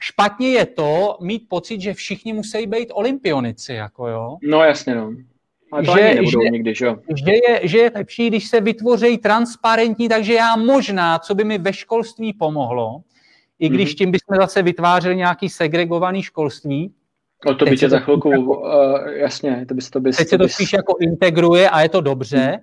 [0.00, 3.72] špatně je to mít pocit, že všichni musí být olympionici.
[3.74, 4.36] Jako jo.
[4.42, 5.10] No jasně, no.
[5.72, 6.86] Ale to že, ani nebudou že, nikdy, že
[7.24, 11.58] Že je, že je lepší, když se vytvoří transparentní, takže já možná, co by mi
[11.58, 13.00] ve školství pomohlo,
[13.58, 13.98] i když mm-hmm.
[13.98, 16.92] tím bychom zase vytvářeli nějaký segregovaný školství.
[17.46, 20.38] O to by tě za chvilku, jako, uh, jasně, to by to bys, Teď se
[20.38, 22.60] to spíš jako integruje a je to dobře,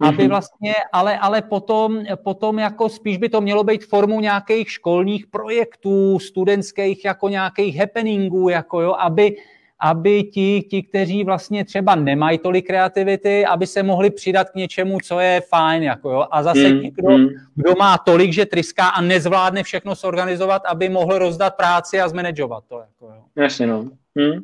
[0.00, 0.08] mm-hmm.
[0.08, 5.26] aby vlastně, ale, ale potom, potom jako spíš by to mělo být formou nějakých školních
[5.26, 9.36] projektů, studentských jako nějakých happeningů, jako jo, aby,
[9.82, 14.98] aby ti, ti, kteří vlastně třeba nemají tolik kreativity, aby se mohli přidat k něčemu,
[15.04, 15.82] co je fajn.
[15.82, 16.26] Jako jo.
[16.30, 17.28] A zase mm, někdo, mm.
[17.54, 22.64] kdo má tolik, že tryská a nezvládne všechno zorganizovat, aby mohl rozdat práci a zmanagovat
[22.68, 22.78] to.
[22.78, 23.22] Jako jo.
[23.36, 23.82] Jasně, no.
[24.14, 24.40] Mm.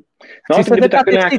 [0.50, 1.32] no Chci se zeptat, nějak...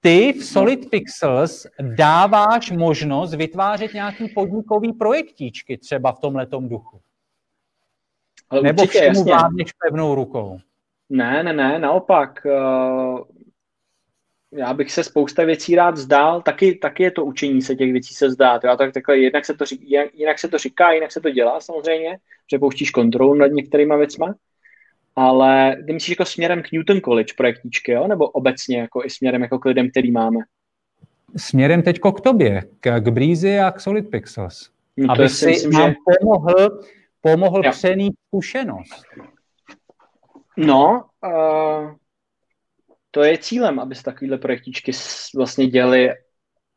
[0.00, 0.90] ty v Solid.
[0.90, 7.00] Pixels dáváš možnost vytvářet nějaký podnikový projektíčky třeba v tomhletom duchu?
[8.50, 10.58] Ale Nebo určitě, všemu vládneš pevnou rukou?
[11.10, 12.46] Ne, ne, ne, naopak.
[12.46, 13.20] Uh,
[14.52, 18.14] já bych se spousta věcí rád vzdál, taky, taky je to učení se těch věcí
[18.14, 18.64] se zdát.
[18.64, 19.84] Já tak takhle, jednak se to, říká,
[20.14, 22.18] jinak se to říká, jinak se to dělá samozřejmě,
[22.52, 24.34] že pouštíš kontrolu nad některýma věcma,
[25.16, 28.06] ale ty myslíš jako směrem k Newton College projektíčky, jo?
[28.08, 30.38] nebo obecně jako i směrem jako k lidem, který máme?
[31.36, 34.70] Směrem teďko k tobě, k, k Breezy a k Solid Pixels.
[34.96, 35.96] No, aby si myslím, nám že...
[36.20, 36.82] pomohl,
[37.20, 39.04] pomohl přenít zkušenost.
[40.56, 41.94] No, uh,
[43.10, 44.92] to je cílem, aby se takovéhle projektičky
[45.36, 46.10] vlastně děly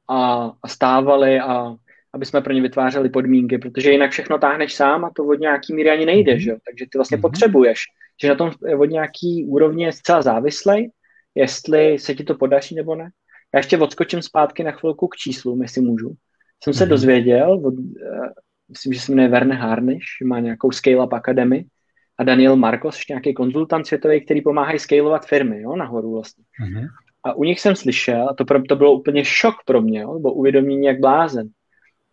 [0.10, 1.76] a, a stávaly a
[2.14, 5.74] aby jsme pro ně vytvářeli podmínky, protože jinak všechno táhneš sám a to od nějaký
[5.74, 6.44] míry ani nejde, mm-hmm.
[6.44, 6.52] že?
[6.52, 7.22] takže ty vlastně mm-hmm.
[7.22, 7.80] potřebuješ,
[8.22, 10.92] že na tom od nějaký úrovně je zcela závislej,
[11.36, 13.10] jestli se ti to podaří nebo ne.
[13.54, 16.14] Já ještě odskočím zpátky na chvilku k číslům, jestli můžu.
[16.64, 16.78] Jsem mm-hmm.
[16.78, 16.90] se mhm.
[16.90, 17.86] dozvěděl, od, uh,
[18.70, 21.66] myslím, že se jmenuje Verne Harnish, má nějakou Scale Up Academy,
[22.20, 26.44] a Daniel Marcos, nějaký konzultant světový, který pomáhají scalovat firmy, jo, nahoru vlastně.
[26.64, 26.88] Mm-hmm.
[27.24, 30.14] A u nich jsem slyšel, a to, pro, to bylo úplně šok pro mě, jo,
[30.14, 31.50] nebo uvědomění jak blázen,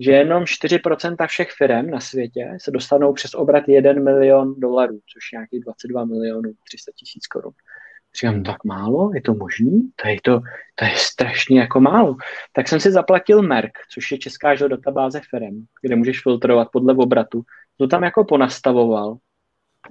[0.01, 5.33] že jenom 4% všech firm na světě se dostanou přes obrat 1 milion dolarů, což
[5.33, 7.53] je nějakých 22 milionů 300 tisíc korun.
[8.21, 9.11] Říkám, tak málo?
[9.15, 9.91] Je to možný?
[10.03, 10.41] To je, to,
[10.75, 12.17] to je strašně jako málo.
[12.53, 17.43] Tak jsem si zaplatil Merck, což je česká databáze firm, kde můžeš filtrovat podle obratu.
[17.77, 19.17] To tam jako ponastavoval.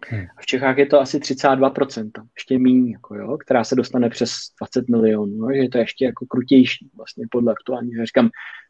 [0.10, 0.26] Hmm.
[0.42, 4.90] V Čechách je to asi 32%, ještě méně, jako jo, která se dostane přes 20
[4.90, 8.06] milionů, no, že je to ještě jako krutější vlastně podle aktuálního.
[8.06, 8.30] Říkám,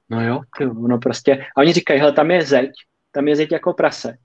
[0.10, 2.72] no jo, ty, no prostě, a oni říkají, hele, tam je zeď,
[3.12, 4.18] tam je zeď jako prase,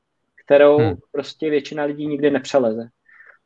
[0.45, 0.95] kterou hmm.
[1.13, 2.89] prostě většina lidí nikdy nepřeleze.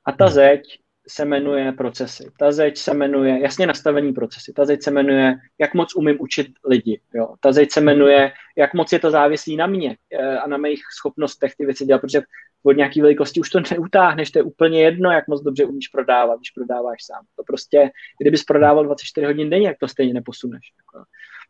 [0.05, 0.35] A ta hmm.
[0.35, 0.63] zeď
[1.09, 2.31] se jmenuje procesy.
[2.39, 4.53] Ta zeď se jmenuje, jasně nastavení procesy.
[4.53, 7.01] Ta zeď se jmenuje, jak moc umím učit lidi.
[7.15, 7.35] Jo.
[7.41, 10.83] Ta zeď se jmenuje, jak moc je to závislý na mě eh, a na mých
[10.99, 12.23] schopnostech ty věci dělat, protože
[12.67, 16.37] od nějaké velikosti už to neutáhneš, to je úplně jedno, jak moc dobře umíš prodávat,
[16.37, 17.25] když prodáváš sám.
[17.37, 20.73] To prostě, kdybys prodával 24 hodin denně, jak to stejně neposuneš.
[20.79, 21.05] Jako.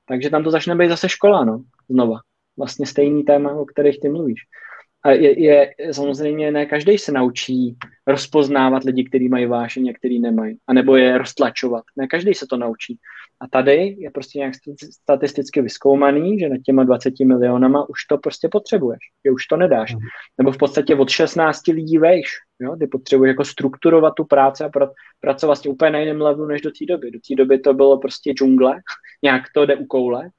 [0.09, 2.21] Takže tam to začne být zase škola, no, znova.
[2.57, 4.41] Vlastně stejný téma, o kterých ty mluvíš.
[5.05, 7.77] A je, je, samozřejmě ne každý se naučí
[8.07, 11.85] rozpoznávat lidi, kteří mají vášeň a který nemají, anebo je roztlačovat.
[11.97, 12.99] Ne každý se to naučí.
[13.41, 14.55] A tady je prostě nějak
[15.03, 19.95] statisticky vyskoumaný, že na těma 20 milionama už to prostě potřebuješ, že už to nedáš.
[19.95, 20.01] Mm.
[20.39, 22.27] Nebo v podstatě od 16 lidí vejš,
[22.61, 22.77] jo?
[22.77, 24.91] ty potřebuješ jako strukturovat tu práci a pr-
[25.21, 27.11] pracovat vlastně úplně na jiném levelu než do té doby.
[27.11, 28.77] Do té doby to bylo prostě džungle,
[29.23, 30.31] nějak to jde u koule,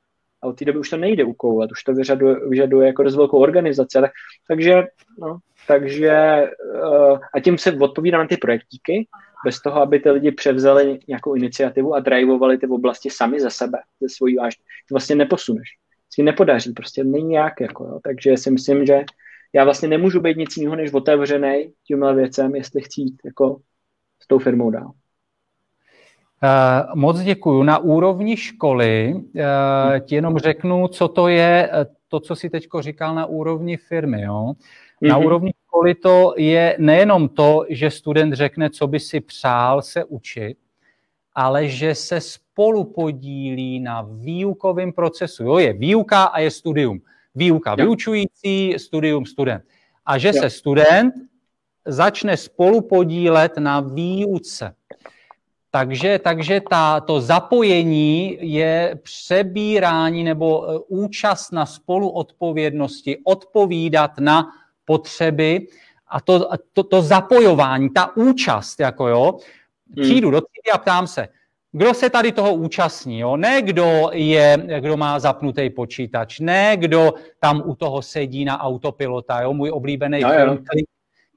[0.45, 3.39] a od té doby už to nejde ukoulet, už to vyžaduje, vyžaduje jako dost velkou
[3.39, 3.97] organizaci.
[4.01, 4.11] Tak,
[4.47, 4.83] takže,
[5.19, 6.43] no, takže
[6.83, 9.07] uh, a tím se odpovídá na ty projektíky,
[9.45, 13.77] bez toho, aby ty lidi převzali nějakou iniciativu a drivovali ty oblasti sami za sebe,
[14.01, 14.63] ze svojí vážně.
[14.89, 15.67] To vlastně neposuneš.
[16.13, 17.61] Si nepodaří, prostě není nějak.
[17.61, 17.99] Jako, jo.
[18.03, 19.03] Takže si myslím, že
[19.53, 23.57] já vlastně nemůžu být nic jiného než otevřený tímhle věcem, jestli chci jít jako
[24.23, 24.91] s tou firmou dál.
[26.43, 27.63] Eh, moc děkuju.
[27.63, 32.67] Na úrovni školy eh, ti jenom řeknu, co to je, eh, to, co si teď
[32.79, 34.21] říkal na úrovni firmy.
[34.21, 34.53] Jo?
[35.01, 35.25] Na mm-hmm.
[35.25, 40.57] úrovni školy to je nejenom to, že student řekne, co by si přál se učit,
[41.33, 45.43] ale že se spolu podílí na výukovém procesu.
[45.43, 46.99] Jo, je výuka a je studium.
[47.35, 47.75] Výuka jo.
[47.75, 49.63] vyučující, studium student.
[50.05, 50.33] A že jo.
[50.33, 51.13] se student
[51.85, 54.75] začne spolu podílet na výuce.
[55.75, 64.47] Takže, takže ta, to zapojení je přebírání nebo e, účast na spoluodpovědnosti, odpovídat na
[64.85, 65.67] potřeby
[66.07, 69.39] a to, to, to zapojování, ta účast, jako jo,
[69.95, 70.03] hmm.
[70.03, 71.27] přijdu do třídy a ptám se,
[71.71, 73.37] kdo se tady toho účastní, jo?
[73.37, 79.41] ne kdo, je, kdo má zapnutý počítač, ne kdo tam u toho sedí na autopilota,
[79.41, 79.53] jo?
[79.53, 80.63] můj oblíbený no, film,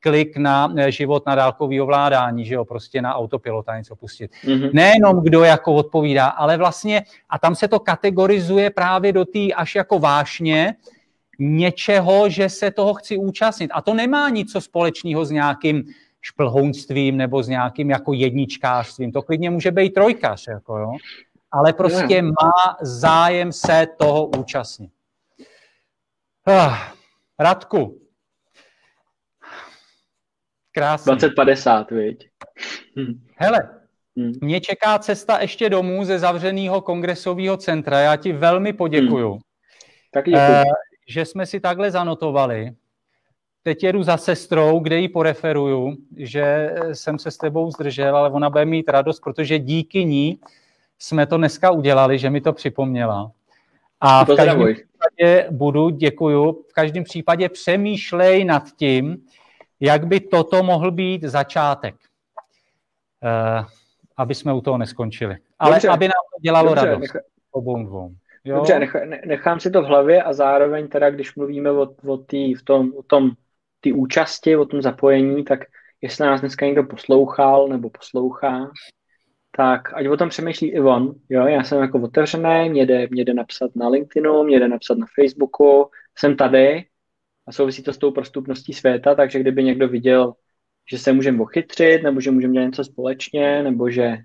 [0.00, 4.30] klik na eh, život na dálkový ovládání, že jo, prostě na autopilota něco pustit.
[4.44, 4.70] Mm-hmm.
[4.72, 9.74] Nejenom kdo jako odpovídá, ale vlastně, a tam se to kategorizuje právě do té až
[9.74, 10.74] jako vášně,
[11.38, 13.70] něčeho, že se toho chci účastnit.
[13.74, 15.84] A to nemá nic společného s nějakým
[16.20, 19.12] šplhounstvím nebo s nějakým jako jedničkářstvím.
[19.12, 20.92] To klidně může být trojkař, jako jo.
[21.52, 24.90] Ale prostě má zájem se toho účastnit.
[26.46, 26.76] Ah,
[27.38, 28.00] Radku,
[30.78, 31.10] Krásně.
[31.10, 32.28] 2050, viď?
[33.36, 33.68] Hele,
[34.16, 34.32] hmm.
[34.40, 38.00] mě čeká cesta ještě domů ze zavřeného kongresového centra.
[38.00, 39.30] Já ti velmi poděkuju.
[39.30, 39.40] Hmm.
[40.10, 40.40] Tak děkuji.
[40.40, 40.64] Eh,
[41.08, 42.72] že jsme si takhle zanotovali.
[43.62, 48.50] Teď jedu za sestrou, kde ji poreferuju, že jsem se s tebou zdržel, ale ona
[48.50, 50.38] bude mít radost, protože díky ní
[50.98, 53.32] jsme to dneska udělali, že mi to připomněla.
[54.00, 59.22] A v každém případě budu, děkuju, v každém případě přemýšlej nad tím,
[59.80, 63.66] jak by toto mohl být začátek, uh,
[64.16, 65.36] aby jsme u toho neskončili.
[65.58, 65.88] Ale Dobře.
[65.88, 67.00] aby nám to dělalo Dobře, radost.
[67.00, 67.22] Nech...
[67.50, 68.14] Obou dvou.
[68.44, 68.56] Jo?
[68.56, 68.96] Dobře, nech,
[69.26, 72.92] nechám si to v hlavě a zároveň teda, když mluvíme o, o, tý, v tom,
[72.96, 73.30] o tom
[73.80, 75.60] ty účasti, o tom zapojení, tak
[76.00, 78.70] jestli nás dneska někdo poslouchal nebo poslouchá,
[79.56, 81.14] tak ať o tom přemýšlí i on.
[81.28, 81.46] Jo?
[81.46, 85.06] Já jsem jako otevřený, mě jde, mě jde napsat na LinkedInu, mě jde napsat na
[85.14, 86.84] Facebooku, jsem tady
[87.48, 90.34] a souvisí to s tou prostupností světa, takže kdyby někdo viděl,
[90.90, 94.16] že se můžeme ochytřit, nebo že můžeme dělat něco společně, nebo že,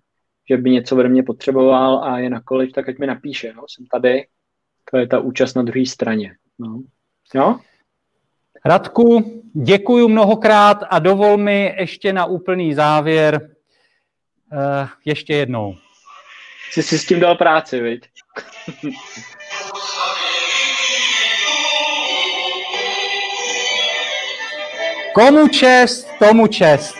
[0.50, 3.64] že by něco ode mě potřeboval a je na količ, tak ať mi napíše, no,
[3.68, 4.28] jsem tady,
[4.92, 6.36] to je ta účast na druhé straně.
[6.60, 6.84] No.
[7.36, 7.60] Jo?
[8.66, 13.50] Radku, děkuji mnohokrát a dovol mi ještě na úplný závěr
[14.54, 15.76] uh, ještě jednou.
[16.72, 18.08] Jsi si s tím dal práci, viď?
[25.14, 26.96] Komu čest, tomu čest.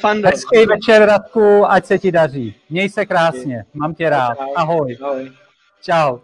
[0.00, 0.28] Fando.
[0.28, 2.54] Hezký večer, Radku, ať se ti daří.
[2.70, 4.38] Měj se krásně, mám tě rád.
[4.56, 4.98] Ahoj.
[5.02, 5.32] Ahoj.
[5.82, 6.18] Čau.